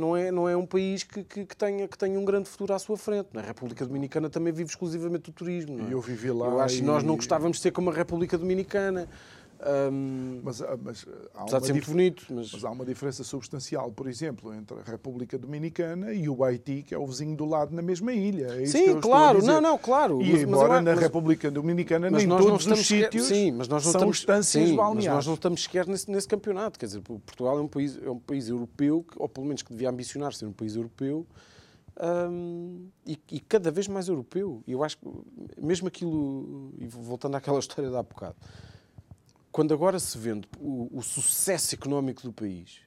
não 0.00 0.16
é, 0.16 0.30
não 0.30 0.48
é 0.48 0.56
um 0.56 0.64
país 0.64 1.02
que, 1.02 1.22
que, 1.22 1.44
que 1.44 1.56
tenha, 1.56 1.86
que 1.86 1.98
tenha 1.98 2.18
um 2.18 2.24
grande 2.24 2.48
futuro 2.48 2.72
à 2.72 2.78
sua 2.78 2.96
frente. 2.96 3.28
A 3.34 3.40
República 3.42 3.84
Dominicana 3.84 4.30
também 4.30 4.52
vive 4.52 4.70
exclusivamente 4.70 5.24
do 5.24 5.32
turismo. 5.32 5.78
É? 5.78 5.90
E 5.90 5.92
eu 5.92 6.00
vivi 6.00 6.30
lá 6.30 6.46
Eu 6.46 6.60
acho 6.60 6.76
que 6.76 6.82
nós 6.82 7.02
não 7.02 7.14
e- 7.14 7.16
gostávamos 7.16 7.58
de 7.58 7.62
ser 7.62 7.70
como 7.70 7.90
a 7.90 7.92
República 7.92 8.38
Dominicana. 8.38 9.06
Hum, 9.92 10.40
Mas, 10.42 10.62
ah, 10.62 10.78
mas, 10.82 11.06
ah, 11.06 11.10
há 11.34 11.42
apesar 11.42 11.56
uma 11.56 11.60
de 11.60 11.66
ser 11.66 11.72
muito 11.74 11.84
dif- 11.84 11.90
bonito, 11.92 12.26
mas... 12.30 12.52
Mas 12.52 12.64
há 12.64 12.70
uma 12.70 12.84
diferença 12.84 13.22
substancial, 13.22 13.92
por 13.92 14.08
exemplo, 14.08 14.54
entre 14.54 14.78
a 14.78 14.82
República 14.90 15.36
Dominicana 15.36 16.14
e 16.14 16.30
o 16.30 16.42
Haiti, 16.42 16.82
que 16.82 16.94
é 16.94 16.98
o 16.98 17.06
vizinho 17.06 17.36
do 17.36 17.44
lado 17.44 17.74
na 17.74 17.82
mesma 17.82 18.10
ilha. 18.12 18.46
É 18.62 18.64
Sim, 18.64 18.98
claro, 19.00 19.44
não, 19.44 19.60
não, 19.60 19.76
claro. 19.76 20.22
E 20.22 20.32
Mas- 20.32 20.32
mas 20.32 20.42
embora 20.42 20.74
eu- 20.76 20.80
na 20.82 20.90
mas- 20.94 21.00
República 21.00 21.50
Dominicana 21.50 22.10
Mas 22.10 22.22
nem 22.22 22.26
nós 22.28 22.40
não 22.42 22.50
todos 22.52 22.66
os 22.66 22.86
sítios 22.86 23.26
sim, 23.26 23.52
mas 23.52 23.68
nós 23.68 23.84
não 23.84 23.92
são 23.92 23.98
estamos, 24.00 24.16
estâncias 24.18 24.64
sim, 24.64 24.74
mas 24.74 24.76
balneares. 24.86 25.14
nós 25.16 25.26
não 25.26 25.34
estamos 25.34 25.62
sequer 25.62 25.86
nesse, 25.86 26.10
nesse 26.10 26.26
campeonato. 26.26 26.78
Quer 26.78 26.86
dizer, 26.86 27.00
Portugal 27.02 27.58
é 27.58 27.60
um 27.60 27.68
país, 27.68 27.98
é 28.02 28.10
um 28.10 28.18
país 28.18 28.48
europeu, 28.48 29.04
que, 29.10 29.20
ou 29.20 29.28
pelo 29.28 29.44
menos 29.46 29.62
que 29.62 29.70
devia 29.72 29.90
ambicionar 29.90 30.32
ser 30.32 30.46
um 30.46 30.52
país 30.52 30.74
europeu, 30.74 31.26
hum, 32.30 32.88
e, 33.06 33.18
e 33.32 33.40
cada 33.40 33.70
vez 33.70 33.86
mais 33.88 34.08
europeu. 34.08 34.62
E 34.66 34.72
eu 34.72 34.82
acho 34.82 34.96
que, 34.98 35.06
mesmo 35.58 35.88
aquilo, 35.88 36.72
e 36.78 36.86
voltando 36.86 37.34
àquela 37.36 37.58
história 37.60 37.90
de 37.90 37.96
há 37.96 38.02
bocado, 38.02 38.36
quando 39.52 39.74
agora 39.74 39.98
se 39.98 40.16
vende 40.16 40.48
o, 40.58 40.88
o 40.92 41.02
sucesso 41.02 41.74
económico 41.74 42.22
do 42.22 42.32
país, 42.32 42.80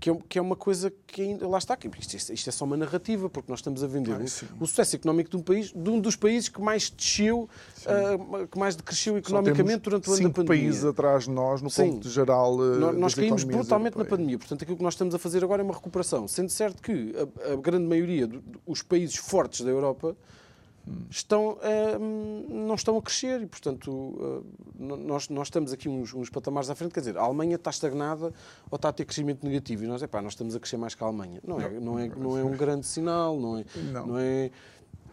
que 0.00 0.10
é, 0.10 0.18
que 0.28 0.38
é 0.38 0.42
uma 0.42 0.56
coisa 0.56 0.92
que 1.06 1.22
ainda, 1.22 1.48
lá 1.48 1.56
está, 1.56 1.78
isto, 1.98 2.32
isto 2.32 2.48
é 2.48 2.52
só 2.52 2.64
uma 2.64 2.76
narrativa, 2.76 3.30
porque 3.30 3.50
nós 3.50 3.60
estamos 3.60 3.82
a 3.82 3.86
vender 3.86 4.12
ah, 4.12 4.18
o, 4.58 4.64
o, 4.64 4.66
sucesso 4.66 4.96
económico 4.96 5.30
de 5.30 5.36
um 5.36 5.42
país, 5.42 5.72
de 5.72 5.90
um 5.90 5.98
dos 5.98 6.14
países 6.16 6.48
que 6.48 6.60
mais 6.60 6.90
desceu, 6.90 7.48
uh, 7.86 8.46
que 8.46 8.58
mais 8.58 8.76
decresceu 8.76 9.16
economicamente 9.16 9.82
durante 9.82 10.10
o 10.10 10.12
ano 10.12 10.22
da 10.24 10.30
pandemia. 10.30 10.62
países 10.62 10.84
atrás 10.84 11.24
de 11.24 11.30
nós, 11.30 11.62
no 11.62 11.70
sim. 11.70 11.92
ponto 11.92 12.10
geral. 12.10 12.56
Uh, 12.56 12.78
nós, 12.78 12.96
nós 12.96 13.14
caímos 13.14 13.44
brutalmente 13.44 13.96
na 13.96 14.04
pandemia, 14.04 14.36
portanto 14.36 14.62
aquilo 14.62 14.76
que 14.76 14.82
nós 14.82 14.92
estamos 14.94 15.14
a 15.14 15.18
fazer 15.18 15.42
agora 15.42 15.62
é 15.62 15.64
uma 15.64 15.74
recuperação, 15.74 16.28
sendo 16.28 16.50
certo 16.50 16.82
que 16.82 17.14
a, 17.16 17.52
a 17.52 17.56
grande 17.56 17.86
maioria 17.86 18.26
dos 18.26 18.82
países 18.82 19.16
fortes 19.16 19.62
da 19.62 19.70
Europa 19.70 20.14
estão, 21.10 21.52
uh, 21.52 22.48
não 22.48 22.74
estão 22.74 22.96
a 22.98 23.02
crescer 23.02 23.40
e, 23.40 23.46
portanto, 23.46 23.90
uh, 23.90 24.44
nós, 24.78 25.28
nós 25.28 25.46
estamos 25.46 25.72
aqui 25.72 25.88
uns, 25.88 26.12
uns, 26.12 26.28
patamares 26.28 26.68
à 26.68 26.74
frente. 26.74 26.92
Quer 26.92 27.00
dizer, 27.00 27.16
a 27.16 27.22
Alemanha 27.22 27.56
está 27.56 27.70
estagnada 27.70 28.32
ou 28.70 28.76
está 28.76 28.90
a 28.90 28.92
ter 28.92 29.04
crescimento 29.04 29.44
negativo 29.46 29.84
e 29.84 29.86
nós, 29.86 30.02
epá, 30.02 30.20
nós 30.20 30.32
estamos 30.32 30.54
a 30.54 30.60
crescer 30.60 30.76
mais 30.76 30.94
que 30.94 31.02
a 31.02 31.06
Alemanha. 31.06 31.40
Não 31.46 31.60
é, 31.60 31.68
não 31.80 31.98
é, 31.98 32.08
não 32.08 32.38
é 32.38 32.44
um 32.44 32.56
grande 32.56 32.86
sinal, 32.86 33.38
não 33.38 33.58
é, 33.58 33.64
não. 33.92 34.06
não 34.08 34.18
é 34.18 34.50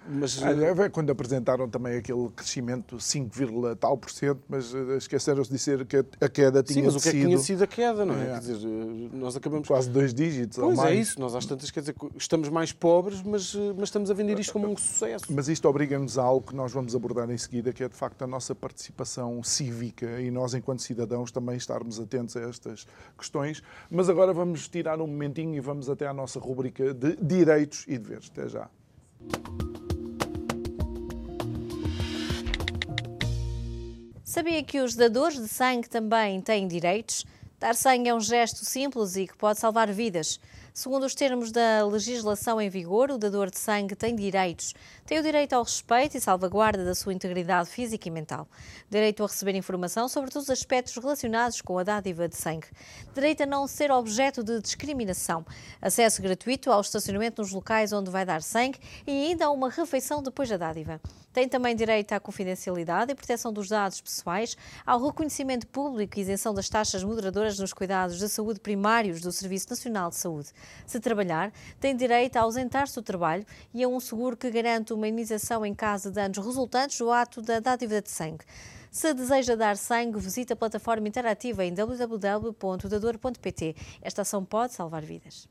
mas, 0.07 0.41
ah, 0.41 0.89
quando 0.89 1.11
apresentaram 1.11 1.69
também 1.69 1.95
aquele 1.95 2.29
crescimento 2.29 2.99
5, 2.99 3.75
tal 3.75 3.97
por 3.97 4.09
cento, 4.09 4.41
mas 4.49 4.73
eh, 4.73 4.97
esqueceram-se 4.97 5.49
de 5.49 5.57
dizer 5.57 5.85
que 5.85 5.97
a 5.97 6.27
queda 6.27 6.63
tinha 6.63 6.89
sido... 6.89 6.91
Sim, 6.91 6.93
mas 6.93 6.95
o 6.95 6.99
que 7.01 7.09
é 7.09 7.11
que 7.11 7.25
tinha 7.25 7.37
sido 7.37 7.63
a 7.63 7.67
queda, 7.67 8.05
não 8.05 8.15
é? 8.15 8.23
é. 8.23 8.33
Quer 8.33 8.39
dizer, 8.39 8.67
eh, 8.67 9.09
nós 9.13 9.35
acabamos... 9.35 9.67
Quase 9.67 9.89
dois 9.89 10.13
dígitos 10.13 10.57
pois 10.57 10.79
é 10.79 10.95
isso, 10.95 11.19
nós 11.19 11.35
às 11.35 11.45
tantas, 11.45 11.69
quer 11.69 11.81
dizer, 11.81 11.95
estamos 12.17 12.49
mais 12.49 12.71
pobres, 12.71 13.21
mas, 13.21 13.53
eh, 13.53 13.73
mas 13.75 13.85
estamos 13.89 14.09
a 14.09 14.13
vender 14.13 14.39
isto 14.39 14.53
como 14.53 14.67
um 14.67 14.75
sucesso. 14.75 15.25
Mas 15.29 15.47
isto 15.47 15.67
obriga-nos 15.67 16.17
a 16.17 16.23
algo 16.23 16.47
que 16.47 16.55
nós 16.55 16.71
vamos 16.71 16.95
abordar 16.95 17.29
em 17.29 17.37
seguida, 17.37 17.71
que 17.71 17.83
é 17.83 17.89
de 17.89 17.95
facto 17.95 18.23
a 18.23 18.27
nossa 18.27 18.55
participação 18.55 19.43
cívica 19.43 20.19
e 20.19 20.31
nós, 20.31 20.55
enquanto 20.55 20.81
cidadãos, 20.81 21.31
também 21.31 21.57
estarmos 21.57 21.99
atentos 21.99 22.35
a 22.35 22.41
estas 22.41 22.87
questões. 23.17 23.61
Mas 23.89 24.09
agora 24.09 24.33
vamos 24.33 24.67
tirar 24.67 24.99
um 24.99 25.07
momentinho 25.07 25.55
e 25.55 25.59
vamos 25.59 25.89
até 25.89 26.07
à 26.07 26.13
nossa 26.13 26.39
rubrica 26.39 26.93
de 26.93 27.15
direitos 27.17 27.85
e 27.87 27.97
deveres. 27.97 28.31
Até 28.31 28.49
já. 28.49 28.69
Sabia 34.31 34.63
que 34.63 34.79
os 34.79 34.95
dadores 34.95 35.37
de 35.37 35.49
sangue 35.49 35.89
também 35.89 36.39
têm 36.39 36.65
direitos? 36.65 37.25
Dar 37.59 37.75
sangue 37.75 38.07
é 38.07 38.15
um 38.15 38.19
gesto 38.21 38.63
simples 38.63 39.17
e 39.17 39.27
que 39.27 39.35
pode 39.35 39.59
salvar 39.59 39.91
vidas. 39.91 40.39
Segundo 40.73 41.05
os 41.05 41.13
termos 41.13 41.51
da 41.51 41.85
legislação 41.85 42.61
em 42.61 42.69
vigor, 42.69 43.11
o 43.11 43.17
dador 43.17 43.51
de 43.51 43.59
sangue 43.59 43.93
tem 43.93 44.15
direitos. 44.15 44.73
Tem 45.05 45.19
o 45.19 45.21
direito 45.21 45.51
ao 45.51 45.63
respeito 45.63 46.15
e 46.15 46.21
salvaguarda 46.21 46.85
da 46.85 46.95
sua 46.95 47.13
integridade 47.13 47.69
física 47.69 48.07
e 48.07 48.11
mental. 48.11 48.47
Direito 48.89 49.21
a 49.21 49.27
receber 49.27 49.53
informação 49.53 50.07
sobre 50.07 50.31
todos 50.31 50.47
os 50.47 50.49
aspectos 50.49 50.95
relacionados 50.95 51.59
com 51.59 51.77
a 51.77 51.83
dádiva 51.83 52.29
de 52.29 52.37
sangue. 52.37 52.67
Direito 53.13 53.43
a 53.43 53.45
não 53.45 53.67
ser 53.67 53.91
objeto 53.91 54.45
de 54.45 54.61
discriminação. 54.61 55.45
Acesso 55.81 56.21
gratuito 56.21 56.71
ao 56.71 56.79
estacionamento 56.79 57.41
nos 57.41 57.51
locais 57.51 57.91
onde 57.91 58.09
vai 58.09 58.25
dar 58.25 58.41
sangue 58.41 58.79
e 59.05 59.11
ainda 59.11 59.47
a 59.47 59.51
uma 59.51 59.69
refeição 59.69 60.23
depois 60.23 60.47
da 60.47 60.55
dádiva. 60.55 61.01
Tem 61.33 61.47
também 61.47 61.75
direito 61.75 62.13
à 62.13 62.19
confidencialidade 62.19 63.11
e 63.11 63.15
proteção 63.15 63.53
dos 63.53 63.69
dados 63.69 64.01
pessoais, 64.01 64.57
ao 64.85 65.03
reconhecimento 65.03 65.67
público 65.67 66.17
e 66.17 66.21
isenção 66.21 66.53
das 66.53 66.67
taxas 66.67 67.03
moderadoras 67.03 67.57
nos 67.57 67.73
cuidados 67.73 68.17
de 68.17 68.27
saúde 68.27 68.59
primários 68.59 69.21
do 69.21 69.31
Serviço 69.31 69.69
Nacional 69.69 70.09
de 70.09 70.17
Saúde. 70.17 70.49
Se 70.85 70.99
trabalhar, 70.99 71.53
tem 71.79 71.95
direito 71.95 72.37
a 72.37 72.41
ausentar-se 72.41 72.95
do 72.95 73.01
trabalho 73.01 73.45
e 73.73 73.83
a 73.83 73.87
um 73.87 73.99
seguro 73.99 74.35
que 74.35 74.51
garante 74.51 74.93
uma 74.93 75.07
imunização 75.07 75.65
em 75.65 75.73
caso 75.73 76.09
de 76.09 76.15
danos 76.15 76.37
resultantes 76.37 76.97
do 76.97 77.11
ato 77.11 77.41
da 77.41 77.59
dádiva 77.59 78.01
de 78.01 78.09
sangue. 78.09 78.43
Se 78.91 79.13
deseja 79.13 79.55
dar 79.55 79.77
sangue, 79.77 80.19
visite 80.19 80.51
a 80.51 80.55
plataforma 80.55 81.07
interativa 81.07 81.63
em 81.63 81.73
www.dador.pt. 81.73 83.75
Esta 84.01 84.23
ação 84.23 84.43
pode 84.43 84.73
salvar 84.73 85.01
vidas. 85.01 85.47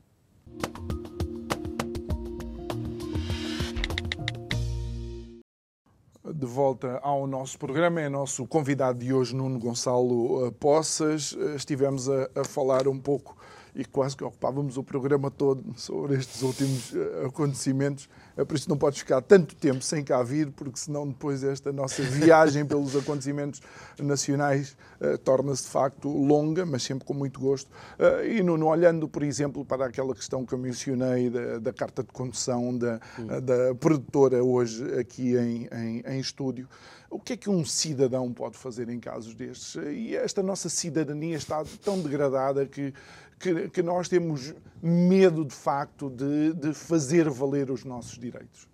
De 6.23 6.45
volta 6.45 6.99
ao 7.01 7.25
nosso 7.25 7.57
programa. 7.57 8.01
É 8.01 8.09
nosso 8.09 8.45
convidado 8.45 8.99
de 8.99 9.13
hoje, 9.13 9.35
Nuno 9.35 9.59
Gonçalo 9.59 10.47
eh, 10.47 10.51
Poças. 10.51 11.35
Eh, 11.39 11.55
estivemos 11.55 12.09
a, 12.09 12.29
a 12.35 12.43
falar 12.43 12.87
um 12.87 12.99
pouco 12.99 13.35
e 13.73 13.85
quase 13.85 14.15
que 14.15 14.23
ocupávamos 14.23 14.77
o 14.77 14.83
programa 14.83 15.31
todo 15.31 15.63
sobre 15.77 16.15
estes 16.17 16.41
últimos 16.41 16.93
eh, 16.93 17.25
acontecimentos. 17.25 18.09
É 18.35 18.43
por 18.43 18.55
isso 18.55 18.69
não 18.69 18.77
pode 18.77 18.99
ficar 18.99 19.21
tanto 19.21 19.55
tempo 19.55 19.81
sem 19.81 20.03
cá 20.03 20.21
vir, 20.23 20.51
porque 20.51 20.77
senão 20.77 21.07
depois 21.07 21.43
esta 21.43 21.71
nossa 21.71 22.01
viagem 22.03 22.65
pelos 22.65 22.95
acontecimentos 22.95 23.61
nacionais 23.99 24.75
uh, 24.99 25.17
torna-se 25.19 25.63
de 25.63 25.69
facto 25.69 26.09
longa, 26.09 26.65
mas 26.65 26.83
sempre 26.83 27.05
com 27.05 27.13
muito 27.13 27.39
gosto. 27.39 27.69
Uh, 27.99 28.25
e 28.25 28.43
no, 28.43 28.57
no, 28.57 28.67
olhando, 28.67 29.07
por 29.07 29.23
exemplo, 29.23 29.63
para 29.63 29.85
aquela 29.85 30.13
questão 30.15 30.45
que 30.45 30.53
eu 30.53 30.57
mencionei 30.57 31.29
da, 31.29 31.59
da 31.59 31.73
carta 31.73 32.03
de 32.03 32.11
condução 32.11 32.77
da, 32.77 32.99
da 33.41 33.75
produtora 33.79 34.43
hoje 34.43 34.83
aqui 34.99 35.35
em, 35.35 35.67
em, 35.71 36.03
em 36.05 36.19
estúdio, 36.19 36.67
o 37.11 37.19
que 37.19 37.33
é 37.33 37.37
que 37.37 37.49
um 37.49 37.65
cidadão 37.65 38.31
pode 38.31 38.57
fazer 38.57 38.87
em 38.87 38.97
casos 38.97 39.35
destes? 39.35 39.75
E 39.75 40.15
esta 40.15 40.41
nossa 40.41 40.69
cidadania 40.69 41.35
está 41.35 41.61
tão 41.83 41.99
degradada 41.99 42.65
que 42.65 42.93
que, 43.41 43.69
que 43.69 43.81
nós 43.81 44.07
temos 44.07 44.53
medo, 44.81 45.43
de 45.43 45.53
facto, 45.53 46.09
de, 46.09 46.53
de 46.53 46.73
fazer 46.73 47.29
valer 47.29 47.71
os 47.71 47.83
nossos 47.83 48.17
direitos? 48.17 48.67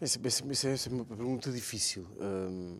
Isso, 0.00 0.18
isso, 0.24 0.66
isso 0.66 0.88
é 0.88 0.92
uma 0.92 1.04
pergunta 1.04 1.50
difícil. 1.50 2.04
Hum, 2.20 2.76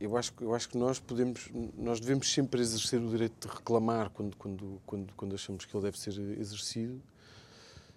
eu 0.00 0.16
acho, 0.16 0.32
eu 0.40 0.54
acho 0.54 0.68
que 0.68 0.78
nós 0.78 0.98
podemos, 0.98 1.50
nós 1.76 2.00
devemos 2.00 2.32
sempre 2.32 2.60
exercer 2.62 3.00
o 3.00 3.08
direito 3.10 3.46
de 3.46 3.54
reclamar 3.54 4.08
quando, 4.10 4.34
quando, 4.36 4.80
quando, 4.86 5.14
quando 5.14 5.34
achamos 5.34 5.66
que 5.66 5.76
ele 5.76 5.84
deve 5.84 5.98
ser 5.98 6.18
exercido. 6.38 7.02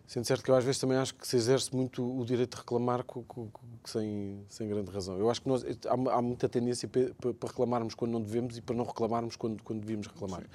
Sendo 0.06 0.26
certo 0.26 0.44
que 0.44 0.52
eu 0.52 0.56
às 0.56 0.64
vezes 0.64 0.80
também 0.80 0.98
acho 0.98 1.16
que 1.16 1.28
se 1.28 1.36
exerce 1.36 1.74
muito 1.76 2.02
o 2.02 2.26
direito 2.26 2.52
de 2.52 2.58
reclamar 2.58 3.06
sem, 3.86 4.42
sem 4.50 4.68
grande 4.68 4.90
razão. 4.90 5.18
Eu 5.18 5.30
acho 5.30 5.42
que 5.42 5.50
nós, 5.50 5.64
há, 5.64 6.18
há 6.18 6.22
muita 6.22 6.48
tendência 6.48 6.88
para, 6.88 7.34
para 7.34 7.50
reclamarmos 7.50 7.94
quando 7.94 8.12
não 8.12 8.22
devemos 8.22 8.58
e 8.58 8.62
para 8.62 8.76
não 8.76 8.86
reclamarmos 8.86 9.36
quando, 9.36 9.62
quando 9.64 9.82
devíamos 9.82 10.08
reclamar. 10.08 10.42
Sim. 10.42 10.48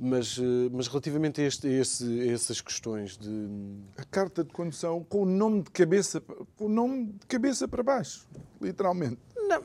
Mas, 0.00 0.38
eh, 0.38 0.70
mas 0.72 0.86
relativamente 0.86 1.40
a, 1.40 1.44
este, 1.44 1.66
a, 1.66 1.70
esse, 1.70 2.20
a, 2.20 2.32
essas 2.32 2.60
questões 2.60 3.18
de. 3.18 3.48
A 3.96 4.04
carta 4.04 4.44
de 4.44 4.52
condução 4.52 5.02
com 5.02 5.22
o 5.22 5.26
nome 5.26 5.62
de 5.62 5.70
cabeça, 5.70 6.20
com 6.56 6.66
o 6.66 6.68
nome 6.68 7.06
de 7.06 7.26
cabeça 7.26 7.66
para 7.66 7.82
baixo, 7.82 8.28
literalmente. 8.60 9.18
Não, 9.48 9.62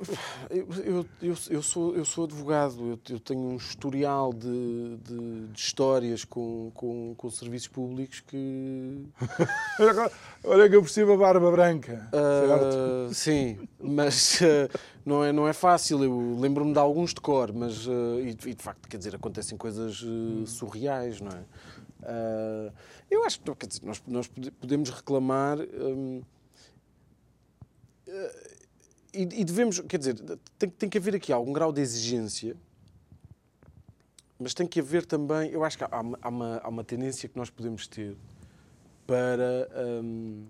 eu, 0.50 1.06
eu, 1.22 1.36
eu, 1.50 1.62
sou, 1.62 1.94
eu 1.94 2.06
sou 2.06 2.24
advogado, 2.24 2.92
eu, 2.92 3.00
eu 3.10 3.20
tenho 3.20 3.42
um 3.42 3.58
historial 3.58 4.32
de, 4.32 4.96
de, 5.04 5.48
de 5.48 5.60
histórias 5.60 6.24
com, 6.24 6.72
com, 6.74 7.14
com, 7.18 7.30
serviços 7.30 7.68
públicos 7.68 8.22
que. 8.22 9.06
Olha 10.46 10.70
que 10.70 10.76
eu 10.78 10.82
percebo 10.82 11.12
a 11.12 11.18
barba 11.18 11.52
branca. 11.52 12.10
Uh, 12.14 13.14
sim, 13.14 13.60
mas 13.78 14.40
uh, 14.40 14.80
não, 15.06 15.22
é, 15.22 15.34
não 15.34 15.50
é 15.50 15.52
fácil. 15.52 16.02
Eu 16.02 16.38
lembro-me 16.40 16.72
de 16.72 16.80
alguns 16.80 17.14
de 17.14 17.20
cor, 17.20 17.52
mas. 17.52 17.86
Uh, 17.86 18.22
e, 18.22 18.30
e, 18.30 18.54
de 18.54 18.64
facto, 18.64 18.88
quer 18.88 18.96
dizer, 18.96 19.14
acontecem 19.16 19.58
coisas 19.58 20.02
surreais, 20.46 21.20
não 21.20 21.32
é? 21.32 21.44
eu 23.10 23.24
acho 23.26 23.40
que 23.40 23.56
quer 23.56 23.68
dizer, 23.68 23.82
nós, 23.84 24.02
nós 24.08 24.32
podemos 24.62 24.90
reclamar. 24.90 25.58
Um, 25.60 26.22
e, 29.14 29.22
e, 29.22 29.44
devemos, 29.44 29.80
quer 29.82 29.98
dizer, 29.98 30.16
tem, 30.58 30.70
tem 30.70 30.90
que 30.90 30.98
haver 30.98 31.16
aqui 31.16 31.32
algum 31.32 31.54
grau 31.54 31.72
de 31.72 31.82
exigência, 31.82 32.56
mas 34.40 34.54
tem 34.54 34.66
que 34.66 34.80
haver 34.80 35.06
também, 35.06 35.52
eu 35.52 35.64
acho 35.64 35.78
que 35.78 35.84
há, 35.84 35.90
há, 35.92 36.30
uma, 36.30 36.58
há 36.58 36.68
uma 36.68 36.84
tendência 36.84 37.30
que 37.30 37.38
nós 37.38 37.50
podemos 37.50 37.88
ter 37.88 38.18
para, 39.06 39.70
um, 40.04 40.46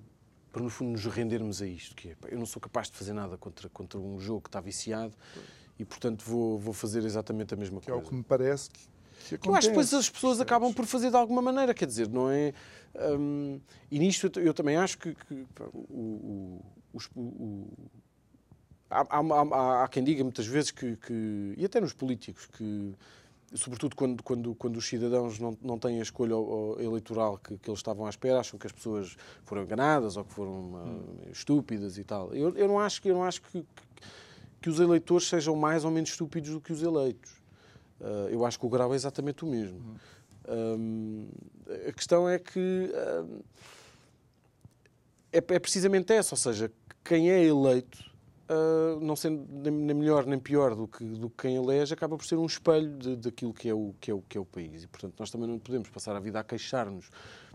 para, 0.52 0.64
no 0.64 0.70
fundo, 0.70 0.92
nos 0.92 1.06
rendermos 1.06 1.62
a 1.62 1.68
isto, 1.68 1.96
que 1.96 2.10
é, 2.10 2.16
eu 2.30 2.40
não 2.40 2.46
sou 2.46 2.62
capaz 2.62 2.90
de 2.90 2.98
fazer 2.98 3.14
nada 3.14 3.38
contra, 3.38 3.68
contra 3.70 4.00
um 4.00 4.20
jogo 4.20 4.42
que 4.42 4.50
está 4.50 4.62
viciado 4.62 5.14
e, 5.78 5.84
portanto, 5.84 6.24
vou, 6.26 6.58
vou 6.58 6.74
fazer 6.74 7.04
exatamente 7.04 7.54
a 7.54 7.58
mesma 7.58 7.82
que 7.82 7.88
coisa. 7.88 8.02
Que 8.02 8.06
é 8.06 8.08
o 8.08 8.10
que 8.10 8.16
me 8.16 8.24
parece 8.24 8.70
que, 8.70 8.80
que 8.80 9.36
acontece. 9.36 9.50
Eu 9.50 9.56
acho 9.56 9.68
que 9.68 9.74
depois 9.74 9.94
as 9.94 10.10
pessoas 10.10 10.40
acabam 10.40 10.74
por 10.74 10.86
fazer 10.86 11.10
de 11.10 11.18
alguma 11.18 11.42
maneira, 11.42 11.74
quer 11.74 11.86
dizer, 11.86 12.08
não 12.08 12.30
é... 12.30 12.54
Um, 12.96 13.60
e 13.92 14.00
nisto 14.00 14.32
eu, 14.36 14.44
eu, 14.46 14.54
também 14.54 14.78
acho 14.78 15.00
que, 15.00 15.16
que 15.16 15.46
o, 15.74 16.62
o, 16.94 17.02
o, 17.16 17.68
há, 18.94 19.18
há, 19.20 19.84
há, 19.84 19.88
quem 19.88 20.04
diga 20.04 20.24
muitas 20.24 20.46
vezes 20.46 20.72
que, 20.72 20.96
que, 20.98 21.54
e 21.58 21.66
até 21.66 21.82
nos 21.82 21.94
políticos, 21.94 22.46
que 22.46 22.94
sobretudo 23.56 23.96
quando, 23.96 24.24
quando, 24.24 24.56
quando 24.56 24.78
os 24.78 24.88
cidadãos 24.88 25.40
não, 25.40 25.58
não 25.62 25.78
têm 25.78 26.00
a 26.00 26.04
escolha 26.04 26.34
eleitoral 26.80 27.38
que, 27.38 27.58
que 27.58 27.70
eles 27.70 27.80
estavam 27.80 28.06
à 28.06 28.10
espera, 28.10 28.40
acham 28.40 28.58
que 28.58 28.66
as 28.66 28.74
pessoas 28.74 29.16
foram 29.44 29.64
enganadas 29.64 30.18
ou 30.18 30.26
que 30.26 30.34
foram 30.34 30.52
hum. 30.52 31.04
estúpidas 31.32 31.98
e 31.98 32.04
tal. 32.04 32.34
Eu, 32.34 32.56
eu 32.56 32.68
não 32.68 32.80
acho, 32.80 33.02
eu 33.08 33.14
não 33.14 33.24
acho 33.24 33.42
que, 33.42 33.66
que 34.62 34.70
os 34.70 34.80
eleitores 34.80 35.28
sejam 35.28 35.56
mais 35.56 35.86
ou 35.86 35.92
menos 35.92 36.10
estúpidos 36.10 36.52
do 36.52 36.62
que 36.62 36.74
os 36.74 36.82
eleitos. 36.82 37.32
Uh, 38.00 38.30
eu 38.30 38.46
acho 38.46 38.60
que 38.60 38.66
o 38.66 38.70
grau 38.70 38.92
é 38.94 38.96
exatamente 38.96 39.44
o 39.46 39.48
mesmo. 39.48 39.78
Hum. 39.78 39.96
Um, 40.46 41.28
a 41.88 41.92
questão 41.94 42.28
é 42.28 42.38
que 42.38 42.60
um, 42.60 43.40
é, 45.32 45.38
é 45.38 45.60
precisamente 45.60 46.12
essa, 46.12 46.34
ou 46.34 46.38
seja, 46.38 46.72
quem 47.04 47.32
é 47.32 47.44
eleito 47.44 48.13
uh, 48.50 49.00
não 49.00 49.16
sendo 49.16 49.46
nem 49.52 49.96
melhor 49.96 50.26
nem 50.26 50.40
pior 50.40 50.76
do 50.76 50.88
que, 50.88 51.04
do 51.04 51.30
que 51.30 51.44
quem 51.44 51.56
elege, 51.56 51.94
acaba 51.94 52.18
por 52.18 52.26
ser 52.26 52.38
um 52.38 52.46
espelho 52.46 52.98
de, 52.98 53.16
daquilo 53.16 53.54
que 53.54 53.70
é, 53.70 53.74
o, 53.74 53.94
que, 54.00 54.12
é 54.12 54.14
o, 54.14 54.22
que 54.22 54.38
é 54.38 54.42
o 54.42 54.46
país. 54.46 54.84
E, 54.84 54.88
portanto, 54.88 55.16
nós 55.20 55.30
também 55.30 55.48
não 55.48 55.60
podemos 55.60 55.90
passar 55.90 56.16
a 56.16 56.20
vida 56.20 56.40
a 56.40 56.44
queixar-nos 56.44 57.10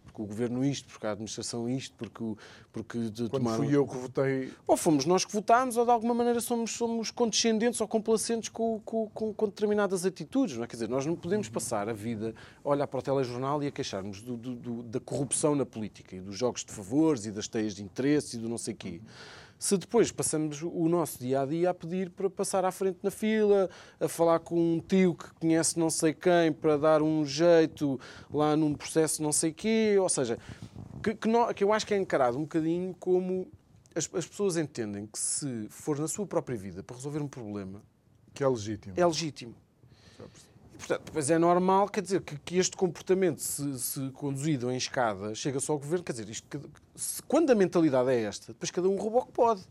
porque 0.09 0.23
o 0.23 0.27
governo 0.27 0.65
isto, 0.65 0.89
porque 0.89 1.07
a 1.07 1.13
administração 1.13 1.69
isto, 1.69 1.95
porque, 1.97 2.25
porque 2.73 2.99
de 3.11 3.29
Quando 3.29 3.51
fui 3.51 3.75
eu 3.75 3.87
que 3.87 3.97
votei. 3.97 4.53
Ou 4.67 4.77
fomos 4.77 5.05
nós 5.05 5.25
que 5.25 5.33
votámos, 5.33 5.77
ou 5.77 5.85
de 5.85 5.91
alguma 5.91 6.15
maneira 6.15 6.41
somos, 6.41 6.73
somos 6.73 7.11
condescendentes 7.11 7.81
ou 7.81 7.87
complacentes 7.87 8.49
com, 8.49 8.81
com, 8.85 9.09
com, 9.11 9.35
com 9.35 9.47
determinadas 9.47 10.05
atitudes. 10.05 10.57
Não 10.57 10.65
é? 10.65 10.67
Quer 10.67 10.77
dizer, 10.77 10.89
nós 10.89 11.07
não 11.07 11.15
podemos 11.15 11.49
passar 11.49 11.89
a 11.89 11.93
vida 11.93 12.35
a 12.65 12.69
olhar 12.69 12.87
para 12.87 12.99
o 12.99 13.03
telejornal 13.03 13.63
e 13.63 13.67
a 13.67 13.71
queixarmos 13.71 14.21
do, 14.23 14.37
do, 14.37 14.55
do, 14.55 14.83
da 14.83 15.01
corrupção 15.01 15.55
na 15.55 15.67
política 15.67 16.17
e 16.17 16.21
dos 16.21 16.37
jogos 16.37 16.65
de 16.65 16.73
favores 16.73 17.27
e 17.27 17.31
das 17.31 17.47
teias 17.47 17.75
de 17.75 17.83
interesse 17.83 18.37
e 18.37 18.41
do 18.41 18.49
não 18.49 18.59
sei 18.59 18.75
quê 18.75 19.01
se 19.59 19.77
depois 19.77 20.13
passamos 20.13 20.63
o 20.63 20.89
nosso 20.89 21.19
dia 21.19 21.41
a 21.41 21.47
dia 21.47 21.71
a 21.71 21.75
pedir 21.75 22.11
para 22.11 22.31
passar 22.31 22.65
à 22.65 22.71
frente 22.71 22.99
na 23.03 23.11
fila, 23.11 23.69
a 23.99 24.09
falar 24.09 24.39
com 24.39 24.57
um 24.57 24.81
tio 24.81 25.15
que 25.15 25.31
conhece 25.35 25.79
não 25.79 25.91
sei 25.91 26.15
quem 26.15 26.53
para 26.53 26.77
dar 26.77 27.03
um 27.03 27.25
jeito 27.25 27.99
lá 28.33 28.57
num 28.57 28.75
processo 28.75 29.23
não 29.23 29.33
sei 29.33 29.53
quê, 29.53 29.97
ou 30.01 30.09
seja, 30.09 30.39
que, 31.03 31.15
que, 31.15 31.29
não, 31.29 31.53
que 31.53 31.65
eu 31.65 31.73
acho 31.73 31.87
que 31.87 31.95
é 31.95 31.97
encarado 31.97 32.39
um 32.39 32.43
bocadinho 32.43 32.95
como 33.01 33.49
as, 33.95 34.09
as, 34.15 34.27
pessoas 34.27 34.57
entendem 34.57 35.07
que 35.07 35.19
se 35.19 35.67
for 35.71 35.99
na 35.99 36.07
sua 36.07 36.27
própria 36.27 36.57
vida 36.57 36.83
para 36.83 36.97
resolver 36.97 37.21
um 37.21 37.29
problema 37.29 37.83
que 38.33 38.45
é 38.45 38.49
legítimo. 38.49 38.95
É 38.97 39.05
legítimo. 39.05 39.55
Portanto, 40.79 41.03
depois 41.07 41.29
é 41.29 41.39
normal, 41.39 41.89
quer 41.89 42.01
dizer, 42.01 42.23
que, 42.23 42.39
que 42.39 42.57
este 42.57 42.77
comportamento, 42.77 43.41
se, 43.41 43.79
se, 43.79 44.11
conduzido 44.11 44.71
em 44.71 44.77
escada, 44.77 45.35
chega 45.35 45.59
só 45.59 45.73
ao 45.73 45.79
governo, 45.79 46.05
quer 46.05 46.13
dizer, 46.13 46.29
isto, 46.31 46.47
se, 46.95 47.21
quando 47.25 47.51
a 47.51 47.55
mentalidade 47.55 48.11
é 48.11 48.23
esta, 48.23 48.53
depois 48.53 48.71
cada 48.71 48.89
um 48.89 48.97
rouba 48.97 49.19
o 49.19 49.27
que 49.27 49.33
pode. 49.33 49.63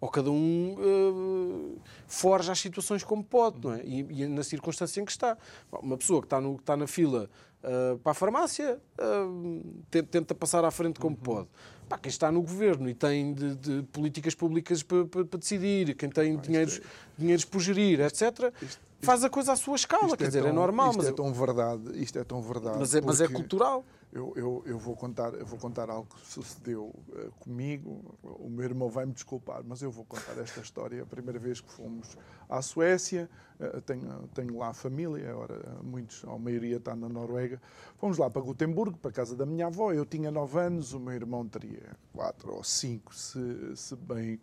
Ou 0.00 0.10
cada 0.10 0.30
um 0.30 0.76
uh, 0.78 1.80
forja 2.06 2.52
as 2.52 2.58
situações 2.58 3.02
como 3.02 3.24
pode, 3.24 3.58
não 3.62 3.74
é? 3.74 3.82
E, 3.82 4.22
e, 4.22 4.26
na 4.26 4.42
circunstância 4.42 5.00
em 5.00 5.04
que 5.04 5.10
está. 5.10 5.38
Uma 5.72 5.96
pessoa 5.96 6.20
que 6.20 6.26
está, 6.26 6.38
no, 6.38 6.56
que 6.56 6.62
está 6.62 6.76
na 6.76 6.86
fila 6.86 7.30
uh, 7.62 7.98
para 7.98 8.12
a 8.12 8.14
farmácia 8.14 8.78
uh, 9.00 10.02
tenta 10.10 10.34
passar 10.34 10.64
à 10.64 10.70
frente 10.70 10.98
como 10.98 11.16
uhum. 11.16 11.22
pode. 11.22 11.48
Pá, 11.88 11.96
quem 11.98 12.10
está 12.10 12.32
no 12.32 12.42
governo 12.42 12.88
e 12.88 12.94
tem 12.94 13.32
de, 13.32 13.54
de 13.54 13.82
políticas 13.84 14.34
públicas 14.34 14.82
para, 14.82 15.04
para, 15.04 15.24
para, 15.24 15.38
decidir, 15.38 15.94
quem 15.94 16.08
tem 16.08 16.36
dinheiros, 16.36 16.78
é... 16.78 16.82
dinheiros 17.16 17.44
por 17.44 17.60
gerir, 17.60 18.00
etc., 18.00 18.52
isto, 18.60 18.80
faz 19.00 19.22
a 19.22 19.30
coisa 19.30 19.52
à 19.52 19.56
sua 19.56 19.76
escala, 19.76 20.16
quer 20.16 20.24
é 20.24 20.26
dizer, 20.26 20.40
tão, 20.40 20.50
é 20.50 20.52
normal. 20.52 20.90
Isto 20.90 20.98
mas 20.98 21.06
é 21.06 21.12
tão 21.12 21.32
verdade, 21.32 22.02
isto 22.02 22.18
é 22.18 22.24
tão 22.24 22.42
verdade. 22.42 22.78
Mas 22.78 22.94
é, 22.94 23.00
mas 23.00 23.20
é 23.20 23.28
cultural. 23.28 23.84
Eu, 24.16 24.32
eu, 24.34 24.62
eu, 24.64 24.78
vou 24.78 24.96
contar, 24.96 25.34
eu 25.34 25.44
vou 25.44 25.58
contar 25.58 25.90
algo 25.90 26.08
que 26.08 26.26
sucedeu 26.26 26.84
uh, 26.86 27.30
comigo. 27.38 28.18
O 28.22 28.48
meu 28.48 28.64
irmão 28.64 28.88
vai 28.88 29.04
me 29.04 29.12
desculpar, 29.12 29.62
mas 29.62 29.82
eu 29.82 29.90
vou 29.90 30.06
contar 30.06 30.38
esta 30.38 30.58
história. 30.58 31.02
A 31.02 31.06
primeira 31.06 31.38
vez 31.38 31.60
que 31.60 31.70
fomos 31.70 32.16
à 32.48 32.62
Suécia, 32.62 33.28
uh, 33.60 33.78
tenho, 33.82 34.26
tenho 34.28 34.56
lá 34.56 34.72
família, 34.72 35.30
agora 35.30 35.60
muitos, 35.82 36.24
a 36.24 36.38
maioria 36.38 36.78
está 36.78 36.96
na 36.96 37.10
Noruega. 37.10 37.60
Fomos 37.98 38.16
lá 38.16 38.30
para 38.30 38.40
Gotemburgo, 38.40 38.96
para 38.96 39.10
a 39.10 39.14
casa 39.14 39.36
da 39.36 39.44
minha 39.44 39.66
avó. 39.66 39.92
Eu 39.92 40.06
tinha 40.06 40.30
nove 40.30 40.58
anos, 40.60 40.94
o 40.94 40.98
meu 40.98 41.12
irmão 41.12 41.46
teria 41.46 41.94
quatro 42.14 42.54
ou 42.54 42.64
cinco, 42.64 43.14
se, 43.14 43.76
se 43.76 43.94
bem 43.96 44.40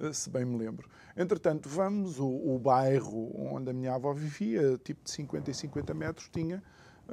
eh, 0.00 0.12
se 0.12 0.28
bem 0.30 0.44
me 0.44 0.58
lembro. 0.58 0.88
Entretanto, 1.16 1.68
vamos, 1.68 2.18
o, 2.18 2.26
o 2.26 2.58
bairro 2.58 3.30
onde 3.54 3.70
a 3.70 3.72
minha 3.72 3.94
avó 3.94 4.12
vivia, 4.12 4.76
tipo 4.82 5.04
de 5.04 5.12
50 5.12 5.48
e 5.48 5.54
50 5.54 5.94
metros, 5.94 6.28
tinha 6.28 6.60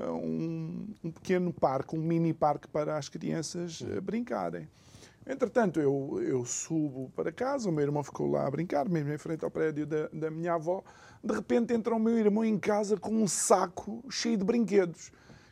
um, 0.08 0.94
um, 1.04 1.12
pequeno 1.12 1.52
parque, 1.54 1.96
um 1.96 2.02
mini 2.02 2.34
parque 2.34 2.68
para 2.68 2.98
as 2.98 3.10
crianças 3.10 3.82
uh, 3.82 4.02
brincarem. 4.02 4.68
Entretanto, 5.28 5.80
eu, 5.80 6.20
eu 6.22 6.46
subo 6.46 7.12
para 7.16 7.32
casa, 7.32 7.70
o 7.70 7.72
meu 7.72 7.84
irmão 7.84 8.04
ficou 8.04 8.32
lá 8.32 8.48
a 8.48 8.52
brincar, 8.52 8.90
mesmo 8.90 9.14
em 9.14 9.18
frente 9.18 9.44
ao 9.44 9.52
prédio 9.52 9.86
da, 9.86 10.08
da 10.12 10.32
minha 10.32 10.54
avó. 10.56 10.84
De 11.24 11.34
repente 11.34 11.74
entra 11.74 11.94
o 11.94 12.00
meu 12.00 12.18
irmão 12.18 12.44
em 12.44 12.58
casa 12.58 12.98
com 12.98 13.12
um 13.12 13.28
saco 13.28 14.04
cheio 14.10 14.38
de 14.38 14.44
brinquedos, 14.44 15.12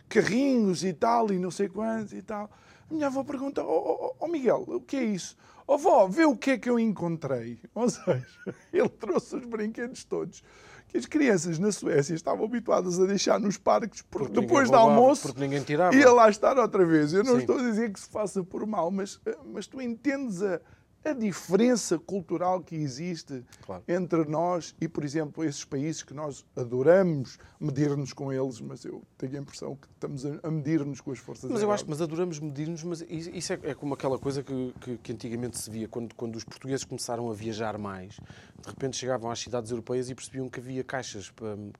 carrinhos 0.10 0.84
e 0.84 0.94
tal, 0.94 1.32
e 1.32 1.38
não 1.38 1.52
sei 1.52 1.68
quantos 1.70 2.14
e 2.14 2.22
tal. 2.22 2.50
A 2.90 2.94
minha 2.94 3.08
avó 3.08 3.24
pergunta: 3.24 3.64
oh, 3.64 4.16
oh, 4.16 4.16
oh 4.20 4.28
Miguel, 4.28 4.64
o 4.68 4.82
que 4.82 4.96
é 4.96 5.04
isso? 5.04 5.38
Oh 5.68 5.78
vó, 5.78 6.08
vê 6.08 6.26
o 6.26 6.36
que 6.36 6.52
é 6.52 6.58
que 6.58 6.70
eu 6.70 6.80
encontrei. 6.80 7.60
Ou 7.76 7.90
seja, 7.90 8.26
ele 8.72 8.90
trouxe 8.90 9.36
os 9.36 9.46
brinquedos 9.46 10.06
todos 10.06 10.42
que 10.88 10.98
as 10.98 11.06
crianças 11.06 11.60
na 11.60 11.72
Suécia 11.72 12.14
estavam 12.14 12.46
habituadas 12.46 13.00
a 13.00 13.06
deixar 13.06 13.40
nos 13.40 13.58
parques 13.58 14.02
porque, 14.02 14.28
porque 14.28 14.42
depois 14.42 14.70
do 14.70 14.76
almoço 14.76 15.24
porque 15.24 15.42
ninguém 15.42 15.62
tirava. 15.62 15.96
ia 15.96 16.12
lá 16.12 16.30
estar 16.30 16.58
outra 16.58 16.86
vez. 16.86 17.14
Eu 17.14 17.24
não 17.24 17.34
Sim. 17.34 17.40
estou 17.40 17.58
a 17.58 17.62
dizer 17.62 17.92
que 17.92 18.00
se 18.00 18.10
faça 18.10 18.44
por 18.44 18.66
mal, 18.66 18.90
mas, 18.90 19.20
eh, 19.26 19.38
mas 19.46 19.68
tu 19.68 19.82
entendes 19.82 20.42
a, 20.42 20.62
a 21.10 21.14
diferença 21.14 21.98
cultural 21.98 22.62
que 22.62 22.76
existe 22.76 23.44
claro. 23.66 23.84
entre 23.88 24.26
nós 24.26 24.76
e, 24.80 24.88
por 24.88 25.04
exemplo, 25.04 25.44
esses 25.44 25.64
países 25.64 26.04
que 26.04 26.14
nós 26.14 26.46
adoramos 26.56 27.38
medir-nos 27.60 28.14
com 28.14 28.32
eles, 28.32 28.60
mas 28.62 28.86
eu 28.86 29.04
tenho 29.18 29.38
a 29.38 29.42
impressão 29.42 29.76
que 29.76 29.88
estamos 29.88 30.26
a 30.26 30.52
medir-nos 30.52 31.02
com 31.02 31.12
as 31.12 31.20
forças 31.20 31.50
Mas 31.50 31.62
eu 31.62 31.72
acho 31.72 31.84
que 31.84 31.90
mas 31.90 32.02
adoramos 32.02 32.40
medir-nos, 32.40 32.84
mas 32.84 33.02
isso 33.10 33.54
é, 33.54 33.60
é, 33.64 33.74
como 33.74 33.94
aquela 33.94 34.20
coisa 34.20 34.44
que, 34.44 34.74
que, 34.82 34.98
que, 34.98 35.12
antigamente 35.14 35.58
se 35.58 35.70
via, 35.70 35.88
quando, 35.88 36.14
quando 36.16 36.36
os 36.36 36.44
portugueses 36.44 36.84
começaram 36.84 37.30
a 37.30 37.34
viajar 37.34 37.78
mais, 37.78 38.16
de 38.16 38.68
repente 38.68 38.98
chegavam 38.98 39.32
às 39.32 39.40
cidades 39.40 39.72
europeias 39.72 40.10
e 40.10 40.16
percebiam 40.16 40.50
que 40.50 40.60
havia 40.60 40.84
caixas, 40.84 41.32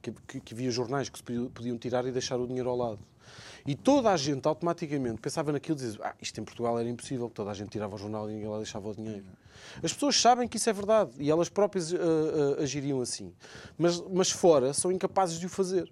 que, 0.02 0.12
que, 0.28 0.40
que 0.40 0.54
havia 0.54 0.72
jornais 0.72 1.10
que 1.10 1.18
se 1.18 1.24
podiam 1.24 1.78
tirar 1.78 2.06
e 2.06 2.12
deixar 2.12 2.40
o 2.40 2.48
dinheiro 2.48 2.70
ao 2.70 2.78
lado. 2.78 3.00
E 3.68 3.76
toda 3.76 4.10
a 4.10 4.16
gente 4.16 4.48
automaticamente 4.48 5.20
pensava 5.20 5.52
naquilo 5.52 5.78
e 5.78 5.82
dizia: 5.82 6.00
ah, 6.02 6.16
isto 6.22 6.40
em 6.40 6.44
Portugal 6.46 6.80
era 6.80 6.88
impossível, 6.88 7.30
toda 7.30 7.52
a 7.52 7.54
gente 7.54 7.70
tirava 7.70 7.96
o 7.96 7.98
jornal 7.98 8.30
e 8.30 8.34
ninguém 8.34 8.48
lá 8.48 8.58
deixava 8.58 8.88
o 8.88 8.96
dinheiro. 8.96 9.26
As 9.84 9.92
pessoas 9.92 10.20
sabem 10.20 10.48
que 10.48 10.56
isso 10.56 10.70
é 10.70 10.74
verdade 10.74 11.12
e 11.20 11.30
elas 11.30 11.50
próprias 11.50 11.92
uh, 11.92 11.98
uh, 11.98 12.62
agiriam 12.64 13.02
assim. 13.02 13.34
Mas, 13.78 14.02
mas 14.10 14.32
fora 14.32 14.74
são 14.74 14.90
incapazes 14.90 15.38
de 15.38 15.46
o 15.46 15.50
fazer. 15.50 15.92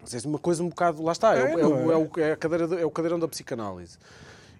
É 0.00 0.28
uma 0.28 0.38
coisa 0.38 0.62
um 0.62 0.68
bocado. 0.68 1.02
Lá 1.02 1.10
está, 1.10 1.36
é, 1.36 1.40
é, 1.40 1.52
é, 1.60 1.66
o, 1.66 1.90
é, 1.90 1.96
o, 1.96 2.10
é, 2.18 2.32
a 2.32 2.36
cadeira, 2.36 2.80
é 2.80 2.84
o 2.84 2.90
cadeirão 2.90 3.18
da 3.18 3.26
psicanálise. 3.26 3.98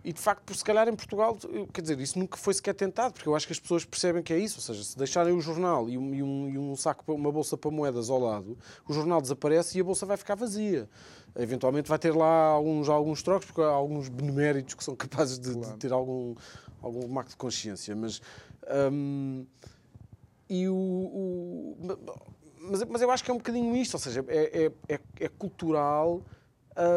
E 0.04 0.12
de 0.12 0.20
facto, 0.20 0.44
por 0.44 0.54
se 0.54 0.64
calhar 0.64 0.88
em 0.88 0.94
Portugal, 0.94 1.36
quer 1.72 1.80
dizer, 1.80 1.98
isso 1.98 2.16
nunca 2.16 2.36
foi 2.36 2.54
sequer 2.54 2.74
tentado, 2.74 3.14
porque 3.14 3.28
eu 3.28 3.34
acho 3.34 3.44
que 3.44 3.52
as 3.52 3.58
pessoas 3.58 3.84
percebem 3.84 4.22
que 4.22 4.32
é 4.32 4.38
isso. 4.38 4.58
Ou 4.58 4.62
seja, 4.62 4.84
se 4.84 4.96
deixarem 4.96 5.32
o 5.32 5.40
jornal 5.40 5.88
e 5.88 5.98
um, 5.98 6.14
e 6.14 6.22
um, 6.22 6.48
e 6.48 6.58
um 6.58 6.76
saco, 6.76 7.12
uma 7.12 7.30
bolsa 7.32 7.56
para 7.56 7.70
moedas 7.72 8.08
ao 8.08 8.20
lado, 8.20 8.56
o 8.88 8.92
jornal 8.92 9.20
desaparece 9.20 9.76
e 9.76 9.80
a 9.80 9.84
bolsa 9.84 10.06
vai 10.06 10.16
ficar 10.16 10.36
vazia. 10.36 10.88
Eventualmente 11.38 11.88
vai 11.88 11.98
ter 11.98 12.14
lá 12.14 12.46
alguns, 12.46 12.88
alguns 12.88 13.22
trocos, 13.22 13.46
porque 13.46 13.60
há 13.60 13.68
alguns 13.68 14.08
beneméritos 14.08 14.74
que 14.74 14.82
são 14.82 14.96
capazes 14.96 15.38
de, 15.38 15.52
claro. 15.52 15.72
de 15.72 15.78
ter 15.78 15.92
algum, 15.92 16.34
algum 16.80 17.06
marco 17.08 17.30
de 17.30 17.36
consciência. 17.36 17.94
Mas. 17.94 18.20
Hum, 18.92 19.46
e 20.48 20.68
o, 20.68 20.74
o 20.74 21.76
mas, 22.60 22.82
mas, 22.84 23.02
eu 23.02 23.10
acho 23.10 23.24
que 23.24 23.30
é 23.30 23.34
um 23.34 23.38
bocadinho 23.38 23.76
isto, 23.76 23.94
ou 23.94 24.00
seja, 24.00 24.24
é, 24.28 24.64
é, 24.88 24.94
é, 24.94 25.00
é 25.20 25.28
cultural. 25.28 26.22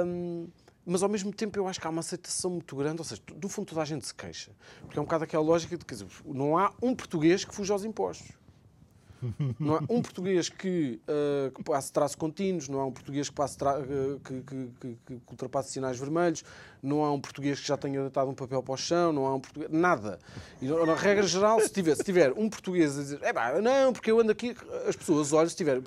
Hum, 0.05 0.47
mas 0.85 1.03
ao 1.03 1.09
mesmo 1.09 1.31
tempo 1.31 1.59
eu 1.59 1.67
acho 1.67 1.79
que 1.79 1.85
há 1.85 1.89
uma 1.89 1.99
aceitação 1.99 2.49
muito 2.49 2.75
grande, 2.75 2.99
ou 2.99 3.05
seja, 3.05 3.21
do 3.35 3.47
fundo 3.47 3.67
toda 3.67 3.81
a 3.81 3.85
gente 3.85 4.07
se 4.07 4.13
queixa. 4.13 4.51
Porque 4.81 4.97
é 4.97 5.01
um 5.01 5.05
bocado 5.05 5.23
aquela 5.23 5.43
lógica 5.43 5.77
de 5.77 5.85
que 5.85 5.95
não 6.25 6.57
há 6.57 6.73
um 6.81 6.95
português 6.95 7.45
que 7.45 7.53
fuja 7.53 7.73
aos 7.73 7.83
impostos. 7.83 8.31
Não 9.59 9.76
há 9.76 9.80
um 9.89 10.01
português 10.01 10.49
que, 10.49 10.99
uh, 11.07 11.51
que 11.51 11.63
passe 11.63 11.91
traços 11.91 12.15
contínuos, 12.15 12.70
não 12.70 12.80
há 12.80 12.86
um 12.86 12.91
português 12.91 13.30
que, 13.30 13.36
passe 13.36 13.57
que, 14.24 14.41
que, 14.41 14.70
que, 14.80 14.97
que, 15.05 15.22
ultrapasse 15.30 15.72
sinais 15.72 15.99
vermelhos, 15.99 16.43
não 16.82 17.03
há 17.03 17.11
um 17.11 17.19
português 17.19 17.59
que 17.59 17.67
já 17.67 17.77
tenha 17.77 18.01
deitado 18.01 18.30
um 18.30 18.34
papel 18.34 18.63
para 18.63 18.73
o 18.73 18.77
chão, 18.77 19.11
não 19.11 19.25
há 19.25 19.36
um 19.36 19.39
português. 19.39 19.71
Nada. 19.71 20.19
E, 20.61 20.67
na 20.67 20.95
regra 20.95 21.25
geral, 21.25 21.59
se 21.59 21.69
tiver, 21.69 21.95
se 21.95 22.03
tiver 22.03 22.34
um 22.34 22.49
português 22.49 22.97
a 22.97 23.01
dizer, 23.01 23.19
é 23.21 23.34
pá, 23.34 23.59
não, 23.61 23.93
porque 23.93 24.11
eu 24.11 24.19
ando 24.19 24.32
aqui, 24.32 24.55
as 24.88 24.95
pessoas 24.95 25.34
olham, 25.34 25.49
se, 25.49 25.55
tiver, 25.55 25.82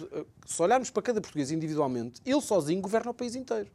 se 0.47 0.63
olharmos 0.63 0.91
para 0.91 1.03
cada 1.03 1.21
português 1.21 1.51
individualmente, 1.51 2.21
ele 2.25 2.41
sozinho 2.41 2.81
governa 2.81 3.11
o 3.11 3.15
país 3.15 3.35
inteiro 3.35 3.69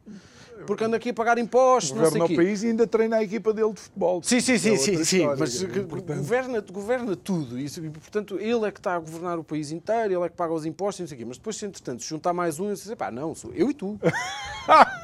porque 0.66 0.84
anda 0.84 0.96
aqui 0.96 1.10
a 1.10 1.14
pagar 1.14 1.38
impostos, 1.38 1.92
governa 1.92 2.18
não 2.18 2.26
sei 2.26 2.36
o 2.36 2.38
país 2.38 2.62
e 2.62 2.66
ainda 2.68 2.86
treina 2.86 3.16
a 3.16 3.22
equipa 3.22 3.52
dele 3.52 3.72
de 3.72 3.80
futebol. 3.80 4.22
Sim, 4.22 4.40
sim, 4.40 4.58
sim, 4.58 4.74
é 4.74 4.76
sim, 4.76 5.04
sim, 5.04 5.26
mas 5.38 5.62
governa, 5.62 6.60
governa 6.60 7.16
tudo. 7.16 7.58
E, 7.58 7.68
portanto, 7.90 8.38
ele 8.38 8.66
é 8.66 8.70
que 8.70 8.80
está 8.80 8.94
a 8.94 8.98
governar 8.98 9.38
o 9.38 9.44
país 9.44 9.70
inteiro, 9.70 10.14
ele 10.14 10.24
é 10.24 10.28
que 10.28 10.36
paga 10.36 10.52
os 10.52 10.64
impostos 10.64 11.00
e 11.00 11.02
não 11.02 11.08
sei 11.08 11.16
o 11.16 11.18
quê. 11.18 11.24
Mas 11.24 11.38
depois, 11.38 11.56
se 11.56 11.66
entretanto, 11.66 12.02
se 12.02 12.08
juntar 12.08 12.32
mais 12.32 12.58
um, 12.58 12.68
eu 12.68 12.74
dizer, 12.74 12.96
pá, 12.96 13.10
não, 13.10 13.34
sou 13.34 13.52
eu 13.54 13.70
e 13.70 13.74
tu. 13.74 13.98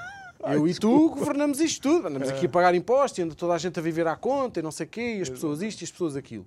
eu 0.52 0.68
e 0.68 0.74
tu 0.74 1.10
governamos 1.16 1.60
isto 1.60 1.82
tudo. 1.82 2.08
Andamos 2.08 2.28
aqui 2.28 2.46
a 2.46 2.48
pagar 2.48 2.74
impostos 2.74 3.18
e 3.18 3.22
anda 3.22 3.34
toda 3.34 3.54
a 3.54 3.58
gente 3.58 3.78
a 3.78 3.82
viver 3.82 4.06
à 4.06 4.16
conta 4.16 4.60
e 4.60 4.62
não 4.62 4.70
sei 4.70 4.86
o 4.86 4.88
quê, 4.88 5.16
e 5.18 5.22
as 5.22 5.28
pessoas 5.28 5.62
isto 5.62 5.82
e 5.82 5.84
as 5.84 5.90
pessoas 5.90 6.16
aquilo. 6.16 6.46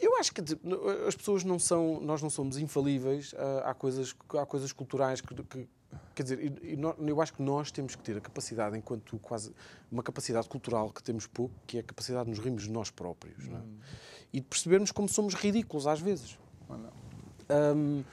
Eu 0.00 0.18
acho 0.18 0.32
que 0.34 0.42
as 1.06 1.14
pessoas 1.14 1.44
não 1.44 1.58
são, 1.58 2.00
nós 2.00 2.20
não 2.20 2.28
somos 2.28 2.58
infalíveis. 2.58 3.34
Há 3.64 3.72
coisas, 3.72 4.14
há 4.30 4.44
coisas 4.44 4.72
culturais 4.72 5.20
que, 5.20 5.34
que, 5.34 5.68
Quer 6.14 6.22
dizer, 6.22 6.52
eu 7.06 7.20
acho 7.20 7.34
que 7.34 7.42
nós 7.42 7.70
temos 7.70 7.96
que 7.96 8.02
ter 8.02 8.16
a 8.16 8.20
capacidade, 8.20 8.76
enquanto 8.76 9.18
quase 9.18 9.52
uma 9.90 10.02
capacidade 10.02 10.48
cultural 10.48 10.90
que 10.90 11.02
temos 11.02 11.26
pouco, 11.26 11.54
que 11.66 11.78
é 11.78 11.80
a 11.80 11.82
capacidade 11.82 12.26
de 12.26 12.30
nos 12.30 12.38
rirmos 12.38 12.64
de 12.64 12.70
nós 12.70 12.90
próprios. 12.90 13.48
Hum. 13.48 13.56
É? 13.56 13.86
E 14.34 14.40
de 14.40 14.46
percebermos 14.46 14.92
como 14.92 15.08
somos 15.08 15.34
ridículos 15.34 15.86
às 15.86 16.00
vezes. 16.00 16.38
Um, 17.50 18.04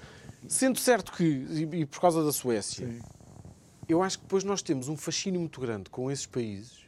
sendo 0.48 0.80
certo 0.80 1.12
que, 1.12 1.24
e, 1.24 1.82
e, 1.82 1.86
por 1.86 2.02
causa 2.02 2.24
da 2.24 2.32
Suécia, 2.32 2.88
Sim. 2.88 3.02
Eu 3.92 4.02
acho 4.04 4.20
que 4.20 4.26
depois 4.26 4.44
nós 4.44 4.62
temos 4.62 4.88
um 4.88 4.98
fascínio 4.98 5.39
muito 5.39 5.60
grande 5.60 5.89
com 5.89 6.10
esses 6.10 6.26
países 6.26 6.82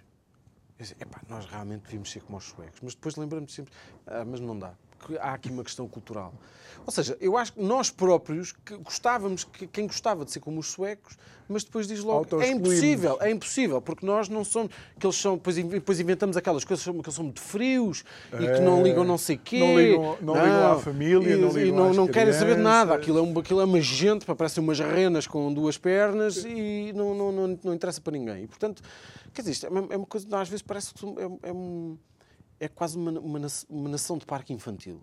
nós 1.30 1.46
realmente 1.46 1.84
devíamos 1.84 2.12
ser 2.12 2.22
como 2.22 2.38
os 2.38 2.44
suecos. 2.46 2.80
Mas 2.82 2.96
depois 2.96 3.16
lembramos 3.16 3.54
sempre, 3.54 3.74
ah, 4.06 4.26
mas 4.26 4.40
não 4.40 4.58
dá 4.58 4.74
porque 5.04 5.20
há 5.20 5.34
aqui 5.34 5.50
uma 5.50 5.64
questão 5.64 5.88
cultural. 5.88 6.34
Ou 6.86 6.92
seja, 6.92 7.18
eu 7.20 7.38
acho 7.38 7.54
que 7.54 7.62
nós 7.62 7.90
próprios 7.90 8.52
que 8.52 8.76
gostávamos, 8.78 9.44
que 9.44 9.68
quem 9.68 9.88
gostava 9.88 10.26
de 10.26 10.32
ser 10.32 10.40
como 10.40 10.60
os 10.60 10.68
suecos, 10.68 11.18
mas 11.48 11.64
depois 11.64 11.88
diz 11.88 12.02
logo 12.02 12.42
é 12.42 12.50
impossível, 12.50 13.18
é 13.22 13.30
impossível, 13.30 13.82
porque 13.82 14.06
nós 14.06 14.28
não 14.28 14.44
somos, 14.44 14.72
que 14.98 15.06
eles 15.06 15.16
são, 15.16 15.36
depois, 15.36 15.56
depois 15.56 16.00
inventamos 16.00 16.36
aquelas 16.36 16.64
coisas 16.64 16.84
que 16.84 16.92
eles 16.92 17.14
são 17.14 17.24
muito 17.24 17.42
frios 17.42 18.04
é, 18.32 18.38
e 18.38 18.54
que 18.54 18.60
não 18.62 18.82
ligam 18.82 19.04
não 19.04 19.18
sei 19.18 19.38
quê. 19.38 19.60
Não 19.60 19.78
ligam, 19.78 20.18
não, 20.22 20.36
não 20.36 20.46
ligam 20.46 20.72
à 20.72 20.80
família, 20.80 21.34
e, 21.34 21.38
não 21.38 21.50
ligam 21.50 21.68
e 21.68 21.72
não, 21.72 21.94
não 21.94 22.08
querem 22.08 22.34
saber 22.34 22.58
nada. 22.58 22.94
Aquilo 22.94 23.20
é, 23.20 23.22
um, 23.22 23.38
aquilo 23.38 23.62
é 23.62 23.66
uma 23.66 23.82
gente, 23.82 24.26
parecem 24.26 24.64
umas 24.64 24.80
renas 24.80 25.28
com 25.28 25.54
duas 25.54 25.78
pernas 25.78 26.44
e 26.46 26.92
não, 26.94 27.14
não, 27.14 27.32
não, 27.32 27.60
não 27.64 27.74
interessa 27.74 28.02
para 28.02 28.14
ninguém. 28.14 28.44
E, 28.44 28.48
portanto, 28.48 28.82
quer 29.34 29.42
dizer, 29.42 29.52
isto 29.52 29.66
é 29.66 29.70
uma, 29.70 29.88
é 29.90 29.98
uma 29.98 30.08
coisa, 30.08 30.28
às 30.38 30.50
vezes 30.50 30.62
parece 30.62 30.94
que 30.94 31.06
é, 31.06 31.50
é 31.50 31.54
um 31.54 31.98
é 32.60 32.68
quase 32.68 32.98
uma, 32.98 33.12
uma, 33.20 33.40
uma 33.70 33.90
nação 33.90 34.18
de 34.18 34.26
parque 34.26 34.54
infantil. 34.54 35.02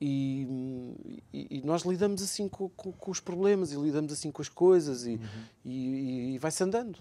E, 0.00 1.22
e, 1.32 1.58
e, 1.58 1.62
nós 1.62 1.82
lidamos 1.82 2.22
assim 2.22 2.48
com, 2.48 2.68
com, 2.70 2.92
com, 2.92 3.10
os 3.10 3.20
problemas 3.20 3.72
e 3.72 3.76
lidamos 3.76 4.12
assim 4.12 4.30
com 4.30 4.42
as 4.42 4.48
coisas 4.48 5.06
e, 5.06 5.12
uhum. 5.12 5.20
e, 5.64 6.38
vai-se 6.38 6.62
andando. 6.62 6.98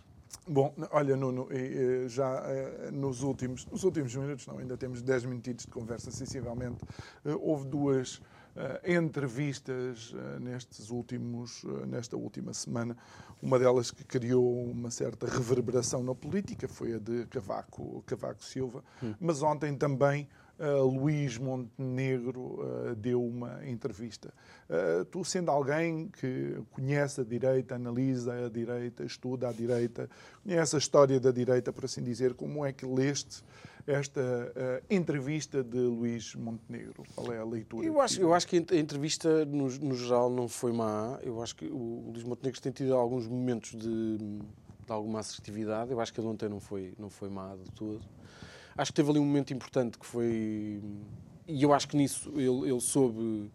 Bom, 0.48 0.74
olha, 0.92 1.16
Nuno, 1.16 1.48
já 2.08 2.44
eh, 2.46 2.92
nos 2.92 3.22
últimos, 3.22 3.66
nos 3.66 3.84
últimos 3.84 4.16
minutos, 4.16 4.46
não, 4.48 4.58
ainda 4.58 4.76
temos 4.76 5.02
10 5.02 5.26
minutos 5.26 5.66
de 5.66 5.72
conversa, 5.72 6.12
sensivelmente, 6.12 6.84
eh, 7.24 7.36
houve 7.40 7.68
duas 7.68 8.22
entrevistas 8.86 10.14
uh, 10.14 10.40
nestes 10.40 10.90
últimos, 10.90 11.64
uh, 11.64 11.86
nesta 11.86 12.16
última 12.16 12.54
semana. 12.54 12.96
Uma 13.42 13.58
delas 13.58 13.92
que 13.92 14.04
criou 14.04 14.66
uma 14.66 14.92
certa 14.92 15.26
reverberação 15.28 16.04
na 16.04 16.14
política 16.14 16.68
foi 16.68 16.94
a 16.94 17.00
de 17.00 17.26
Cavaco, 17.26 18.04
Cavaco 18.06 18.44
Silva, 18.44 18.84
hum. 19.02 19.14
mas 19.20 19.42
ontem 19.42 19.76
também 19.76 20.28
Uh, 20.60 20.86
Luís 20.86 21.38
Montenegro 21.40 22.40
uh, 22.40 22.96
deu 22.96 23.26
uma 23.26 23.68
entrevista. 23.68 24.32
Uh, 24.70 25.04
tu, 25.06 25.26
sendo 25.26 25.50
alguém 25.50 26.10
que 26.10 26.62
conhece 26.72 27.22
a 27.22 27.24
direita, 27.24 27.74
analisa 27.74 28.46
a 28.46 28.50
direita, 28.50 29.04
estuda 29.04 29.50
a 29.50 29.52
direita, 29.52 30.08
conhece 30.44 30.76
a 30.76 30.80
história 30.80 31.20
da 31.20 31.32
direita, 31.32 31.74
por 31.74 31.86
assim 31.86 32.04
dizer, 32.04 32.36
como 32.36 32.64
é 32.64 32.72
que 32.72 32.86
leste 32.86 33.44
esta 33.88 34.22
entrevista 34.90 35.64
de 35.64 35.80
Luís 35.80 36.36
Montenegro? 36.36 37.04
Qual 37.16 37.34
é 37.34 37.40
a 37.40 37.44
leitura? 37.44 37.86
Eu 37.86 38.00
acho, 38.00 38.22
eu 38.22 38.34
acho 38.34 38.48
que 38.48 38.56
a 38.56 38.78
entrevista, 38.78 39.44
no, 39.46 39.68
no, 39.68 39.96
geral, 39.96 40.30
não 40.30 40.48
foi 40.48 40.72
má. 40.72 41.20
Eu 41.24 41.42
acho 41.42 41.56
que 41.56 41.66
o 41.66 42.12
Luís 42.14 42.24
Montenegro 42.24 42.62
tem 42.62 42.72
tido 42.72 42.94
alguns 42.94 43.28
momentos 43.28 43.72
de, 43.72 44.18
de 44.18 44.92
alguma 44.92 45.20
assertividade. 45.20 45.92
Eu 45.92 46.00
acho 46.00 46.14
que 46.14 46.20
ele 46.22 46.28
ontem 46.28 46.48
não 46.48 46.60
foi, 46.60 46.94
não 46.98 47.10
foi 47.10 47.30
má 47.30 47.56
de 47.56 47.72
todo. 47.72 48.02
Acho 48.78 48.92
que 48.92 48.96
teve 48.96 49.10
ali 49.10 49.20
um 49.20 49.26
momento 49.26 49.54
importante 49.54 49.98
que 49.98 50.06
foi. 50.06 50.82
E 51.48 51.62
eu 51.62 51.74
acho 51.74 51.88
que 51.88 51.98
nisso 51.98 52.32
ele, 52.36 52.72
ele 52.72 52.80
soube, 52.80 53.52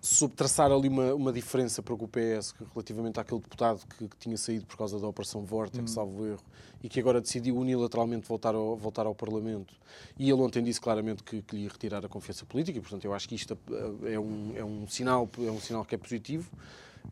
soube 0.00 0.34
traçar 0.34 0.70
ali 0.70 0.88
uma, 0.88 1.14
uma 1.14 1.32
diferença 1.32 1.82
para 1.82 1.92
o 1.92 2.08
PS 2.08 2.54
relativamente 2.72 3.18
àquele 3.20 3.40
deputado 3.40 3.84
que, 3.86 4.08
que 4.08 4.16
tinha 4.16 4.36
saído 4.36 4.64
por 4.66 4.78
causa 4.78 4.98
da 4.98 5.06
Operação 5.06 5.44
Vortex, 5.44 5.82
hum. 5.82 5.94
salvo 5.94 6.26
erro, 6.26 6.42
e 6.82 6.88
que 6.88 6.98
agora 7.00 7.20
decidiu 7.20 7.56
unilateralmente 7.56 8.26
voltar 8.26 8.54
ao, 8.54 8.76
voltar 8.76 9.04
ao 9.04 9.14
Parlamento. 9.14 9.74
E 10.18 10.30
ele 10.30 10.40
ontem 10.40 10.62
disse 10.62 10.80
claramente 10.80 11.22
que, 11.22 11.42
que 11.42 11.56
lhe 11.56 11.62
ia 11.64 11.68
retirar 11.68 12.04
a 12.06 12.08
confiança 12.08 12.46
política, 12.46 12.78
e 12.78 12.80
portanto 12.80 13.04
eu 13.04 13.12
acho 13.12 13.28
que 13.28 13.34
isto 13.34 13.58
é 14.04 14.18
um, 14.18 14.52
é 14.56 14.64
um, 14.64 14.88
sinal, 14.88 15.28
é 15.38 15.50
um 15.50 15.60
sinal 15.60 15.84
que 15.84 15.94
é 15.94 15.98
positivo. 15.98 16.50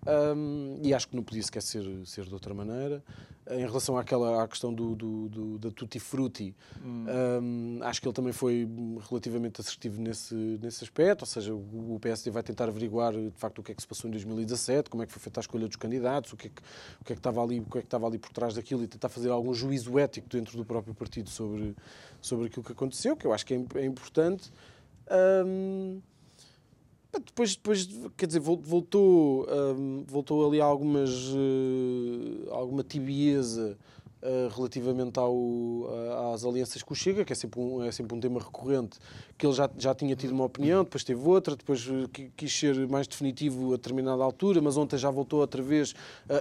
Um, 0.07 0.79
e 0.83 0.95
acho 0.95 1.09
que 1.09 1.17
não 1.17 1.23
podia 1.23 1.43
sequer 1.43 1.63
ser, 1.63 1.85
ser 2.07 2.25
de 2.25 2.33
outra 2.33 2.55
maneira. 2.55 3.03
Em 3.51 3.61
relação 3.61 3.97
àquela, 3.97 4.43
à 4.43 4.49
questão 4.49 4.73
do, 4.73 4.95
do, 4.95 5.29
do 5.29 5.59
da 5.59 5.71
Tutti 5.71 5.99
Frutti, 5.99 6.55
hum. 6.85 7.07
um, 7.43 7.79
acho 7.83 8.01
que 8.01 8.07
ele 8.07 8.15
também 8.15 8.33
foi 8.33 8.69
relativamente 9.09 9.61
assertivo 9.61 10.01
nesse, 10.01 10.35
nesse 10.35 10.85
aspecto, 10.85 11.23
ou 11.23 11.27
seja, 11.27 11.55
o, 11.55 11.99
PSD 12.01 12.31
vai 12.31 12.43
tentar 12.43 12.69
averiguar 12.69 13.15
de 13.15 13.33
facto 13.37 13.61
o 13.61 13.63
que 13.63 13.73
é 13.73 13.75
que 13.75 13.81
se 13.81 13.89
passou 13.89 14.09
em 14.09 14.13
2017, 14.13 14.91
como 14.91 15.03
é 15.03 15.07
que 15.07 15.13
foi 15.13 15.21
feita 15.21 15.41
a 15.41 15.43
escolha 15.43 15.67
dos 15.67 15.77
candidatos, 15.77 16.33
o 16.35 16.37
que 16.37 16.49
é 16.49 16.51
que, 16.51 16.63
o 17.01 17.05
que, 17.05 17.13
é 17.13 17.17
que, 17.17 17.21
estava, 17.21 17.43
ali, 17.43 17.61
o 17.61 17.65
que, 17.65 17.79
é 17.79 17.81
que 17.81 17.87
estava 17.87 18.07
ali 18.07 18.19
por 18.19 18.31
trás 18.33 18.55
daquilo 18.55 18.83
e 18.83 18.87
tentar 18.87 19.09
fazer 19.09 19.31
algum 19.31 19.55
juízo 19.55 19.99
ético 19.99 20.29
dentro 20.29 20.57
do 20.57 20.65
próprio 20.65 20.95
partido 20.95 21.31
sobre, 21.31 21.75
sobre 22.21 22.47
aquilo 22.47 22.65
que 22.65 22.73
aconteceu, 22.73 23.17
que 23.17 23.27
eu 23.27 23.33
acho 23.33 23.47
que 23.47 23.55
é, 23.55 23.65
é 23.77 23.85
importante. 23.87 24.53
Um, 25.11 26.03
depois, 27.13 27.57
depois, 27.57 27.89
quer 28.17 28.27
dizer, 28.27 28.41
voltou, 28.41 29.47
um, 29.49 30.05
voltou 30.07 30.47
ali 30.47 30.61
algumas, 30.61 31.11
uh, 31.11 32.51
alguma 32.51 32.83
tibieza 32.83 33.79
uh, 34.23 34.55
relativamente 34.55 35.19
ao, 35.19 35.35
uh, 35.35 36.33
às 36.35 36.45
alianças 36.45 36.83
com 36.83 36.93
o 36.93 36.97
Chega, 36.97 37.25
que 37.25 37.33
é 37.33 37.37
sempre, 37.37 37.61
um, 37.61 37.83
é 37.83 37.91
sempre 37.91 38.15
um 38.15 38.21
tema 38.21 38.41
recorrente, 38.41 38.99
que 39.39 39.47
ele 39.47 39.55
já, 39.55 39.71
já 39.79 39.95
tinha 39.95 40.15
tido 40.15 40.33
uma 40.33 40.45
opinião, 40.45 40.85
depois 40.85 41.03
teve 41.03 41.27
outra, 41.27 41.57
depois 41.57 41.89
quis 42.37 42.53
ser 42.53 42.87
mais 42.89 43.07
definitivo 43.09 43.73
a 43.73 43.77
determinada 43.77 44.23
altura, 44.23 44.61
mas 44.61 44.77
ontem 44.77 44.99
já 44.99 45.11
voltou 45.11 45.41
outra 45.41 45.63
vez. 45.63 45.95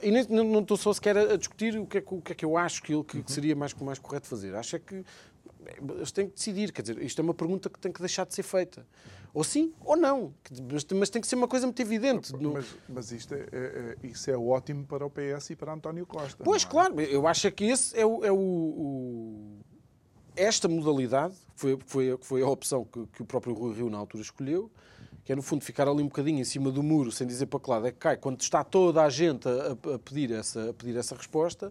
e 0.03 0.11
nem, 0.11 0.25
não 0.27 0.59
estou 0.59 0.75
só 0.75 0.91
sequer 0.91 1.17
a, 1.17 1.37
discutir 1.37 1.79
o 1.79 1.85
que 1.85 1.99
é 1.99 2.01
que, 2.01 2.13
o 2.13 2.21
que, 2.21 2.31
é 2.33 2.35
que 2.35 2.45
eu 2.45 2.57
acho 2.57 2.83
que, 2.83 3.03
que, 3.03 3.23
que 3.23 3.31
seria 3.31 3.55
mais, 3.55 3.73
mais 3.75 3.99
correto 3.99 4.27
fazer. 4.27 4.53
Acho 4.53 4.75
é 4.75 4.79
que 4.79 5.03
eles 5.95 6.11
têm 6.11 6.27
que 6.27 6.35
decidir, 6.35 6.71
quer 6.71 6.81
dizer, 6.81 7.01
isto 7.01 7.19
é 7.19 7.23
uma 7.23 7.33
pergunta 7.33 7.69
que 7.69 7.79
tem 7.79 7.91
que 7.91 7.99
deixar 7.99 8.25
de 8.25 8.33
ser 8.33 8.43
feita. 8.43 8.85
Ou 9.33 9.43
sim 9.43 9.73
ou 9.81 9.95
não. 9.95 10.33
Mas, 10.95 11.09
tem 11.09 11.21
que 11.21 11.27
ser 11.27 11.35
uma 11.35 11.47
coisa 11.47 11.67
muito 11.67 11.79
evidente. 11.81 12.33
Mas, 12.35 12.65
mas 12.87 13.11
isto 13.11 13.33
é, 13.35 13.45
é, 13.51 13.97
é, 14.01 14.07
isso 14.07 14.31
é 14.31 14.37
ótimo 14.37 14.85
para 14.85 15.05
o 15.05 15.09
PS 15.09 15.51
e 15.51 15.55
para 15.55 15.73
António 15.73 16.05
Costa. 16.05 16.43
Pois, 16.43 16.63
é? 16.63 16.65
claro. 16.65 16.99
Eu 17.01 17.27
acho 17.27 17.51
que 17.51 17.65
esse 17.65 17.97
é 17.99 18.05
o. 18.05 18.23
É 18.25 18.31
o, 18.31 18.37
o 18.37 19.59
esta 20.35 20.67
modalidade 20.67 21.33
foi, 21.55 21.79
foi, 21.87 22.15
foi 22.21 22.41
a 22.43 22.47
opção 22.47 22.85
que, 22.85 23.07
que 23.07 23.21
o 23.23 23.25
próprio 23.25 23.55
Rui 23.55 23.75
Rio 23.75 23.89
na 23.89 23.97
altura 23.97 24.21
escolheu 24.21 24.71
que 25.27 25.33
é 25.33 25.35
no 25.35 25.41
fundo 25.41 25.61
ficar 25.61 25.89
ali 25.89 26.01
um 26.01 26.07
bocadinho 26.07 26.39
em 26.39 26.43
cima 26.45 26.71
do 26.71 26.81
muro, 26.81 27.11
sem 27.11 27.27
dizer 27.27 27.47
para 27.47 27.59
que 27.59 27.69
lado 27.69 27.85
é 27.85 27.91
que 27.91 27.97
cai, 27.97 28.15
quando 28.15 28.39
está 28.39 28.63
toda 28.63 29.03
a 29.03 29.09
gente 29.09 29.45
a, 29.45 29.95
a 29.95 29.99
pedir, 29.99 30.31
essa, 30.31 30.69
a 30.69 30.73
pedir 30.73 30.95
essa 30.95 31.15
resposta, 31.15 31.69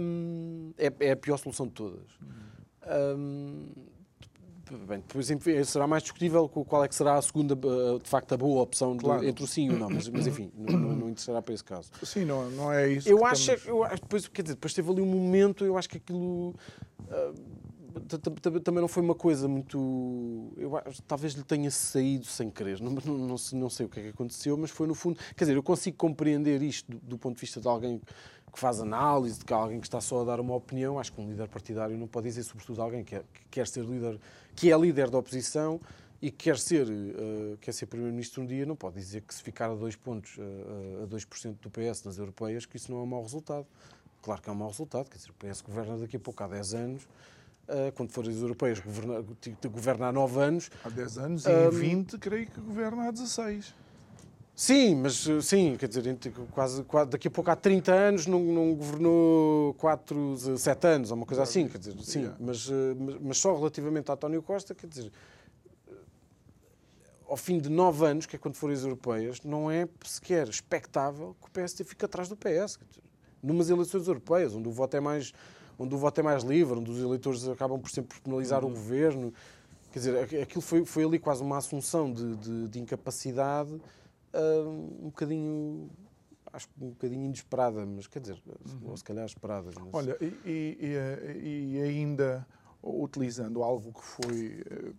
hum, 0.00 0.72
é, 0.78 0.92
é, 1.00 1.10
a 1.10 1.16
pior 1.16 1.38
solução 1.38 1.66
de 1.66 1.72
todas. 1.72 2.06
Hum, 2.86 3.68
Bem, 4.86 5.02
depois 5.06 5.28
será 5.68 5.86
mais 5.86 6.02
discutível 6.02 6.48
qual 6.48 6.82
é 6.84 6.88
que 6.88 6.94
será 6.94 7.16
a 7.16 7.22
segunda, 7.22 7.54
eh, 7.54 7.98
de 8.02 8.08
facto, 8.08 8.32
a 8.32 8.36
boa 8.38 8.62
opção 8.62 8.96
claro. 8.96 9.24
entre 9.24 9.44
o 9.44 9.46
sim 9.46 9.66
e 9.66 9.70
o 9.70 9.78
não, 9.78 9.90
mas, 9.90 10.08
mas 10.08 10.26
enfim, 10.26 10.50
não, 10.56 10.78
não, 10.78 11.08
interessará 11.10 11.42
para 11.42 11.52
esse 11.52 11.64
caso. 11.64 11.90
Sim, 12.02 12.24
não, 12.24 12.50
não 12.50 12.72
é 12.72 12.90
isso. 12.90 13.08
Eu 13.08 13.24
acho, 13.26 13.52
estamos... 13.52 13.66
eu 13.66 13.96
depois, 13.96 14.28
quer 14.28 14.42
dizer, 14.42 14.54
depois 14.54 14.72
teve 14.72 14.90
ali 14.90 15.02
um 15.02 15.06
momento, 15.06 15.64
eu 15.64 15.76
acho 15.76 15.88
que 15.88 15.98
aquilo. 15.98 16.54
Uh, 17.00 17.62
também 18.64 18.80
não 18.80 18.88
foi 18.88 19.02
uma 19.02 19.14
coisa 19.14 19.46
muito. 19.46 20.54
Eu, 20.56 20.72
talvez 21.06 21.34
lhe 21.34 21.44
tenha 21.44 21.70
saído 21.70 22.24
sem 22.24 22.48
querer, 22.48 22.80
não, 22.80 22.92
não, 22.92 23.18
não, 23.18 23.36
não, 23.52 23.68
sei 23.68 23.84
o 23.84 23.88
que 23.88 24.00
é 24.00 24.02
que 24.04 24.08
aconteceu, 24.08 24.56
mas 24.56 24.70
foi 24.70 24.86
no 24.86 24.94
fundo. 24.94 25.18
Quer 25.36 25.44
dizer, 25.44 25.56
eu 25.56 25.62
consigo 25.62 25.98
compreender 25.98 26.62
isto 26.62 26.90
do, 26.90 26.98
do 27.00 27.18
ponto 27.18 27.34
de 27.34 27.40
vista 27.42 27.60
de 27.60 27.68
alguém 27.68 28.00
que 28.52 28.58
faz 28.58 28.80
análise, 28.80 29.38
de 29.38 29.44
que 29.44 29.52
alguém 29.52 29.80
que 29.80 29.86
está 29.86 30.00
só 30.00 30.20
a 30.20 30.24
dar 30.24 30.38
uma 30.38 30.54
opinião. 30.54 30.98
Acho 30.98 31.12
que 31.12 31.20
um 31.20 31.28
líder 31.28 31.48
partidário 31.48 31.96
não 31.96 32.06
pode 32.06 32.28
dizer, 32.28 32.42
sobretudo, 32.42 32.82
alguém 32.82 33.02
que, 33.02 33.14
é, 33.14 33.22
que 33.32 33.44
quer 33.50 33.66
ser 33.66 33.84
líder, 33.84 34.20
que 34.54 34.70
é 34.70 34.78
líder 34.78 35.08
da 35.08 35.18
oposição 35.18 35.80
e 36.20 36.30
que 36.30 36.44
quer 36.44 36.58
ser, 36.58 36.86
uh, 36.86 37.56
quer 37.60 37.72
ser 37.72 37.86
Primeiro-Ministro 37.86 38.42
um 38.42 38.46
dia, 38.46 38.64
não 38.64 38.76
pode 38.76 38.94
dizer 38.94 39.22
que 39.22 39.34
se 39.34 39.42
ficar 39.42 39.70
a 39.70 39.74
dois 39.74 39.96
pontos, 39.96 40.36
uh, 40.38 41.02
a 41.02 41.06
2% 41.08 41.56
do 41.60 41.68
PS 41.68 42.04
nas 42.04 42.18
europeias, 42.18 42.64
que 42.64 42.76
isso 42.76 42.92
não 42.92 43.00
é 43.00 43.02
um 43.02 43.06
mau 43.06 43.22
resultado. 43.22 43.66
Claro 44.20 44.40
que 44.40 44.48
é 44.48 44.52
um 44.52 44.56
mau 44.56 44.68
resultado, 44.68 45.10
quer 45.10 45.16
dizer, 45.16 45.30
o 45.30 45.34
PS 45.34 45.62
governa 45.62 45.98
daqui 45.98 46.16
a 46.16 46.20
pouco 46.20 46.44
há 46.44 46.46
10 46.46 46.74
anos, 46.74 47.02
uh, 47.02 47.90
quando 47.96 48.12
forem 48.12 48.30
as 48.30 48.36
europeias, 48.36 48.78
governa, 48.78 49.24
governa 49.64 50.06
há 50.08 50.12
9 50.12 50.40
anos. 50.40 50.70
Há 50.84 50.90
10 50.90 51.18
anos 51.18 51.44
e 51.44 51.50
um, 51.50 51.70
20, 51.70 52.18
creio 52.18 52.46
que 52.46 52.60
governa 52.60 53.08
há 53.08 53.10
16. 53.10 53.74
Sim, 54.62 54.94
mas 54.94 55.26
sim, 55.42 55.74
quer 55.76 55.88
dizer, 55.88 56.04
quase, 56.52 56.84
quase, 56.84 57.10
daqui 57.10 57.26
a 57.26 57.30
pouco 57.32 57.50
há 57.50 57.56
30 57.56 57.92
anos 57.92 58.26
não, 58.28 58.38
não 58.38 58.72
governou 58.76 59.74
4, 59.74 60.56
7 60.56 60.86
anos, 60.86 61.10
ou 61.10 61.16
uma 61.16 61.26
coisa 61.26 61.42
assim, 61.42 61.66
quer 61.66 61.78
dizer, 61.78 61.96
sim, 62.00 62.30
mas, 62.38 62.70
mas, 62.96 63.16
mas, 63.20 63.38
só 63.38 63.56
relativamente 63.56 64.08
a 64.08 64.14
António 64.14 64.40
Costa, 64.40 64.72
quer 64.72 64.86
dizer, 64.86 65.10
ao 67.28 67.36
fim 67.36 67.58
de 67.58 67.68
9 67.68 68.06
anos, 68.06 68.24
que 68.24 68.36
é 68.36 68.38
quando 68.38 68.54
forem 68.54 68.76
as 68.76 68.84
europeias, 68.84 69.40
não 69.42 69.68
é 69.68 69.88
sequer 70.04 70.46
expectável 70.48 71.34
que 71.42 71.48
o 71.48 71.50
PSD 71.50 71.82
fique 71.82 72.04
atrás 72.04 72.28
do 72.28 72.36
PS. 72.36 72.78
Dizer, 72.88 73.02
numas 73.42 73.68
eleições 73.68 74.06
europeias, 74.06 74.54
onde 74.54 74.68
o 74.68 74.72
voto 74.72 74.96
é 74.96 75.00
mais 75.00 75.32
onde 75.76 75.92
o 75.92 75.98
voto 75.98 76.20
é 76.20 76.22
mais 76.22 76.44
livre, 76.44 76.78
onde 76.78 76.88
os 76.88 77.00
eleitores 77.00 77.48
acabam 77.48 77.80
por 77.80 77.90
sempre 77.90 78.20
penalizar 78.20 78.62
uhum. 78.62 78.70
o 78.70 78.74
governo. 78.74 79.34
Quer 79.90 79.98
dizer, 79.98 80.40
aquilo 80.40 80.62
foi, 80.62 80.84
foi 80.84 81.04
ali 81.04 81.18
quase 81.18 81.42
uma 81.42 81.56
assunção 81.56 82.12
de, 82.12 82.36
de, 82.36 82.68
de 82.68 82.78
incapacidade 82.78 83.80
um 84.66 85.08
bocadinho 85.08 85.90
acho 86.52 86.68
que 86.68 86.84
um 86.84 86.90
bocadinho 86.90 87.24
inesperada, 87.24 87.86
mas 87.86 88.06
quer 88.06 88.20
dizer, 88.20 88.42
uhum. 88.46 88.90
ou 88.90 88.96
se 88.96 89.04
calhar 89.04 89.24
esperada. 89.24 89.70
Mas... 89.74 89.88
Olha, 89.92 90.16
e, 90.20 90.36
e, 90.44 91.76
e, 91.76 91.82
ainda 91.82 92.46
utilizando 92.82 93.62
algo 93.62 93.92
que 93.92 94.04
foi 94.04 94.64
eh, 94.70 94.92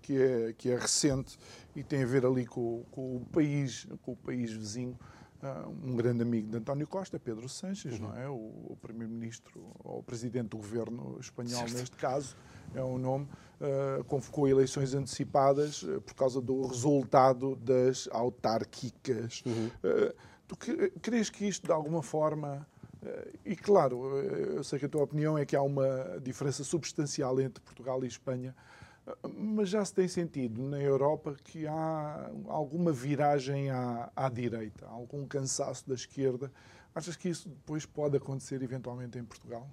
que 0.00 0.20
é, 0.20 0.52
que 0.56 0.70
é 0.70 0.78
recente 0.78 1.36
e 1.74 1.82
tem 1.82 2.02
a 2.02 2.06
ver 2.06 2.24
ali 2.24 2.46
com, 2.46 2.84
com 2.90 3.16
o 3.16 3.20
país, 3.26 3.86
com 4.02 4.12
o 4.12 4.16
país 4.16 4.52
vizinho, 4.52 4.98
um 5.82 5.96
grande 5.96 6.22
amigo 6.22 6.50
de 6.50 6.56
António 6.56 6.86
Costa, 6.86 7.18
Pedro 7.18 7.48
Sanches, 7.48 7.98
uhum. 7.98 8.08
não 8.08 8.16
é? 8.16 8.28
O, 8.28 8.34
o 8.34 8.78
primeiro-ministro 8.80 9.72
ou 9.82 9.98
o 9.98 10.02
presidente 10.02 10.48
do 10.48 10.56
governo 10.56 11.16
espanhol, 11.20 11.60
certo. 11.60 11.74
neste 11.74 11.96
caso, 11.96 12.36
é 12.74 12.82
o 12.82 12.86
um 12.86 12.98
nome, 12.98 13.28
uh, 13.60 14.04
convocou 14.04 14.48
eleições 14.48 14.94
antecipadas 14.94 15.82
uh, 15.82 16.00
por 16.00 16.14
causa 16.14 16.40
do 16.40 16.66
resultado 16.66 17.56
das 17.56 18.08
autárquicas. 18.10 19.42
Uhum. 19.46 19.70
tu 20.46 20.56
que, 20.56 20.90
crees 21.02 21.30
que 21.30 21.46
isto, 21.46 21.66
de 21.66 21.72
alguma 21.72 22.02
forma, 22.02 22.66
e 23.44 23.54
claro, 23.54 24.06
eu 24.18 24.64
sei 24.64 24.78
que 24.78 24.86
a 24.86 24.88
tua 24.88 25.02
opinião 25.02 25.36
é 25.36 25.44
que 25.44 25.54
há 25.54 25.60
uma 25.60 26.18
diferença 26.22 26.64
substancial 26.64 27.38
entre 27.40 27.62
Portugal 27.62 28.02
e 28.02 28.06
Espanha, 28.06 28.54
mas 29.36 29.68
já 29.68 29.84
se 29.84 29.92
tem 29.92 30.08
sentido 30.08 30.62
na 30.62 30.80
Europa 30.80 31.36
que 31.44 31.66
há 31.66 32.30
alguma 32.46 32.92
viragem 32.92 33.70
à, 33.70 34.10
à 34.16 34.28
direita, 34.28 34.86
algum 34.86 35.26
cansaço 35.26 35.86
da 35.88 35.94
esquerda. 35.94 36.50
Achas 36.94 37.16
que 37.16 37.28
isso 37.28 37.48
depois 37.48 37.84
pode 37.84 38.16
acontecer 38.16 38.62
eventualmente 38.62 39.18
em 39.18 39.24
Portugal? 39.24 39.68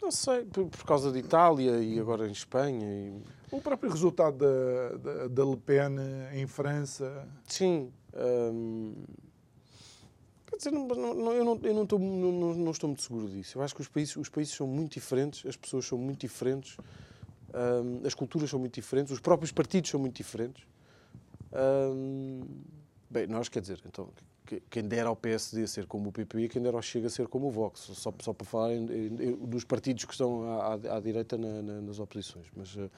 Não 0.00 0.10
sei, 0.10 0.44
por, 0.44 0.66
por 0.66 0.84
causa 0.84 1.10
de 1.10 1.18
Itália 1.18 1.78
e 1.82 1.98
agora 1.98 2.28
em 2.28 2.32
Espanha. 2.32 2.86
E... 2.86 3.22
O 3.50 3.60
próprio 3.60 3.90
resultado 3.90 4.36
da, 4.36 4.96
da, 4.98 5.28
da, 5.28 5.44
Le 5.44 5.56
Pen 5.56 5.96
em 6.34 6.46
França. 6.46 7.26
Sim. 7.48 7.90
Hum... 8.14 8.94
Quer 10.46 10.56
dizer, 10.58 10.70
não, 10.70 10.86
não, 10.86 11.32
eu, 11.32 11.44
não, 11.44 11.60
eu 11.62 11.74
não, 11.74 11.82
estou, 11.82 11.98
não, 11.98 12.54
não, 12.54 12.70
estou 12.70 12.88
muito 12.88 13.02
seguro 13.02 13.28
disso. 13.28 13.58
Eu 13.58 13.62
acho 13.62 13.74
que 13.74 13.80
os 13.80 13.88
países, 13.88 14.14
os 14.14 14.28
países 14.28 14.54
são 14.54 14.66
muito 14.66 14.92
diferentes, 14.92 15.44
as 15.46 15.56
pessoas 15.56 15.86
são 15.86 15.98
muito 15.98 16.20
diferentes. 16.20 16.76
As 18.04 18.14
culturas 18.14 18.50
são 18.50 18.58
muito 18.58 18.74
diferentes, 18.74 19.12
os 19.12 19.20
próprios 19.20 19.52
partidos 19.52 19.90
são 19.90 20.00
muito 20.00 20.16
diferentes. 20.16 20.64
Bem, 23.10 23.28
nós, 23.28 23.48
quer 23.48 23.60
dizer, 23.60 23.80
então, 23.86 24.08
quem 24.68 24.82
dera 24.82 25.08
ao 25.08 25.16
PSD 25.16 25.66
ser 25.66 25.86
como 25.86 26.08
o 26.08 26.12
PP, 26.12 26.48
quem 26.48 26.60
dera 26.60 26.76
ao 26.76 26.82
Chega 26.82 27.08
ser 27.08 27.28
como 27.28 27.46
o 27.46 27.50
Vox, 27.50 27.80
só, 27.80 28.12
só 28.20 28.32
para 28.32 28.44
falar 28.44 28.74
em, 28.74 28.84
em, 28.84 29.36
dos 29.36 29.64
partidos 29.64 30.04
que 30.04 30.12
estão 30.12 30.42
à, 30.60 30.74
à, 30.74 31.00
direita 31.00 31.38
na, 31.38 31.62
na, 31.62 31.80
nas 31.80 31.98
oposições. 31.98 32.46
Mas 32.56 32.74
uh, 32.74 32.90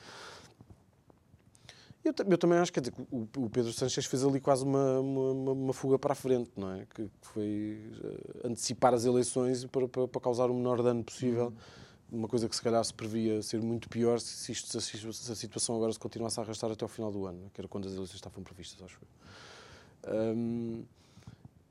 eu, 2.02 2.14
eu, 2.28 2.38
também 2.38 2.58
acho 2.58 2.72
quer 2.72 2.80
dizer, 2.80 2.94
o, 3.10 3.28
o 3.36 3.50
Pedro 3.50 3.72
Sánchez 3.72 4.06
fez 4.06 4.24
ali 4.24 4.40
quase 4.40 4.64
uma, 4.64 5.00
uma, 5.00 5.52
uma, 5.52 5.72
fuga 5.72 5.98
para 5.98 6.12
a 6.12 6.16
frente, 6.16 6.50
não 6.56 6.72
é? 6.72 6.86
Que, 6.86 7.04
que 7.04 7.26
foi 7.28 7.78
uh, 8.02 8.48
antecipar 8.48 8.94
as 8.94 9.04
eleições 9.04 9.64
para, 9.66 9.86
para, 9.86 10.08
para, 10.08 10.20
causar 10.20 10.50
o 10.50 10.54
menor 10.54 10.82
dano 10.82 11.04
possível. 11.04 11.46
Uhum 11.46 11.85
uma 12.10 12.28
coisa 12.28 12.48
que 12.48 12.54
se 12.54 12.62
calhar 12.62 12.84
se 12.84 12.94
previa 12.94 13.42
ser 13.42 13.60
muito 13.60 13.88
pior 13.88 14.20
se, 14.20 14.52
isto, 14.52 14.80
se 14.80 15.32
a 15.32 15.34
situação 15.34 15.76
agora 15.76 15.92
se 15.92 15.98
continuasse 15.98 16.38
a 16.38 16.42
arrastar 16.42 16.70
até 16.70 16.84
ao 16.84 16.88
final 16.88 17.10
do 17.10 17.26
ano, 17.26 17.50
que 17.52 17.60
era 17.60 17.68
quando 17.68 17.86
as 17.86 17.94
eleições 17.94 18.16
estavam 18.16 18.42
previstas, 18.42 18.82
acho 18.82 18.98
eu. 19.02 20.14
Um, 20.14 20.84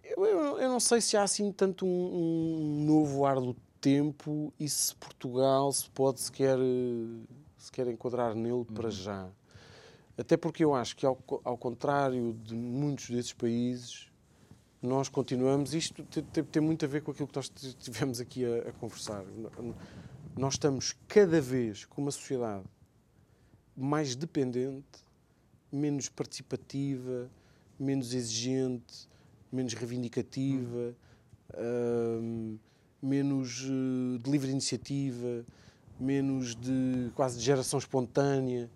eu, 0.03 0.25
eu, 0.25 0.59
eu, 0.59 0.69
não 0.69 0.79
sei 0.79 0.99
se 1.01 1.15
há 1.15 1.23
assim 1.23 1.51
tanto 1.51 1.85
um, 1.85 1.89
um, 1.89 2.85
novo 2.85 3.25
ar 3.25 3.39
do 3.39 3.55
tempo 3.79 4.53
e 4.59 4.67
se 4.67 4.93
Portugal 4.95 5.71
se 5.71 5.89
pode 5.89 6.19
sequer, 6.19 6.57
se 7.57 7.71
quer 7.71 7.87
enquadrar 7.87 8.35
nele 8.35 8.51
uhum. 8.53 8.65
para 8.65 8.89
já. 8.89 9.27
Até 10.17 10.37
porque 10.37 10.63
eu 10.63 10.73
acho 10.73 10.95
que, 10.95 11.05
ao, 11.05 11.17
ao 11.43 11.57
contrário 11.57 12.33
de 12.43 12.55
muitos 12.55 13.09
desses 13.09 13.33
países, 13.33 14.09
nós 14.81 15.09
continuamos. 15.09 15.73
Isto 15.73 16.03
tem, 16.03 16.43
tem, 16.43 16.61
muito 16.61 16.85
a 16.85 16.87
ver 16.87 17.01
com 17.01 17.11
aquilo 17.11 17.27
que 17.27 17.35
nós 17.35 17.49
tivemos 17.49 18.21
aqui 18.21 18.45
a, 18.45 18.69
a 18.69 18.71
conversar 18.73 19.23
nós 20.37 20.55
estamos 20.55 20.93
cada 21.07 21.39
vez 21.39 21.85
com 21.85 22.01
uma 22.01 22.11
sociedade 22.11 22.65
mais 23.75 24.15
dependente, 24.15 25.05
menos 25.71 26.09
participativa, 26.09 27.29
menos 27.79 28.13
exigente, 28.13 29.07
menos 29.51 29.73
reivindicativa, 29.73 30.93
hum, 31.57 32.57
menos 33.01 33.63
uh, 33.63 34.19
de 34.19 34.29
livre 34.29 34.49
iniciativa, 34.49 35.45
menos 35.99 36.55
de 36.55 37.11
quase 37.15 37.37
de 37.37 37.43
geração 37.43 37.79
espontânea. 37.79 38.69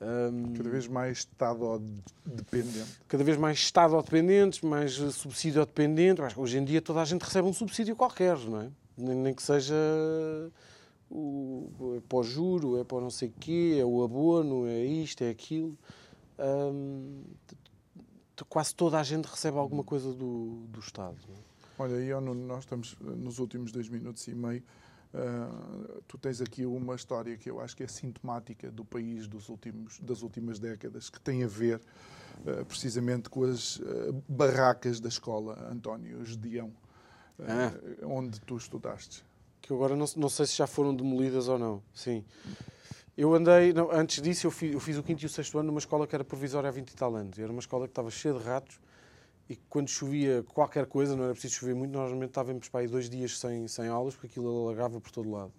Um, 0.00 0.54
cada 0.54 0.70
vez 0.70 0.86
mais 0.86 1.18
Estado-dependente. 1.18 3.00
Cada 3.06 3.22
vez 3.22 3.36
mais 3.36 3.58
Estado-dependentes, 3.58 4.60
mais 4.60 4.92
subsídio-dependente. 4.92 6.22
Hoje 6.36 6.58
em 6.58 6.64
dia 6.64 6.80
toda 6.80 7.02
a 7.02 7.04
gente 7.04 7.22
recebe 7.22 7.46
um 7.46 7.52
subsídio 7.52 7.94
qualquer, 7.94 8.38
não 8.38 8.62
é? 8.62 8.70
Nem, 8.96 9.16
nem 9.16 9.34
que 9.34 9.42
seja 9.42 9.74
o, 11.10 11.96
é 11.96 12.00
para 12.08 12.18
o 12.18 12.22
juro, 12.22 12.78
é 12.78 12.84
para 12.84 13.00
não 13.00 13.10
sei 13.10 13.28
o 13.28 13.32
quê, 13.32 13.78
é 13.80 13.84
o 13.84 14.02
abono, 14.02 14.66
é 14.66 14.84
isto, 14.84 15.22
é 15.22 15.30
aquilo. 15.30 15.76
Hum, 16.38 17.24
quase 18.48 18.74
toda 18.74 18.98
a 18.98 19.02
gente 19.02 19.26
recebe 19.26 19.58
alguma 19.58 19.84
coisa 19.84 20.12
do, 20.14 20.66
do 20.68 20.80
Estado. 20.80 21.18
É? 21.28 21.82
Olha, 21.82 21.94
eu, 21.94 22.20
nós 22.20 22.60
estamos 22.60 22.96
nos 23.00 23.38
últimos 23.38 23.72
dois 23.72 23.88
minutos 23.88 24.26
e 24.28 24.34
meio. 24.34 24.62
Uh, 25.12 26.02
tu 26.06 26.16
tens 26.16 26.40
aqui 26.40 26.64
uma 26.64 26.94
história 26.94 27.36
que 27.36 27.50
eu 27.50 27.60
acho 27.60 27.76
que 27.76 27.82
é 27.82 27.88
sintomática 27.88 28.70
do 28.70 28.84
país 28.84 29.26
dos 29.26 29.48
últimos, 29.48 29.98
das 29.98 30.22
últimas 30.22 30.60
décadas, 30.60 31.10
que 31.10 31.20
tem 31.20 31.42
a 31.42 31.48
ver 31.48 31.80
uh, 32.44 32.64
precisamente 32.64 33.28
com 33.28 33.42
as 33.42 33.78
uh, 33.78 34.22
barracas 34.28 35.00
da 35.00 35.08
escola 35.08 35.68
António 35.68 36.24
Gedeão, 36.24 36.72
ah. 37.40 37.72
onde 38.04 38.40
tu 38.42 38.56
estudaste 38.56 39.24
que 39.60 39.72
agora 39.72 39.96
não, 39.96 40.06
não 40.16 40.28
sei 40.28 40.46
se 40.46 40.56
já 40.56 40.66
foram 40.66 40.94
demolidas 40.94 41.48
ou 41.48 41.58
não. 41.58 41.82
Sim. 41.94 42.24
Eu 43.16 43.34
andei, 43.34 43.72
não, 43.72 43.90
antes 43.90 44.22
disso, 44.22 44.46
eu 44.46 44.50
fiz, 44.50 44.72
eu 44.72 44.80
fiz, 44.80 44.96
o 44.96 45.02
quinto 45.02 45.22
e 45.22 45.26
o 45.26 45.28
sexto 45.28 45.58
ano 45.58 45.66
numa 45.66 45.78
escola 45.78 46.06
que 46.06 46.14
era 46.14 46.24
provisória 46.24 46.68
há 46.68 46.72
20 46.72 46.90
e 46.90 46.96
tal 46.96 47.14
anos. 47.14 47.38
Era 47.38 47.50
uma 47.50 47.60
escola 47.60 47.86
que 47.86 47.92
estava 47.92 48.10
cheia 48.10 48.34
de 48.34 48.42
ratos 48.42 48.80
e 49.48 49.56
quando 49.68 49.88
chovia 49.88 50.44
qualquer 50.54 50.86
coisa, 50.86 51.16
não 51.16 51.24
era 51.24 51.32
preciso 51.32 51.56
chover 51.56 51.74
muito, 51.74 51.90
nós 51.90 52.02
normalmente 52.02 52.30
estávamos 52.30 52.68
para 52.68 52.80
aí 52.80 52.86
dois 52.86 53.10
dias 53.10 53.38
sem, 53.38 53.66
sem 53.66 53.88
aulas 53.88 54.14
porque 54.14 54.28
aquilo 54.28 54.68
alagava 54.68 55.00
por 55.00 55.10
todo 55.10 55.30
lado. 55.30 55.52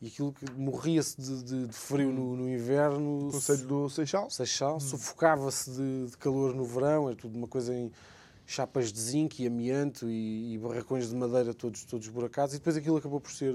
E 0.00 0.08
aquilo 0.08 0.32
que 0.32 0.48
morria-se 0.52 1.20
de, 1.20 1.42
de, 1.42 1.66
de, 1.66 1.72
frio 1.72 2.12
no, 2.12 2.36
no 2.36 2.48
inverno. 2.48 3.30
Conselho 3.32 3.66
do 3.66 3.90
Seixal? 3.90 4.30
Seixal. 4.30 4.76
Hum. 4.76 4.80
Sufocava-se 4.80 5.70
de, 5.70 6.06
de, 6.10 6.16
calor 6.18 6.54
no 6.54 6.64
verão, 6.64 7.08
era 7.08 7.16
tudo 7.16 7.36
uma 7.36 7.48
coisa 7.48 7.74
em 7.74 7.90
chapas 8.48 8.90
de 8.90 8.98
zinco 8.98 9.34
e 9.42 9.46
amianto 9.46 10.08
e, 10.08 10.54
e, 10.54 10.58
barracões 10.58 11.10
de 11.10 11.14
madeira 11.14 11.52
todos, 11.52 11.84
todos 11.84 12.08
buracados, 12.08 12.54
e 12.54 12.58
depois 12.58 12.78
aquilo 12.78 12.96
acabou 12.96 13.20
por 13.20 13.30
ser, 13.30 13.52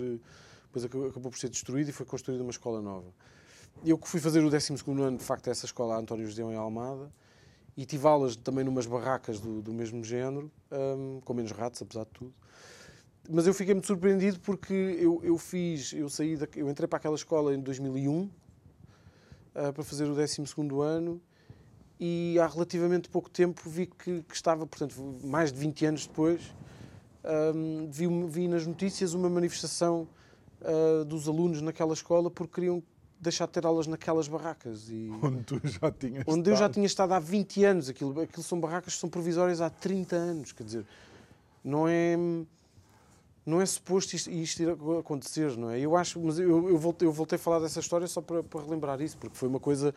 depois 0.72 0.86
acabou 0.86 1.32
por 1.32 1.40
ser 1.40 1.50
destruído 1.50 1.90
e 1.90 1.92
foi 1.92 2.06
construída 2.06 2.44
uma 2.44 2.52
escola 2.52 2.80
nova. 2.80 3.12
Eu 3.84 3.98
que 3.98 4.08
fui 4.08 4.20
fazer 4.20 4.44
o 4.44 4.52
12 4.52 4.76
ano, 5.02 5.18
de 5.18 5.24
facto, 5.24 5.50
essa 5.50 5.66
escola 5.66 5.98
António 5.98 6.28
José 6.28 6.44
em 6.44 6.56
Almada, 6.56 7.12
e 7.76 7.88
tive 7.88 8.06
aulas 8.08 8.36
também 8.36 8.64
numas 8.64 8.86
barracas 8.86 9.40
do, 9.40 9.64
do 9.64 9.74
mesmo 9.74 10.04
género, 10.04 10.52
um, 10.72 11.20
com 11.22 11.34
menos 11.34 11.52
ratos, 11.52 11.82
apesar 11.82 12.04
de 12.06 12.12
tudo. 12.12 12.34
Mas 13.28 13.48
eu 13.48 13.54
fiquei 13.56 13.74
muito 13.74 13.88
surpreendido 13.88 14.40
porque 14.42 14.74
eu, 14.74 15.20
eu 15.24 15.40
fiz, 15.40 15.92
eu 15.94 16.08
saí, 16.08 16.38
da, 16.38 16.48
eu 16.56 16.70
entrei 16.70 16.88
para 16.88 16.98
aquela 16.98 17.16
escola 17.16 17.56
em 17.56 17.60
2001 17.60 18.12
uh, 18.16 18.32
ah, 19.56 19.74
para 19.74 19.84
fazer 19.84 20.04
o 20.04 20.14
12 20.14 20.44
ano 20.84 21.20
e 22.00 22.38
há 22.40 22.48
relativamente 22.48 23.10
pouco 23.10 23.30
tempo 23.30 23.62
vi 23.70 23.86
que, 23.86 24.24
que 24.24 24.36
estava, 24.36 24.66
portanto, 24.66 24.96
mais 25.24 25.52
de 25.52 25.60
20 25.60 25.86
anos 25.86 26.08
depois, 26.08 26.42
um, 27.56 27.88
vi, 27.90 28.08
vi, 28.28 28.48
nas 28.48 28.68
notícias 28.68 29.14
uma 29.14 29.30
manifestação 29.30 30.08
uh, 30.62 31.06
dos 31.06 31.28
alunos 31.28 31.62
naquela 31.62 31.94
escola 31.94 32.30
porque 32.30 32.56
queriam 32.56 32.84
deixar 33.20 33.46
de 33.46 33.54
ter 33.54 33.66
aulas 33.66 33.88
naquelas 33.88 34.28
barracas. 34.28 34.90
E 34.90 35.10
onde 35.24 35.44
tu 35.44 35.62
já 35.64 35.92
tinhas 35.92 36.24
Onde 36.28 36.40
estado. 36.40 36.50
eu 36.50 36.56
já 36.56 36.70
tinha 36.70 36.86
estado 36.86 37.14
há 37.14 37.20
20 37.20 37.64
anos. 37.64 37.90
Aquilo, 37.90 38.22
aquilo 38.22 38.44
são 38.44 38.60
barracas 38.60 38.94
que 38.96 39.00
são 39.00 39.10
provisórias 39.10 39.62
há 39.62 39.70
30 39.70 40.16
anos. 40.16 40.52
Quer 40.52 40.64
dizer, 40.64 40.86
não 41.64 41.88
é 41.88 42.18
não 43.46 43.62
é 43.62 43.66
suposto 43.66 44.16
isto, 44.16 44.30
isto 44.32 44.64
ir 44.64 44.70
acontecer, 44.70 45.58
não 45.58 45.70
é? 45.70 45.80
Eu 45.80 45.98
acho, 45.98 46.20
mas 46.20 46.40
eu, 46.40 46.70
eu, 46.70 46.78
voltei, 46.78 47.08
eu 47.08 47.12
voltei 47.12 47.36
a 47.36 47.40
falar 47.40 47.60
dessa 47.60 47.80
história 47.80 48.08
só 48.08 48.22
para, 48.22 48.42
para 48.42 48.62
relembrar 48.62 49.02
isso, 49.02 49.18
porque 49.18 49.36
foi 49.36 49.50
uma 49.50 49.60
coisa 49.60 49.94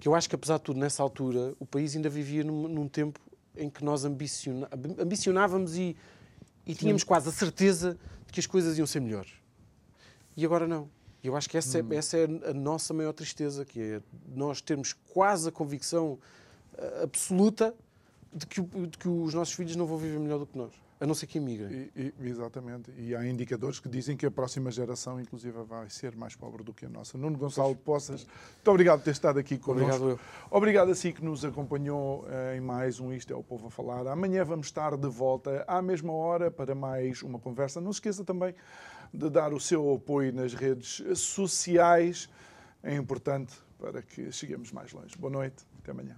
que 0.00 0.08
eu 0.08 0.14
acho 0.14 0.28
que, 0.28 0.34
apesar 0.34 0.58
de 0.58 0.64
tudo, 0.64 0.78
nessa 0.78 1.02
altura, 1.02 1.54
o 1.58 1.66
país 1.66 1.94
ainda 1.94 2.08
vivia 2.08 2.44
num, 2.44 2.68
num 2.68 2.88
tempo 2.88 3.20
em 3.56 3.68
que 3.68 3.84
nós 3.84 4.04
ambiciona, 4.04 4.68
ambicionávamos 4.98 5.76
e, 5.76 5.96
e 6.66 6.74
tínhamos 6.74 7.04
quase 7.04 7.28
a 7.28 7.32
certeza 7.32 7.98
de 8.26 8.32
que 8.32 8.40
as 8.40 8.46
coisas 8.46 8.78
iam 8.78 8.86
ser 8.86 9.00
melhores. 9.00 9.32
E 10.36 10.44
agora 10.44 10.66
não. 10.66 10.88
E 11.22 11.26
eu 11.26 11.36
acho 11.36 11.48
que 11.48 11.56
essa, 11.56 11.78
é, 11.78 11.82
hum. 11.82 11.92
essa 11.92 12.16
é 12.16 12.24
a 12.24 12.54
nossa 12.54 12.92
maior 12.92 13.12
tristeza, 13.12 13.64
que 13.64 13.80
é 13.80 14.02
nós 14.34 14.60
termos 14.60 14.92
quase 14.92 15.48
a 15.48 15.52
convicção 15.52 16.18
uh, 16.74 17.02
absoluta 17.02 17.74
de 18.32 18.46
que, 18.46 18.60
de 18.60 18.98
que 18.98 19.08
os 19.08 19.34
nossos 19.34 19.54
filhos 19.54 19.76
não 19.76 19.86
vão 19.86 19.98
viver 19.98 20.18
melhor 20.18 20.38
do 20.38 20.46
que 20.46 20.56
nós. 20.56 20.72
A 21.02 21.06
não 21.06 21.16
ser 21.16 21.26
que 21.26 21.38
emigrem. 21.38 21.90
E, 21.96 22.14
e, 22.20 22.28
exatamente. 22.28 22.92
E 22.96 23.12
há 23.12 23.26
indicadores 23.26 23.80
que 23.80 23.88
dizem 23.88 24.16
que 24.16 24.24
a 24.24 24.30
próxima 24.30 24.70
geração, 24.70 25.20
inclusive, 25.20 25.60
vai 25.64 25.90
ser 25.90 26.14
mais 26.14 26.36
pobre 26.36 26.62
do 26.62 26.72
que 26.72 26.86
a 26.86 26.88
nossa. 26.88 27.18
Nuno 27.18 27.36
Gonçalo 27.36 27.74
Poças, 27.74 28.24
muito 28.24 28.70
obrigado 28.70 29.00
por 29.00 29.06
ter 29.06 29.10
estado 29.10 29.36
aqui 29.40 29.58
connosco. 29.58 29.96
Obrigado 29.96 30.10
eu. 30.10 30.20
Obrigado 30.48 30.90
a 30.92 30.94
si 30.94 31.12
que 31.12 31.24
nos 31.24 31.44
acompanhou 31.44 32.24
eh, 32.30 32.56
em 32.56 32.60
mais 32.60 33.00
um 33.00 33.12
Isto 33.12 33.32
é 33.32 33.36
o 33.36 33.42
Povo 33.42 33.66
a 33.66 33.70
Falar. 33.70 34.06
Amanhã 34.06 34.44
vamos 34.44 34.68
estar 34.68 34.96
de 34.96 35.08
volta 35.08 35.64
à 35.66 35.82
mesma 35.82 36.12
hora 36.12 36.52
para 36.52 36.72
mais 36.72 37.20
uma 37.24 37.40
conversa. 37.40 37.80
Não 37.80 37.92
se 37.92 37.96
esqueça 37.96 38.24
também 38.24 38.54
de 39.12 39.28
dar 39.28 39.52
o 39.52 39.58
seu 39.58 39.94
apoio 39.94 40.32
nas 40.32 40.54
redes 40.54 41.02
sociais. 41.18 42.28
É 42.80 42.94
importante 42.94 43.58
para 43.76 44.02
que 44.02 44.30
cheguemos 44.30 44.70
mais 44.70 44.92
longe. 44.92 45.16
Boa 45.18 45.32
noite. 45.32 45.64
Até 45.80 45.90
amanhã. 45.90 46.14